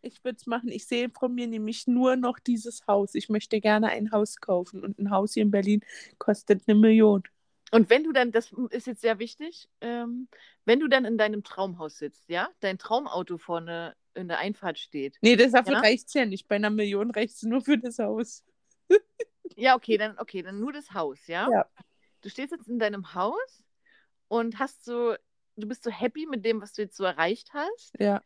Ich 0.00 0.22
würde 0.22 0.36
es 0.36 0.46
machen. 0.46 0.68
Ich 0.68 0.86
sehe 0.86 1.10
von 1.10 1.34
mir 1.34 1.48
nämlich 1.48 1.88
nur 1.88 2.14
noch 2.14 2.38
dieses 2.38 2.86
Haus. 2.86 3.16
Ich 3.16 3.28
möchte 3.28 3.60
gerne 3.60 3.88
ein 3.88 4.12
Haus 4.12 4.36
kaufen. 4.36 4.84
Und 4.84 5.00
ein 5.00 5.10
Haus 5.10 5.34
hier 5.34 5.42
in 5.42 5.50
Berlin 5.50 5.80
kostet 6.18 6.62
eine 6.68 6.78
Million. 6.78 7.24
Und 7.70 7.90
wenn 7.90 8.04
du 8.04 8.12
dann, 8.12 8.32
das 8.32 8.52
ist 8.70 8.86
jetzt 8.86 9.02
sehr 9.02 9.18
wichtig, 9.18 9.68
ähm, 9.80 10.28
wenn 10.64 10.80
du 10.80 10.88
dann 10.88 11.04
in 11.04 11.18
deinem 11.18 11.42
Traumhaus 11.42 11.98
sitzt, 11.98 12.28
ja, 12.28 12.48
dein 12.60 12.78
Traumauto 12.78 13.36
vorne 13.38 13.94
in 14.14 14.28
der 14.28 14.38
Einfahrt 14.38 14.78
steht. 14.78 15.16
Nee, 15.20 15.36
das 15.36 15.52
dafür 15.52 15.74
Ja? 15.74 15.80
reicht 15.80 16.08
es 16.08 16.14
ja 16.14 16.24
nicht. 16.24 16.48
Bei 16.48 16.56
einer 16.56 16.70
Million 16.70 17.10
reicht 17.10 17.34
es 17.34 17.42
nur 17.42 17.60
für 17.60 17.78
das 17.78 17.98
Haus. 17.98 18.44
Ja, 19.56 19.74
okay, 19.74 19.96
dann, 19.96 20.16
okay, 20.18 20.42
dann 20.42 20.60
nur 20.60 20.72
das 20.72 20.92
Haus, 20.92 21.26
ja? 21.26 21.48
Ja. 21.50 21.66
Du 22.20 22.28
stehst 22.28 22.52
jetzt 22.52 22.68
in 22.68 22.78
deinem 22.78 23.14
Haus 23.14 23.64
und 24.28 24.58
hast 24.60 24.84
so, 24.84 25.16
du 25.56 25.66
bist 25.66 25.82
so 25.82 25.90
happy 25.90 26.26
mit 26.26 26.44
dem, 26.44 26.60
was 26.60 26.74
du 26.74 26.82
jetzt 26.82 26.96
so 26.96 27.02
erreicht 27.02 27.52
hast. 27.54 27.92
Ja. 27.98 28.22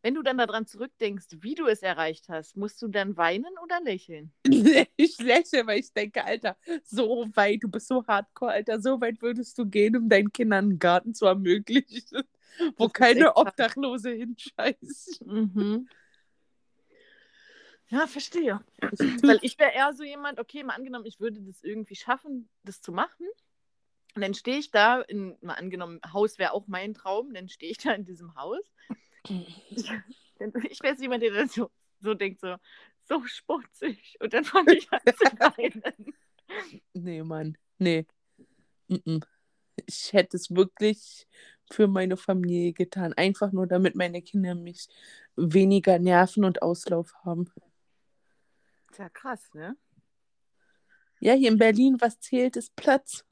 Wenn 0.00 0.14
du 0.14 0.22
dann 0.22 0.38
daran 0.38 0.66
zurückdenkst, 0.66 1.26
wie 1.40 1.54
du 1.54 1.66
es 1.66 1.82
erreicht 1.82 2.28
hast, 2.28 2.56
musst 2.56 2.80
du 2.82 2.88
dann 2.88 3.16
weinen 3.16 3.52
oder 3.62 3.80
lächeln? 3.80 4.32
Ich 4.96 5.18
lächle, 5.18 5.66
weil 5.66 5.80
ich 5.80 5.92
denke, 5.92 6.24
Alter, 6.24 6.56
so 6.84 7.26
weit, 7.34 7.62
du 7.62 7.68
bist 7.68 7.88
so 7.88 8.06
hardcore, 8.06 8.52
Alter, 8.52 8.80
so 8.80 9.00
weit 9.00 9.20
würdest 9.22 9.58
du 9.58 9.66
gehen, 9.66 9.96
um 9.96 10.08
deinen 10.08 10.32
Kindern 10.32 10.66
einen 10.66 10.78
Garten 10.78 11.14
zu 11.14 11.26
ermöglichen, 11.26 12.22
wo 12.76 12.88
keine. 12.88 13.36
Obdachlose 13.36 14.10
hinscheißt. 14.10 15.24
Mhm. 15.26 15.88
Ja, 17.88 18.06
verstehe. 18.06 18.60
Weil 19.22 19.38
ich 19.42 19.58
wäre 19.58 19.72
eher 19.72 19.92
so 19.94 20.04
jemand, 20.04 20.38
okay, 20.38 20.62
mal 20.62 20.74
angenommen, 20.74 21.06
ich 21.06 21.20
würde 21.20 21.40
das 21.40 21.62
irgendwie 21.62 21.96
schaffen, 21.96 22.48
das 22.64 22.80
zu 22.80 22.92
machen. 22.92 23.26
Und 24.14 24.22
dann 24.22 24.34
stehe 24.34 24.58
ich 24.58 24.70
da, 24.70 25.00
in, 25.00 25.36
mal 25.40 25.54
angenommen, 25.54 26.00
Haus 26.12 26.38
wäre 26.38 26.52
auch 26.52 26.66
mein 26.66 26.94
Traum, 26.94 27.32
dann 27.32 27.48
stehe 27.48 27.70
ich 27.70 27.78
da 27.78 27.92
in 27.92 28.04
diesem 28.04 28.34
Haus. 28.34 28.64
Ich 29.24 30.82
wäre 30.82 30.96
so 30.96 31.02
jemand, 31.02 31.22
der 31.22 31.32
dann 31.32 31.48
so, 31.48 31.70
so 32.00 32.14
denkt, 32.14 32.40
so, 32.40 32.56
so 33.04 33.24
schmutzig. 33.24 34.16
Und 34.20 34.32
dann 34.32 34.44
fange 34.44 34.74
ich 34.74 34.90
an 34.92 35.00
zu 35.04 35.24
weinen. 35.38 36.14
Nee, 36.92 37.22
Mann, 37.22 37.56
nee. 37.78 38.06
Ich 39.86 40.12
hätte 40.12 40.36
es 40.36 40.54
wirklich 40.54 41.26
für 41.70 41.86
meine 41.86 42.16
Familie 42.16 42.72
getan. 42.72 43.12
Einfach 43.14 43.52
nur, 43.52 43.66
damit 43.66 43.94
meine 43.94 44.22
Kinder 44.22 44.54
mich 44.54 44.88
weniger 45.36 45.98
nerven 45.98 46.44
und 46.44 46.62
Auslauf 46.62 47.12
haben. 47.24 47.50
Ist 48.90 48.98
ja 48.98 49.08
krass, 49.10 49.52
ne? 49.54 49.76
Ja, 51.20 51.34
hier 51.34 51.50
in 51.50 51.58
Berlin, 51.58 51.96
was 52.00 52.20
zählt, 52.20 52.56
ist 52.56 52.74
Platz. 52.76 53.24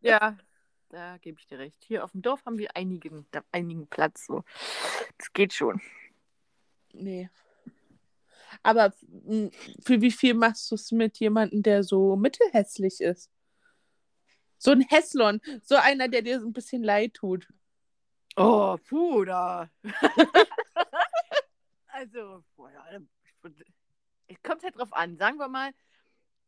Ja, 0.00 0.36
da 0.94 1.18
gebe 1.18 1.38
ich 1.40 1.46
dir 1.46 1.58
recht. 1.58 1.82
Hier 1.84 2.04
auf 2.04 2.12
dem 2.12 2.22
Dorf 2.22 2.44
haben 2.46 2.56
wir 2.56 2.76
einigen, 2.76 3.26
einigen 3.50 3.86
Platz. 3.88 4.26
So. 4.26 4.44
Das 5.18 5.32
geht 5.32 5.52
schon. 5.52 5.82
Nee. 6.92 7.28
Aber 8.62 8.92
für 9.84 10.00
wie 10.00 10.12
viel 10.12 10.34
machst 10.34 10.70
du 10.70 10.76
es 10.76 10.92
mit 10.92 11.18
jemandem, 11.18 11.62
der 11.62 11.82
so 11.82 12.16
mittelhässlich 12.16 13.00
ist? 13.00 13.28
So 14.58 14.70
ein 14.70 14.82
Hässlon, 14.82 15.40
so 15.62 15.74
einer, 15.74 16.08
der 16.08 16.22
dir 16.22 16.40
so 16.40 16.46
ein 16.46 16.52
bisschen 16.52 16.82
leid 16.82 17.14
tut. 17.14 17.48
Oh, 18.36 18.78
puh, 18.88 19.24
da. 19.24 19.68
also, 21.88 22.44
boah, 22.56 22.70
es 24.28 24.42
kommt 24.42 24.62
halt 24.62 24.78
drauf 24.78 24.92
an. 24.92 25.16
Sagen 25.16 25.38
wir 25.38 25.48
mal, 25.48 25.72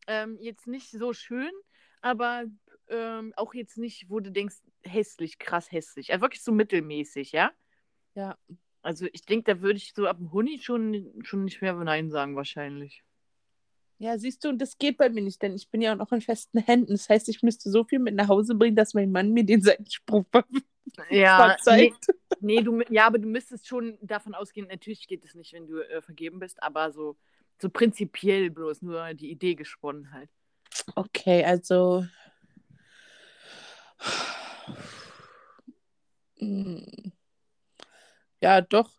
ähm, 0.06 0.38
jetzt 0.40 0.66
nicht 0.66 0.90
so 0.90 1.12
schön, 1.12 1.50
aber 2.00 2.44
ähm, 2.88 3.32
auch 3.36 3.54
jetzt 3.54 3.78
nicht, 3.78 4.08
wo 4.10 4.20
du 4.20 4.30
denkst, 4.30 4.56
hässlich, 4.82 5.38
krass 5.38 5.70
hässlich. 5.72 6.12
Also 6.12 6.22
wirklich 6.22 6.42
so 6.42 6.52
mittelmäßig, 6.52 7.32
ja? 7.32 7.52
Ja. 8.14 8.36
Also 8.82 9.06
ich 9.12 9.22
denke, 9.22 9.54
da 9.54 9.60
würde 9.62 9.78
ich 9.78 9.92
so 9.94 10.06
ab 10.06 10.18
dem 10.18 10.32
Huni 10.32 10.58
schon, 10.60 11.12
schon 11.22 11.44
nicht 11.44 11.60
mehr 11.60 11.74
Nein 11.74 12.10
sagen, 12.10 12.36
wahrscheinlich. 12.36 13.02
Ja, 13.98 14.18
siehst 14.18 14.44
du, 14.44 14.50
und 14.50 14.58
das 14.58 14.76
geht 14.78 14.98
bei 14.98 15.08
mir 15.08 15.22
nicht, 15.22 15.40
denn 15.42 15.54
ich 15.54 15.70
bin 15.70 15.80
ja 15.80 15.92
auch 15.92 15.96
noch 15.98 16.12
in 16.12 16.20
festen 16.20 16.58
Händen. 16.58 16.92
Das 16.92 17.08
heißt, 17.08 17.28
ich 17.30 17.42
müsste 17.42 17.70
so 17.70 17.82
viel 17.84 17.98
mit 17.98 18.14
nach 18.14 18.28
Hause 18.28 18.54
bringen, 18.54 18.76
dass 18.76 18.94
mein 18.94 19.10
Mann 19.10 19.32
mir 19.32 19.44
den 19.44 19.62
Seitenspruch 19.62 20.24
Ja, 21.10 21.48
nee, 21.48 21.56
zeigt. 21.62 22.06
nee, 22.40 22.60
du, 22.62 22.72
mü- 22.76 22.92
ja, 22.92 23.06
aber 23.06 23.18
du 23.18 23.26
müsstest 23.26 23.66
schon 23.66 23.98
davon 24.02 24.34
ausgehen, 24.34 24.66
natürlich 24.68 25.06
geht 25.08 25.24
es 25.24 25.34
nicht, 25.34 25.52
wenn 25.52 25.66
du 25.66 25.80
äh, 25.80 26.00
vergeben 26.02 26.38
bist, 26.38 26.62
aber 26.62 26.92
so, 26.92 27.16
so 27.58 27.68
prinzipiell 27.68 28.50
bloß 28.50 28.82
nur 28.82 29.14
die 29.14 29.30
Idee 29.30 29.54
gesponnen 29.54 30.12
halt. 30.12 30.30
Okay, 30.94 31.44
also. 31.44 32.04
Ja, 38.40 38.60
doch. 38.60 38.90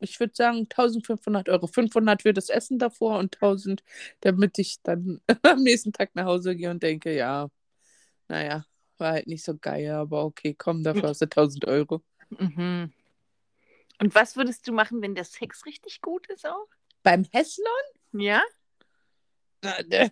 Ich 0.00 0.18
würde 0.18 0.32
sagen 0.34 0.68
1500 0.68 1.48
Euro. 1.48 1.66
500 1.66 2.22
für 2.22 2.32
das 2.32 2.48
Essen 2.48 2.78
davor 2.78 3.18
und 3.18 3.36
1000, 3.36 3.82
damit 4.20 4.58
ich 4.58 4.80
dann 4.82 5.20
am 5.42 5.62
nächsten 5.62 5.92
Tag 5.92 6.14
nach 6.14 6.24
Hause 6.24 6.56
gehe 6.56 6.70
und 6.70 6.82
denke, 6.82 7.14
ja, 7.14 7.48
naja, 8.28 8.64
war 8.98 9.12
halt 9.12 9.26
nicht 9.26 9.44
so 9.44 9.56
geil, 9.56 9.90
aber 9.90 10.24
okay, 10.24 10.54
komm, 10.56 10.82
dafür 10.82 11.08
hast 11.10 11.20
du 11.20 11.26
1000 11.26 11.66
Euro. 11.66 12.02
Mhm. 12.30 12.92
Und 13.98 14.14
was 14.14 14.36
würdest 14.36 14.66
du 14.66 14.72
machen, 14.72 15.02
wenn 15.02 15.14
der 15.14 15.24
Sex 15.24 15.66
richtig 15.66 16.00
gut 16.00 16.26
ist 16.28 16.46
auch? 16.46 16.68
Beim 17.02 17.24
Hesslon? 17.32 17.66
Ja? 18.12 18.42
Dann 19.88 20.10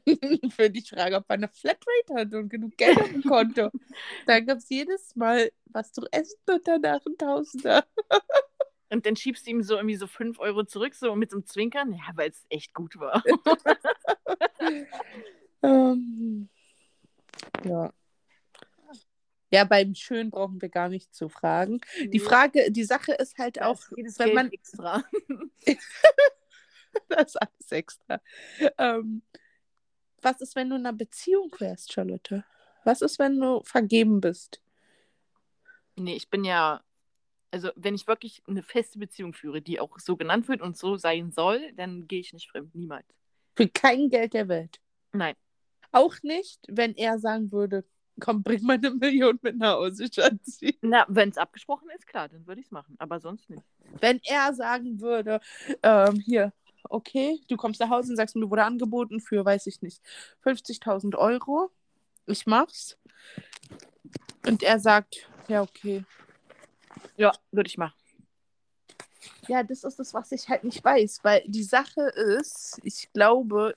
würde 0.57 0.78
ich 0.78 0.90
fragen, 0.90 1.14
ob 1.14 1.24
er 1.28 1.34
eine 1.34 1.49
Flatrate 1.49 2.14
hat 2.14 2.34
und 2.34 2.49
genug 2.49 2.76
Geld 2.76 3.01
auf 3.01 3.09
dem 3.09 3.22
Konto. 3.22 3.70
Dann 4.26 4.46
gab 4.46 4.59
es 4.59 4.68
jedes 4.68 5.16
Mal 5.16 5.51
was 5.66 5.92
zu 5.92 6.03
essen 6.11 6.38
und 6.51 6.66
danach 6.66 7.05
ein 7.07 7.16
Tausender. 7.16 7.84
Und 8.90 9.05
dann 9.05 9.16
schiebst 9.16 9.46
du 9.46 9.51
ihm 9.51 9.62
so 9.62 9.76
irgendwie 9.76 9.96
so 9.96 10.07
5 10.07 10.38
Euro 10.38 10.64
zurück, 10.64 10.94
so 10.94 11.14
mit 11.14 11.30
so 11.30 11.36
einem 11.36 11.44
Zwinkern. 11.44 11.92
Ja, 11.92 12.09
weil 12.14 12.30
es 12.30 12.46
echt 12.49 12.72
gut 12.72 12.99
war. 12.99 13.22
Ähm, 15.62 16.49
ja. 17.64 17.92
Ja, 19.51 19.64
beim 19.64 19.94
Schön 19.94 20.30
brauchen 20.30 20.61
wir 20.61 20.68
gar 20.68 20.88
nicht 20.88 21.14
zu 21.14 21.28
fragen. 21.28 21.80
Die 22.05 22.18
Frage, 22.18 22.70
die 22.70 22.84
Sache 22.84 23.12
ist 23.12 23.38
halt 23.38 23.62
auch, 23.62 23.80
wenn 23.90 24.34
man 24.34 24.53
extra. 24.53 25.05
das 27.09 27.34
ist 27.34 27.36
alles 27.36 27.72
extra. 27.72 28.20
Ähm, 28.78 29.22
was 30.22 30.41
ist, 30.41 30.57
wenn 30.57 30.70
du 30.70 30.76
in 30.76 30.86
einer 30.86 30.97
Beziehung 30.97 31.55
wärst, 31.59 31.93
Charlotte? 31.93 32.45
Was 32.84 33.03
ist, 33.03 33.18
wenn 33.18 33.39
du 33.39 33.62
vergeben 33.64 34.20
bist? 34.20 34.61
Nee, 35.97 36.14
ich 36.14 36.30
bin 36.30 36.45
ja, 36.45 36.82
also 37.51 37.70
wenn 37.76 37.95
ich 37.95 38.07
wirklich 38.07 38.43
eine 38.47 38.62
feste 38.62 38.99
Beziehung 38.99 39.32
führe, 39.32 39.62
die 39.62 39.80
auch 39.80 39.99
so 39.99 40.16
genannt 40.16 40.49
wird 40.49 40.61
und 40.61 40.76
so 40.76 40.97
sein 40.97 41.30
soll, 41.30 41.72
dann 41.74 42.07
gehe 42.09 42.20
ich 42.20 42.32
nicht 42.32 42.51
fremd, 42.51 42.74
niemals. 42.74 43.07
Für 43.57 43.68
kein 43.68 44.09
Geld 44.09 44.34
der 44.34 44.49
Welt. 44.49 44.80
Nein. 45.12 45.34
Auch 45.91 46.14
nicht, 46.22 46.61
wenn 46.68 46.95
er 46.95 47.18
sagen 47.18 47.51
würde, 47.51 47.84
komm, 48.20 48.43
bring 48.43 48.62
mal 48.64 48.74
eine 48.74 48.91
Million 48.91 49.39
mit 49.43 49.57
nach 49.57 49.74
Hause, 49.74 50.09
Schatzi. 50.12 50.78
Na, 50.82 51.07
wenn 51.09 51.30
es 51.30 51.39
abgesprochen 51.39 51.89
ist, 51.97 52.07
klar, 52.07 52.28
dann 52.28 52.47
würde 52.47 52.61
ich 52.61 52.66
es 52.66 52.72
machen, 52.72 52.97
aber 52.99 53.20
sonst 53.20 53.49
nicht. 53.51 53.62
Wenn 54.01 54.20
er 54.24 54.53
sagen 54.55 55.01
würde, 55.01 55.41
ähm, 55.82 56.16
hier, 56.16 56.53
okay, 56.88 57.40
du 57.48 57.56
kommst 57.56 57.80
nach 57.80 57.90
Hause 57.90 58.10
und 58.10 58.16
sagst, 58.16 58.36
mir 58.36 58.50
wurde 58.50 58.64
angeboten 58.64 59.20
für, 59.20 59.44
weiß 59.44 59.66
ich 59.66 59.82
nicht, 59.82 60.02
50.000 60.44 61.16
Euro, 61.16 61.70
ich 62.26 62.46
mach's. 62.46 62.98
Und 64.46 64.62
er 64.62 64.78
sagt, 64.80 65.28
ja, 65.48 65.62
okay. 65.62 66.04
Ja, 67.16 67.32
würde 67.50 67.68
ich 67.68 67.78
machen. 67.78 67.94
Ja, 69.48 69.62
das 69.62 69.84
ist 69.84 69.98
das, 69.98 70.14
was 70.14 70.30
ich 70.32 70.48
halt 70.48 70.64
nicht 70.64 70.84
weiß, 70.84 71.20
weil 71.22 71.42
die 71.46 71.62
Sache 71.62 72.02
ist, 72.02 72.78
ich 72.82 73.10
glaube, 73.12 73.76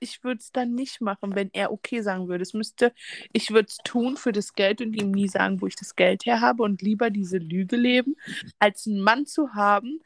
ich 0.00 0.22
würde 0.22 0.38
es 0.38 0.52
dann 0.52 0.74
nicht 0.74 1.00
machen, 1.00 1.34
wenn 1.34 1.50
er 1.52 1.72
okay 1.72 2.02
sagen 2.02 2.28
würde. 2.28 2.42
Es 2.42 2.54
müsste, 2.54 2.92
ich 3.32 3.50
würde 3.50 3.68
es 3.68 3.78
tun 3.78 4.16
für 4.16 4.32
das 4.32 4.52
Geld 4.54 4.80
und 4.80 4.94
ihm 4.94 5.10
nie 5.10 5.28
sagen, 5.28 5.60
wo 5.60 5.66
ich 5.66 5.76
das 5.76 5.96
Geld 5.96 6.24
her 6.26 6.40
habe 6.40 6.62
und 6.62 6.82
lieber 6.82 7.10
diese 7.10 7.38
Lüge 7.38 7.76
leben, 7.76 8.16
als 8.58 8.86
einen 8.86 9.00
Mann 9.00 9.26
zu 9.26 9.54
haben, 9.54 10.00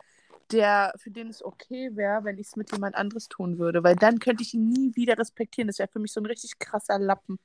der, 0.52 0.94
für 0.96 1.10
den 1.10 1.28
es 1.28 1.44
okay 1.44 1.90
wäre, 1.94 2.24
wenn 2.24 2.38
ich 2.38 2.48
es 2.48 2.56
mit 2.56 2.72
jemand 2.72 2.94
anderes 2.94 3.28
tun 3.28 3.58
würde, 3.58 3.82
weil 3.82 3.96
dann 3.96 4.18
könnte 4.18 4.42
ich 4.42 4.54
ihn 4.54 4.68
nie 4.68 4.94
wieder 4.94 5.18
respektieren. 5.18 5.68
Das 5.68 5.78
wäre 5.78 5.88
für 5.88 5.98
mich 5.98 6.12
so 6.12 6.20
ein 6.20 6.26
richtig 6.26 6.58
krasser 6.58 6.98
Lappen. 6.98 7.38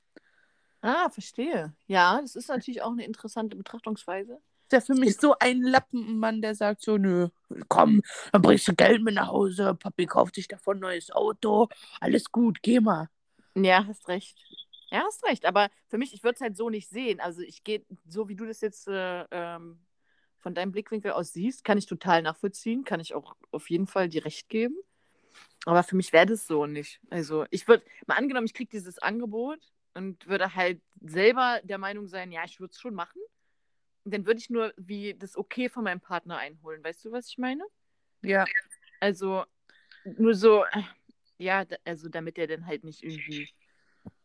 Ah, 0.82 1.10
verstehe. 1.10 1.74
Ja, 1.88 2.20
das 2.22 2.36
ist 2.36 2.50
natürlich 2.50 2.82
auch 2.82 2.92
eine 2.92 3.06
interessante 3.06 3.56
Betrachtungsweise. 3.56 4.40
Das 4.70 4.90
wäre 4.90 4.98
für 4.98 5.06
mich 5.06 5.18
so 5.18 5.36
ein 5.40 5.62
Lappen, 5.62 6.06
ein 6.08 6.20
Mann, 6.20 6.42
der 6.42 6.54
sagt 6.54 6.82
so, 6.82 6.98
nö, 6.98 7.30
komm, 7.70 8.02
dann 8.32 8.42
bringst 8.42 8.68
du 8.68 8.76
Geld 8.76 9.02
mit 9.02 9.16
nach 9.16 9.28
Hause, 9.28 9.76
Papi 9.76 10.06
kauft 10.06 10.36
sich 10.36 10.48
davon 10.48 10.78
ein 10.78 10.82
neues 10.82 11.10
Auto, 11.12 11.70
alles 12.02 12.32
gut, 12.32 12.62
geh 12.62 12.80
mal. 12.80 13.10
Ja, 13.56 13.86
hast 13.88 14.08
recht. 14.08 14.38
Ja, 14.90 15.04
hast 15.06 15.24
recht. 15.26 15.46
Aber 15.46 15.70
für 15.88 15.98
mich, 15.98 16.14
ich 16.14 16.24
würde 16.24 16.36
es 16.36 16.42
halt 16.42 16.58
so 16.58 16.70
nicht 16.70 16.90
sehen. 16.90 17.20
Also 17.20 17.42
ich 17.42 17.64
gehe, 17.64 17.86
so 18.08 18.30
wie 18.30 18.36
du 18.36 18.46
das 18.46 18.62
jetzt 18.62 18.88
äh, 18.88 19.26
ähm, 19.32 19.80
von 20.48 20.56
deinem 20.56 20.72
Blickwinkel 20.72 21.12
aus 21.12 21.34
siehst, 21.34 21.66
kann 21.66 21.78
ich 21.78 21.88
total 21.88 22.22
nachvollziehen, 22.22 22.86
kann 22.86 23.02
ich 23.02 23.14
auch 23.14 23.36
auf 23.52 23.70
jeden 23.70 23.86
Fall 23.86 24.08
dir 24.08 24.24
recht 24.24 24.48
geben. 24.48 24.78
Aber 25.66 25.84
für 25.84 25.98
mich 25.98 26.14
wäre 26.14 26.26
das 26.26 26.48
so 26.48 26.66
nicht. 26.66 27.02
Also 27.10 27.46
ich 27.50 27.68
würde, 27.68 27.84
mal 28.06 28.16
angenommen, 28.16 28.46
ich 28.46 28.54
kriege 28.54 28.70
dieses 28.70 28.98
Angebot 28.98 29.60
und 29.94 30.26
würde 30.26 30.56
halt 30.56 30.82
selber 31.02 31.60
der 31.66 31.78
Meinung 31.80 32.08
sein, 32.08 32.32
ja, 32.32 32.46
ich 32.46 32.62
würde 32.62 32.72
es 32.72 32.80
schon 32.80 32.94
machen. 32.94 33.22
Dann 34.06 34.26
würde 34.26 34.40
ich 34.40 34.50
nur 34.50 34.74
wie 34.78 35.16
das 35.16 35.36
Okay 35.36 35.68
von 35.68 35.84
meinem 35.84 36.00
Partner 36.00 36.38
einholen. 36.38 36.82
Weißt 36.82 37.04
du, 37.04 37.12
was 37.12 37.28
ich 37.28 37.38
meine? 37.38 37.66
Ja. 38.22 38.46
Also 39.02 39.44
nur 40.06 40.34
so, 40.34 40.64
ja, 41.38 41.66
also 41.84 42.08
damit 42.08 42.38
er 42.38 42.48
dann 42.48 42.66
halt 42.66 42.86
nicht 42.86 43.04
irgendwie. 43.04 43.50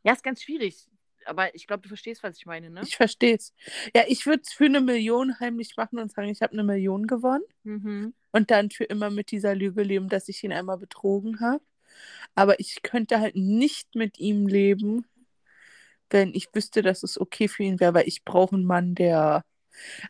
Ja, 0.04 0.12
ist 0.12 0.22
ganz 0.22 0.40
schwierig. 0.40 0.88
Aber 1.26 1.54
ich 1.54 1.66
glaube, 1.66 1.82
du 1.82 1.88
verstehst, 1.88 2.22
was 2.22 2.36
ich 2.36 2.46
meine, 2.46 2.70
ne? 2.70 2.82
Ich 2.84 2.96
verstehe 2.96 3.36
es. 3.36 3.52
Ja, 3.94 4.02
ich 4.06 4.26
würde 4.26 4.42
es 4.44 4.52
für 4.52 4.64
eine 4.64 4.80
Million 4.80 5.38
heimlich 5.40 5.76
machen 5.76 5.98
und 5.98 6.12
sagen, 6.12 6.28
ich 6.28 6.42
habe 6.42 6.52
eine 6.52 6.64
Million 6.64 7.06
gewonnen. 7.06 7.44
Mhm. 7.64 8.14
Und 8.32 8.50
dann 8.50 8.70
für 8.70 8.84
immer 8.84 9.10
mit 9.10 9.30
dieser 9.30 9.54
Lüge 9.54 9.82
leben, 9.82 10.08
dass 10.08 10.28
ich 10.28 10.42
ihn 10.42 10.52
einmal 10.52 10.78
betrogen 10.78 11.40
habe. 11.40 11.62
Aber 12.34 12.58
ich 12.60 12.82
könnte 12.82 13.20
halt 13.20 13.36
nicht 13.36 13.94
mit 13.94 14.18
ihm 14.18 14.46
leben, 14.46 15.06
wenn 16.10 16.34
ich 16.34 16.48
wüsste, 16.54 16.82
dass 16.82 17.02
es 17.02 17.20
okay 17.20 17.48
für 17.48 17.62
ihn 17.62 17.80
wäre, 17.80 17.94
weil 17.94 18.08
ich 18.08 18.24
brauche 18.24 18.56
einen 18.56 18.64
Mann, 18.64 18.94
der 18.94 19.44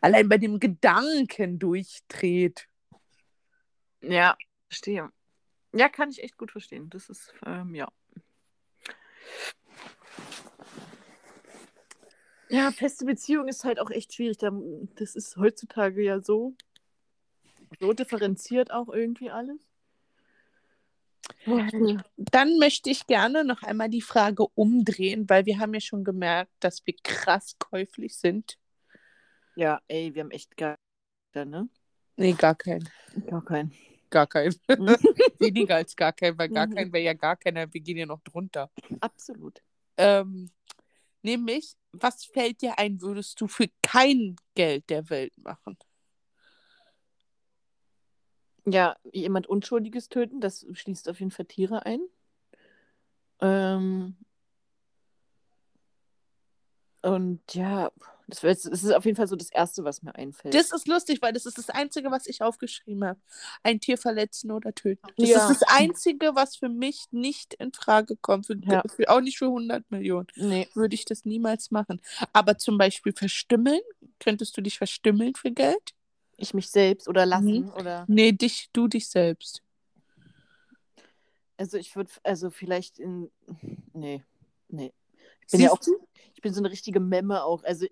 allein 0.01 0.29
bei 0.29 0.37
dem 0.37 0.59
Gedanken 0.59 1.59
durchdreht. 1.59 2.67
Ja, 4.01 4.37
verstehe. 4.67 5.09
Ja, 5.73 5.89
kann 5.89 6.09
ich 6.09 6.21
echt 6.21 6.37
gut 6.37 6.51
verstehen. 6.51 6.89
Das 6.89 7.09
ist, 7.09 7.33
ähm, 7.45 7.73
ja. 7.73 7.87
Ja, 12.53 12.71
feste 12.71 13.05
Beziehung 13.05 13.47
ist 13.47 13.63
halt 13.63 13.79
auch 13.79 13.89
echt 13.89 14.13
schwierig. 14.13 14.37
Da- 14.37 14.51
Das 14.95 15.15
ist 15.15 15.37
heutzutage 15.37 16.03
ja 16.03 16.21
so, 16.21 16.55
so 17.79 17.93
differenziert 17.93 18.71
auch 18.71 18.89
irgendwie 18.89 19.31
alles. 19.31 19.59
Dann 22.17 22.59
möchte 22.59 22.91
ich 22.91 23.07
gerne 23.07 23.43
noch 23.43 23.63
einmal 23.63 23.89
die 23.89 24.01
Frage 24.03 24.45
umdrehen, 24.53 25.27
weil 25.29 25.47
wir 25.47 25.57
haben 25.57 25.73
ja 25.73 25.79
schon 25.81 26.03
gemerkt, 26.03 26.51
dass 26.59 26.85
wir 26.85 26.93
krass 27.01 27.55
käuflich 27.57 28.15
sind. 28.17 28.59
Ja, 29.55 29.81
ey, 29.87 30.13
wir 30.13 30.21
haben 30.21 30.31
echt 30.31 30.55
gar 30.55 30.77
ne? 31.33 31.67
Nee, 32.17 32.33
gar 32.33 32.53
kein. 32.53 32.87
Gar 33.25 33.43
keinen. 33.43 33.73
Gar 34.11 34.27
kein. 34.27 34.53
Mhm. 34.77 34.95
Weniger 35.39 35.75
als 35.77 35.95
gar 35.95 36.13
kein, 36.13 36.37
weil 36.37 36.49
gar 36.49 36.67
Mhm. 36.67 36.75
kein 36.75 36.93
wäre 36.93 37.03
ja 37.03 37.13
gar 37.13 37.35
keiner. 37.35 37.73
Wir 37.73 37.81
gehen 37.81 37.97
ja 37.97 38.05
noch 38.05 38.21
drunter. 38.21 38.69
Absolut. 38.99 39.59
Ähm, 39.97 40.51
nämlich, 41.23 41.75
was 41.91 42.25
fällt 42.25 42.61
dir 42.61 42.79
ein, 42.79 43.01
würdest 43.01 43.39
du 43.41 43.47
für 43.47 43.67
kein 43.81 44.35
Geld 44.55 44.89
der 44.89 45.09
Welt 45.09 45.37
machen? 45.37 45.77
Ja, 48.65 48.95
jemand 49.11 49.47
Unschuldiges 49.47 50.07
töten, 50.09 50.39
das 50.39 50.65
schließt 50.71 51.09
auf 51.09 51.19
jeden 51.19 51.31
Fall 51.31 51.45
Tiere 51.45 51.85
ein. 51.85 51.99
Ähm, 53.41 54.15
und 57.01 57.41
ja, 57.53 57.91
das, 58.27 58.39
das 58.41 58.65
ist 58.65 58.91
auf 58.93 59.05
jeden 59.05 59.17
Fall 59.17 59.27
so 59.27 59.35
das 59.35 59.49
Erste, 59.51 59.83
was 59.83 60.01
mir 60.03 60.15
einfällt. 60.15 60.53
Das 60.53 60.71
ist 60.71 60.87
lustig, 60.87 61.21
weil 61.21 61.33
das 61.33 61.45
ist 61.45 61.57
das 61.57 61.69
Einzige, 61.69 62.09
was 62.11 62.27
ich 62.27 62.41
aufgeschrieben 62.41 63.03
habe. 63.05 63.19
Ein 63.63 63.79
Tier 63.79 63.97
verletzen 63.97 64.51
oder 64.51 64.73
töten. 64.73 65.07
Das 65.17 65.29
Ja. 65.29 65.49
ist 65.49 65.61
das 65.61 65.69
Einzige, 65.69 66.35
was 66.35 66.55
für 66.55 66.69
mich 66.69 67.05
nicht 67.11 67.53
in 67.55 67.73
Frage 67.73 68.15
kommt. 68.15 68.47
Für, 68.47 68.55
Ja. 68.57 68.83
für, 68.87 69.09
auch 69.09 69.21
nicht 69.21 69.37
für 69.37 69.45
100 69.47 69.89
Millionen. 69.91 70.27
nee, 70.35 70.67
Würde 70.73 70.95
ich 70.95 71.05
das 71.05 71.25
niemals 71.25 71.71
machen. 71.71 72.01
Aber 72.31 72.57
zum 72.57 72.77
Beispiel 72.77 73.13
verstümmeln. 73.13 73.81
Könntest 74.19 74.55
du 74.57 74.61
dich 74.61 74.77
verstümmeln 74.77 75.35
für 75.35 75.51
Geld? 75.51 75.93
ich 76.37 76.53
mich 76.53 76.69
selbst 76.71 77.07
oder 77.07 77.25
lassen 77.25 77.69
oder. 77.71 78.05
Nee, 78.07 78.31
dich, 78.31 78.67
du 78.73 78.87
dich 78.87 79.07
selbst. 79.07 79.61
Also 81.57 81.77
ich 81.77 81.95
würde, 81.95 82.09
also 82.23 82.49
vielleicht 82.49 82.99
in. 82.99 83.31
Nee, 83.93 84.23
nee. 84.69 84.91
Ich 85.45 85.51
bin 85.51 85.61
ja 85.61 85.71
auch, 85.71 85.79
du? 85.79 85.91
ich 86.33 86.41
bin 86.41 86.53
so 86.53 86.59
eine 86.59 86.71
richtige 86.71 86.99
Memme 86.99 87.43
auch. 87.43 87.63
Also 87.63 87.85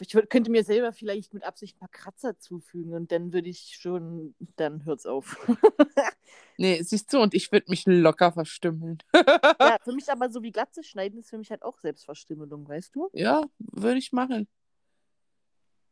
ich 0.00 0.14
würd, 0.14 0.30
könnte 0.30 0.50
mir 0.50 0.64
selber 0.64 0.92
vielleicht 0.92 1.34
mit 1.34 1.44
Absicht 1.44 1.76
ein 1.76 1.80
paar 1.80 1.88
Kratzer 1.88 2.38
zufügen 2.38 2.94
und 2.94 3.12
dann 3.12 3.32
würde 3.32 3.48
ich 3.48 3.76
schon, 3.80 4.34
dann 4.56 4.84
hört's 4.84 5.06
auf. 5.06 5.36
Nee, 6.58 6.82
siehst 6.82 7.12
du, 7.12 7.20
und 7.20 7.34
ich 7.34 7.50
würde 7.50 7.70
mich 7.70 7.84
locker 7.86 8.30
verstümmeln. 8.30 8.98
ja, 9.14 9.78
für 9.82 9.92
mich 9.92 10.10
aber 10.10 10.30
so 10.30 10.42
wie 10.42 10.52
Glatze 10.52 10.84
schneiden 10.84 11.18
ist 11.18 11.30
für 11.30 11.38
mich 11.38 11.50
halt 11.50 11.62
auch 11.62 11.78
Selbstverstümmelung, 11.80 12.68
weißt 12.68 12.94
du? 12.94 13.08
Ja, 13.12 13.42
würde 13.58 13.98
ich 13.98 14.12
machen. 14.12 14.46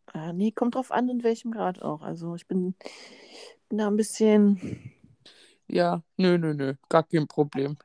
Ah, 0.07 0.33
nee, 0.33 0.53
kommt 0.53 0.75
drauf 0.75 0.93
an, 0.93 1.09
in 1.09 1.23
welchem 1.23 1.51
Grad 1.51 1.83
auch. 1.83 2.03
Also 2.03 2.35
ich 2.35 2.47
bin, 2.47 2.75
bin 3.69 3.79
da 3.79 3.89
ein 3.89 3.97
bisschen. 3.97 4.93
Ja, 5.67 6.03
nö, 6.17 6.37
nö, 6.37 6.55
nö, 6.55 6.75
gar 6.89 7.05
kein 7.05 7.27
Problem. 7.27 7.77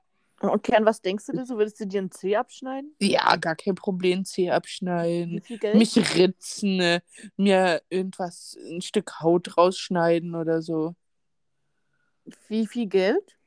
Okay, 0.42 0.76
an 0.76 0.86
was 0.86 1.02
denkst 1.02 1.26
du 1.28 1.32
denn 1.32 1.46
so? 1.46 1.58
Würdest 1.58 1.80
du 1.80 1.88
dir 1.88 2.02
ein 2.02 2.12
C 2.12 2.36
abschneiden? 2.36 2.94
Ja, 3.00 3.36
gar 3.38 3.56
kein 3.56 3.76
Problem, 3.76 4.26
Zeh 4.26 4.52
abschneiden, 4.52 5.42
mich 5.74 5.96
ritzen, 6.18 6.80
äh, 6.80 7.02
mir 7.38 7.82
irgendwas, 7.90 8.58
ein 8.70 8.82
Stück 8.82 9.22
Haut 9.22 9.58
rausschneiden 9.58 10.36
oder 10.36 10.62
so. 10.62 10.96
Wie 12.50 12.68
viel 12.68 12.88
Geld? 12.88 13.38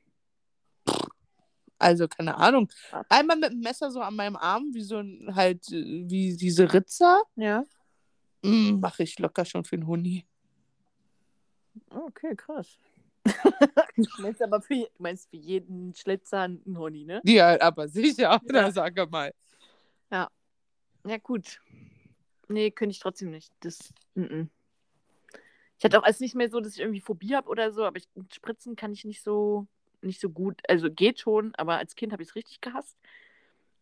Also, 1.78 2.08
keine 2.08 2.36
Ahnung. 2.36 2.68
Ah. 2.90 3.04
Einmal 3.08 3.36
mit 3.36 3.52
dem 3.52 3.60
Messer 3.60 3.90
so 3.90 4.00
an 4.00 4.16
meinem 4.16 4.36
Arm, 4.36 4.70
wie 4.72 4.82
so 4.82 4.98
ein, 4.98 5.30
halt, 5.34 5.64
wie 5.70 6.36
diese 6.36 6.72
Ritzer, 6.72 7.22
Ja. 7.36 7.64
mm, 8.42 8.80
mache 8.80 9.04
ich 9.04 9.18
locker 9.18 9.44
schon 9.44 9.64
für 9.64 9.76
einen 9.76 9.86
Huni. 9.86 10.26
Okay, 11.90 12.34
krass. 12.34 12.78
du 13.96 14.04
meinst 14.22 14.42
aber 14.42 14.60
für, 14.60 14.74
je- 14.74 14.90
meinst 14.98 15.28
für 15.30 15.36
jeden 15.36 15.94
Schlitzer 15.94 16.40
einen 16.42 16.78
Honig, 16.78 17.06
ne? 17.06 17.20
Ja, 17.24 17.60
aber 17.60 17.88
sicher, 17.88 18.40
Ja. 18.52 18.70
sage 18.70 19.06
mal. 19.06 19.32
Ja, 20.10 21.16
gut. 21.18 21.60
Nee, 22.48 22.70
könnte 22.70 22.92
ich 22.92 22.98
trotzdem 22.98 23.30
nicht. 23.30 23.52
Das. 23.60 23.92
Mm 24.14 24.22
-mm. 24.22 24.48
Ich 25.78 25.84
hatte 25.84 25.98
auch 25.98 26.02
als 26.02 26.18
nicht 26.20 26.34
mehr 26.34 26.50
so, 26.50 26.60
dass 26.60 26.74
ich 26.74 26.80
irgendwie 26.80 27.00
Phobie 27.00 27.36
habe 27.36 27.48
oder 27.48 27.72
so, 27.72 27.84
aber 27.84 27.98
ich, 27.98 28.08
Spritzen 28.32 28.74
kann 28.74 28.92
ich 28.92 29.04
nicht 29.04 29.22
so, 29.22 29.68
nicht 30.02 30.20
so 30.20 30.28
gut. 30.28 30.60
Also 30.68 30.90
geht 30.90 31.20
schon, 31.20 31.54
aber 31.54 31.76
als 31.78 31.94
Kind 31.94 32.12
habe 32.12 32.22
ich 32.22 32.30
es 32.30 32.34
richtig 32.34 32.60
gehasst. 32.60 32.96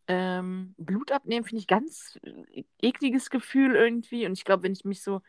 Ähm, 0.09 0.75
Blut 0.77 1.11
abnehmen 1.11 1.45
finde 1.45 1.61
ich 1.61 1.67
ganz 1.67 2.19
äh, 2.23 2.65
ekliges 2.81 3.31
Gefühl 3.31 3.75
irgendwie. 3.75 4.27
Und 4.27 4.33
ich 4.35 4.45
glaube, 4.45 4.63
wenn 4.63 4.73
ich 4.73 4.85
mich 4.85 5.03
so 5.03 5.23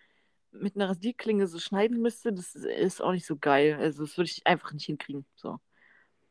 mit 0.62 0.76
einer 0.76 0.90
Rasierklinge 0.90 1.48
so 1.48 1.60
schneiden 1.60 2.02
müsste, 2.02 2.34
das 2.34 2.56
ist 2.56 3.02
auch 3.02 3.12
nicht 3.12 3.26
so 3.26 3.38
geil. 3.38 3.78
Also 3.80 4.04
das 4.04 4.18
würde 4.18 4.30
ich 4.32 4.46
einfach 4.46 4.74
nicht 4.74 4.86
hinkriegen. 4.86 5.26
So. 5.36 5.60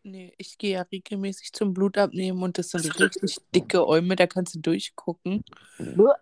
Nee, 0.03 0.33
ich 0.39 0.57
gehe 0.57 0.75
ja 0.75 0.83
regelmäßig 0.83 1.53
zum 1.53 1.75
Blut 1.75 1.99
abnehmen 1.99 2.41
und 2.43 2.59
das 2.59 2.71
sind 2.71 3.01
richtig 3.01 3.39
dicke 3.53 3.87
Äume, 3.89 4.15
da 4.15 4.29
kannst 4.29 4.55
du 4.55 4.61
durchgucken. 4.61 5.45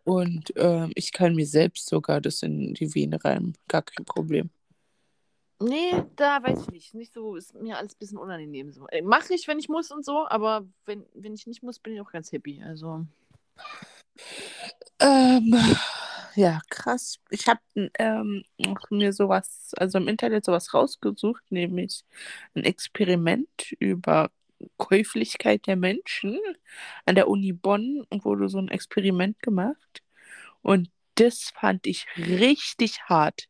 Und 0.05 0.55
ähm, 0.57 0.90
ich 0.94 1.12
kann 1.12 1.34
mir 1.34 1.46
selbst 1.46 1.90
sogar 1.90 2.22
das 2.22 2.42
in 2.42 2.72
die 2.72 2.94
Vene 2.94 3.22
rein, 3.22 3.52
gar 3.68 3.82
kein 3.82 4.07
Problem. 4.07 4.48
Nee, 5.61 6.02
da 6.16 6.42
weiß 6.42 6.62
ich 6.62 6.70
nicht. 6.70 6.94
Nicht 6.94 7.12
so, 7.12 7.36
ist 7.36 7.55
mir 7.55 7.76
alles 7.76 7.94
ein 7.94 7.98
bisschen 7.98 8.18
unangenehm 8.18 8.72
so. 8.72 8.86
Äh, 8.88 9.02
Mache 9.02 9.34
ich, 9.34 9.46
wenn 9.48 9.59
ich 9.59 9.68
muss 9.68 9.90
und 9.90 10.05
so, 10.05 10.26
aber 10.28 10.66
wenn, 10.86 11.05
wenn 11.14 11.34
ich 11.34 11.46
nicht 11.46 11.62
muss, 11.62 11.78
bin 11.78 11.94
ich 11.94 12.00
auch 12.00 12.11
ganz 12.11 12.32
happy. 12.32 12.62
Also. 12.62 13.07
Ähm, 14.98 15.55
ja, 16.37 16.61
krass. 16.70 17.18
Ich 17.30 17.47
habe 17.49 17.61
ähm, 17.99 18.45
mir 18.91 19.12
sowas, 19.12 19.72
also 19.76 19.99
im 19.99 20.09
Internet 20.09 20.45
sowas 20.45 20.74
rausgesucht, 20.74 21.45
nämlich 21.51 22.05
ein 22.55 22.64
Experiment 22.64 23.72
über 23.78 24.30
Käuflichkeit 24.76 25.66
der 25.66 25.76
Menschen. 25.76 26.39
An 27.07 27.14
der 27.14 27.28
Uni 27.28 27.53
Bonn 27.53 28.05
wurde 28.11 28.49
so 28.49 28.59
ein 28.59 28.68
Experiment 28.68 29.41
gemacht. 29.41 30.03
Und 30.62 30.91
das 31.16 31.53
fand 31.55 31.87
ich 31.87 32.07
richtig 32.16 33.03
hart. 33.05 33.49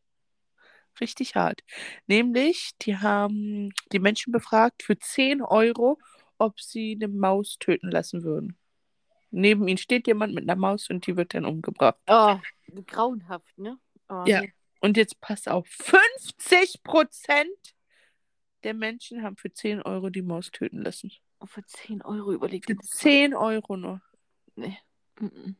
Richtig 1.01 1.35
hart. 1.35 1.61
Nämlich, 2.07 2.71
die 2.81 2.97
haben 2.97 3.73
die 3.91 3.99
Menschen 3.99 4.31
befragt 4.31 4.83
für 4.83 4.97
10 4.97 5.41
Euro, 5.41 5.99
ob 6.37 6.59
sie 6.61 6.93
eine 6.95 7.07
Maus 7.09 7.57
töten 7.59 7.91
lassen 7.91 8.23
würden. 8.23 8.57
Neben 9.35 9.67
ihnen 9.67 9.77
steht 9.77 10.07
jemand 10.07 10.33
mit 10.33 10.43
einer 10.43 10.55
Maus 10.55 10.89
und 10.89 11.05
die 11.05 11.17
wird 11.17 11.33
dann 11.33 11.45
umgebracht. 11.45 11.97
Oh, 12.07 12.37
grauenhaft, 12.87 13.57
ne? 13.57 13.77
Oh, 14.09 14.23
Ja. 14.25 14.41
Und 14.81 14.97
jetzt 14.97 15.19
pass 15.19 15.47
auf, 15.47 15.67
50 15.67 16.83
Prozent 16.83 17.75
der 18.63 18.73
Menschen 18.73 19.23
haben 19.23 19.35
für 19.35 19.51
10 19.51 19.81
Euro 19.81 20.09
die 20.09 20.21
Maus 20.21 20.51
töten 20.51 20.81
lassen. 20.81 21.11
Oh, 21.39 21.47
für 21.47 21.65
10 21.65 22.01
Euro 22.03 22.33
überlegt 22.33 22.67
Für 22.67 22.77
10 22.77 23.33
Euro 23.33 23.77
nur. 23.77 24.01
Nee. 24.55 24.77
Mm-mm. 25.19 25.55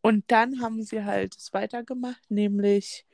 Und 0.00 0.24
dann 0.28 0.60
haben 0.60 0.82
sie 0.82 1.04
halt 1.04 1.36
es 1.36 1.52
weitergemacht, 1.52 2.30
nämlich 2.30 3.06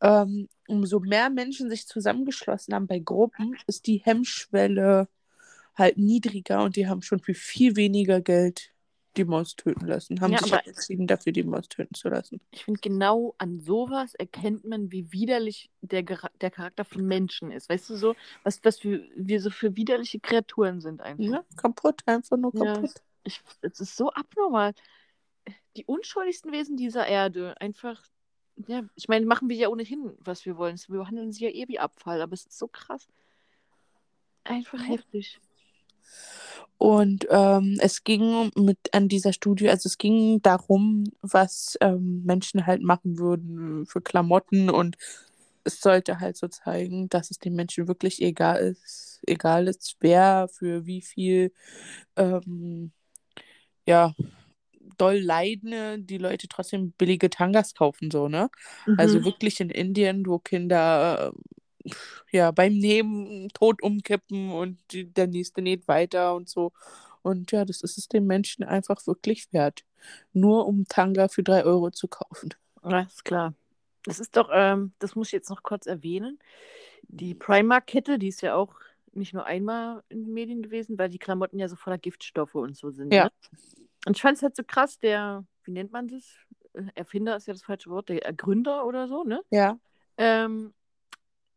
ähm, 0.00 0.48
umso 0.68 1.00
mehr 1.00 1.30
Menschen 1.30 1.68
sich 1.68 1.86
zusammengeschlossen 1.86 2.74
haben 2.74 2.86
bei 2.86 2.98
Gruppen, 2.98 3.56
ist 3.66 3.86
die 3.86 3.98
Hemmschwelle 3.98 5.08
halt 5.74 5.98
niedriger 5.98 6.62
und 6.62 6.76
die 6.76 6.88
haben 6.88 7.02
schon 7.02 7.20
für 7.20 7.34
viel 7.34 7.76
weniger 7.76 8.20
Geld 8.20 8.72
die 9.16 9.24
Maus 9.24 9.56
töten 9.56 9.86
lassen. 9.86 10.20
Haben 10.20 10.32
Ja, 10.32 10.38
sich 10.38 10.52
aber- 10.52 10.66
entschieden, 10.66 11.06
dafür 11.06 11.32
die 11.32 11.42
Maus 11.42 11.68
töten 11.68 11.94
zu 11.94 12.08
lassen. 12.08 12.40
Ich 12.52 12.64
finde, 12.64 12.80
genau 12.80 13.34
an 13.38 13.58
sowas 13.60 14.14
erkennt 14.14 14.64
man, 14.64 14.92
wie 14.92 15.10
widerlich 15.12 15.70
der, 15.80 16.02
der 16.02 16.50
Charakter 16.50 16.84
von 16.84 17.04
Menschen 17.06 17.50
ist. 17.50 17.68
Weißt 17.68 17.90
du 17.90 17.96
so, 17.96 18.14
was, 18.44 18.60
was 18.64 18.84
wir, 18.84 19.04
wir 19.16 19.40
so 19.40 19.50
für 19.50 19.74
widerliche 19.76 20.20
Kreaturen 20.20 20.80
sind 20.80 21.00
einfach. 21.00 21.24
Ja, 21.24 21.44
kaputt, 21.56 22.02
einfach 22.06 22.36
nur 22.36 22.54
Ja. 22.54 22.74
kaputt. 22.74 22.94
Ich, 23.24 23.40
es 23.62 23.80
ist 23.80 23.96
so 23.96 24.10
abnormal. 24.12 24.74
Die 25.76 25.84
unschuldigsten 25.84 26.52
Wesen 26.52 26.76
dieser 26.76 27.06
Erde, 27.06 27.60
einfach, 27.60 28.02
ja, 28.68 28.82
ich 28.94 29.08
meine, 29.08 29.26
machen 29.26 29.48
wir 29.48 29.56
ja 29.56 29.68
ohnehin, 29.68 30.12
was 30.18 30.44
wir 30.46 30.56
wollen. 30.56 30.78
Wir 30.88 30.98
behandeln 30.98 31.32
sie 31.32 31.44
ja 31.44 31.50
eh 31.50 31.66
wie 31.68 31.78
Abfall, 31.78 32.22
aber 32.22 32.32
es 32.34 32.46
ist 32.46 32.58
so 32.58 32.68
krass. 32.68 33.08
Einfach 34.44 34.86
heftig. 34.88 35.38
Und 36.80 37.26
ähm, 37.30 37.76
es 37.80 38.04
ging 38.04 38.50
mit 38.56 38.78
an 38.94 39.08
dieser 39.08 39.34
Studie, 39.34 39.68
also 39.68 39.86
es 39.86 39.98
ging 39.98 40.40
darum, 40.40 41.04
was 41.20 41.76
ähm, 41.82 42.22
Menschen 42.24 42.66
halt 42.66 42.82
machen 42.82 43.18
würden 43.18 43.84
für 43.86 44.00
Klamotten 44.00 44.70
und 44.70 44.96
es 45.64 45.80
sollte 45.80 46.20
halt 46.20 46.38
so 46.38 46.48
zeigen, 46.48 47.10
dass 47.10 47.30
es 47.30 47.38
den 47.38 47.54
Menschen 47.54 47.86
wirklich 47.86 48.22
egal 48.22 48.60
ist, 48.62 49.20
egal 49.26 49.68
ist, 49.68 49.96
wer 50.00 50.48
für 50.52 50.86
wie 50.86 51.02
viel 51.02 51.52
ähm, 52.16 52.92
ja 53.86 54.14
doll 54.98 55.18
leidende 55.18 55.98
die 56.00 56.18
Leute 56.18 56.48
trotzdem 56.48 56.92
billige 56.92 57.30
Tangas 57.30 57.74
kaufen, 57.74 58.10
so, 58.10 58.28
ne? 58.28 58.50
Also 58.96 59.20
Mhm. 59.20 59.24
wirklich 59.24 59.60
in 59.60 59.70
Indien, 59.70 60.26
wo 60.26 60.38
Kinder 60.38 61.32
ja 62.30 62.50
beim 62.50 62.74
Nähen 62.74 63.48
tot 63.54 63.82
umkippen 63.82 64.50
und 64.50 64.78
die, 64.92 65.12
der 65.12 65.26
nächste 65.26 65.62
näht 65.62 65.88
weiter 65.88 66.34
und 66.34 66.48
so. 66.48 66.72
Und 67.22 67.52
ja, 67.52 67.64
das 67.64 67.82
ist 67.82 67.98
es 67.98 68.08
den 68.08 68.26
Menschen 68.26 68.64
einfach 68.64 69.06
wirklich 69.06 69.52
wert. 69.52 69.84
Nur 70.32 70.66
um 70.66 70.86
Tanga 70.86 71.28
für 71.28 71.42
drei 71.42 71.64
Euro 71.64 71.90
zu 71.90 72.08
kaufen. 72.08 72.54
Ist 73.06 73.24
klar. 73.24 73.54
Das 74.04 74.18
ist 74.18 74.36
doch, 74.36 74.48
ähm, 74.52 74.92
das 74.98 75.14
muss 75.14 75.28
ich 75.28 75.32
jetzt 75.32 75.50
noch 75.50 75.62
kurz 75.62 75.86
erwähnen. 75.86 76.38
Die 77.02 77.34
Primark-Kette, 77.34 78.18
die 78.18 78.28
ist 78.28 78.40
ja 78.40 78.54
auch 78.54 78.74
nicht 79.12 79.34
nur 79.34 79.44
einmal 79.44 80.02
in 80.08 80.24
den 80.24 80.32
Medien 80.32 80.62
gewesen, 80.62 80.98
weil 80.98 81.10
die 81.10 81.18
Klamotten 81.18 81.58
ja 81.58 81.68
so 81.68 81.76
voller 81.76 81.98
Giftstoffe 81.98 82.54
und 82.54 82.76
so 82.76 82.90
sind. 82.90 83.12
Ja. 83.12 83.24
Ne? 83.24 83.30
Und 84.06 84.16
ich 84.16 84.22
fand 84.22 84.36
es 84.36 84.42
halt 84.42 84.56
so 84.56 84.62
krass, 84.66 84.98
der, 84.98 85.44
wie 85.64 85.72
nennt 85.72 85.92
man 85.92 86.08
das? 86.08 86.34
Erfinder 86.94 87.36
ist 87.36 87.46
ja 87.46 87.52
das 87.52 87.64
falsche 87.64 87.90
Wort, 87.90 88.08
der 88.08 88.32
Gründer 88.32 88.86
oder 88.86 89.08
so, 89.08 89.24
ne? 89.24 89.42
Ja. 89.50 89.78
Ähm, 90.16 90.72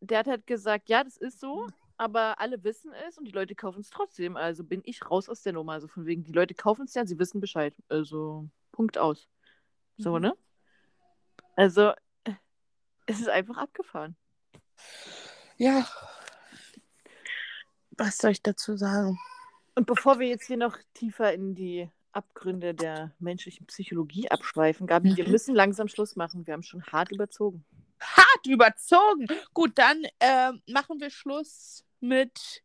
der 0.03 0.19
hat 0.19 0.27
halt 0.27 0.47
gesagt, 0.47 0.89
ja, 0.89 1.03
das 1.03 1.17
ist 1.17 1.39
so, 1.39 1.67
aber 1.97 2.39
alle 2.39 2.63
wissen 2.63 2.91
es 3.07 3.17
und 3.17 3.25
die 3.25 3.31
Leute 3.31 3.55
kaufen 3.55 3.79
es 3.81 3.89
trotzdem. 3.89 4.35
Also 4.37 4.63
bin 4.63 4.81
ich 4.85 5.09
raus 5.09 5.29
aus 5.29 5.41
der 5.41 5.53
Nummer. 5.53 5.73
Also 5.73 5.87
von 5.87 6.05
wegen, 6.05 6.23
die 6.23 6.31
Leute 6.33 6.53
kaufen 6.53 6.85
es 6.85 6.93
ja, 6.93 7.05
sie 7.05 7.19
wissen 7.19 7.39
Bescheid. 7.39 7.75
Also 7.89 8.49
Punkt 8.71 8.97
aus. 8.97 9.27
So, 9.97 10.15
Mhm. 10.15 10.21
ne? 10.21 10.37
Also 11.55 11.93
es 13.05 13.19
ist 13.19 13.29
einfach 13.29 13.57
abgefahren. 13.57 14.15
Ja. 15.57 15.87
Was 17.91 18.17
soll 18.17 18.31
ich 18.31 18.41
dazu 18.41 18.75
sagen? 18.75 19.19
Und 19.75 19.85
bevor 19.87 20.19
wir 20.19 20.27
jetzt 20.27 20.45
hier 20.47 20.57
noch 20.57 20.77
tiefer 20.93 21.33
in 21.33 21.55
die 21.55 21.89
Abgründe 22.11 22.73
der 22.75 23.11
menschlichen 23.19 23.65
Psychologie 23.67 24.29
abschweifen, 24.29 24.85
Gabi, 24.87 25.15
wir 25.15 25.25
Mhm. 25.25 25.31
müssen 25.31 25.55
langsam 25.55 25.87
Schluss 25.87 26.15
machen. 26.15 26.45
Wir 26.45 26.53
haben 26.53 26.63
schon 26.63 26.83
hart 26.85 27.11
überzogen. 27.11 27.65
Hart 28.43 28.47
überzogen. 28.47 29.27
Gut, 29.53 29.71
dann 29.75 30.03
ähm, 30.19 30.61
machen 30.67 30.99
wir 30.99 31.09
Schluss 31.09 31.83
mit 31.99 32.63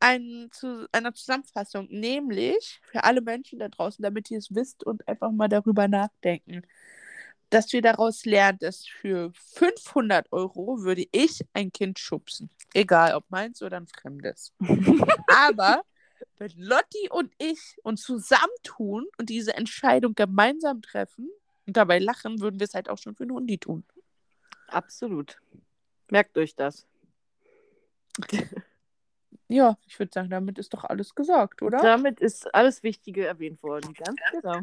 ein, 0.00 0.48
zu, 0.52 0.88
einer 0.92 1.12
Zusammenfassung, 1.14 1.86
nämlich 1.90 2.80
für 2.90 3.04
alle 3.04 3.20
Menschen 3.20 3.58
da 3.58 3.68
draußen, 3.68 4.02
damit 4.02 4.30
ihr 4.30 4.38
es 4.38 4.54
wisst 4.54 4.84
und 4.84 5.06
einfach 5.08 5.30
mal 5.30 5.48
darüber 5.48 5.88
nachdenken, 5.88 6.62
dass 7.50 7.72
wir 7.72 7.82
daraus 7.82 8.24
lernen, 8.24 8.58
dass 8.60 8.86
für 8.86 9.32
500 9.34 10.32
Euro 10.32 10.82
würde 10.82 11.06
ich 11.12 11.44
ein 11.52 11.72
Kind 11.72 11.98
schubsen. 11.98 12.48
Egal, 12.72 13.14
ob 13.14 13.28
meins 13.28 13.60
oder 13.62 13.76
ein 13.76 13.88
fremdes. 13.88 14.54
Aber 15.26 15.82
wenn 16.38 16.52
Lotti 16.56 17.10
und 17.10 17.32
ich 17.38 17.76
uns 17.82 18.02
zusammentun 18.02 19.06
und 19.18 19.28
diese 19.28 19.54
Entscheidung 19.54 20.14
gemeinsam 20.14 20.80
treffen 20.80 21.28
und 21.66 21.76
dabei 21.76 21.98
lachen, 21.98 22.40
würden 22.40 22.60
wir 22.60 22.64
es 22.64 22.74
halt 22.74 22.88
auch 22.88 22.98
schon 22.98 23.16
für 23.16 23.24
einen 23.24 23.32
Hundi 23.32 23.58
tun. 23.58 23.84
Absolut. 24.70 25.40
Merkt 26.10 26.36
euch 26.38 26.54
das. 26.54 26.86
Ja, 29.52 29.76
ich 29.84 29.98
würde 29.98 30.12
sagen, 30.14 30.30
damit 30.30 30.60
ist 30.60 30.72
doch 30.72 30.84
alles 30.84 31.12
gesagt, 31.12 31.60
oder? 31.60 31.78
Damit 31.78 32.20
ist 32.20 32.54
alles 32.54 32.84
Wichtige 32.84 33.26
erwähnt 33.26 33.60
worden. 33.64 33.92
Ganz 33.94 34.20
genau. 34.30 34.60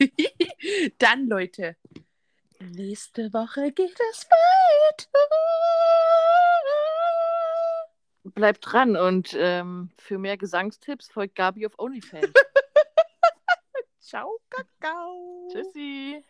Dann, 0.98 1.28
Leute, 1.28 1.76
nächste 2.58 3.34
Woche 3.34 3.70
geht 3.70 4.00
es 4.12 4.26
weiter. 4.30 5.18
bleibt 8.34 8.60
dran 8.62 8.96
und 8.96 9.36
ähm, 9.38 9.90
für 9.98 10.16
mehr 10.16 10.38
Gesangstipps 10.38 11.10
folgt 11.10 11.34
Gabi 11.34 11.66
auf 11.66 11.78
OnlyFans. 11.78 12.32
Ciao, 14.00 14.38
Kakao. 14.48 15.50
Tschüssi. 15.52 16.24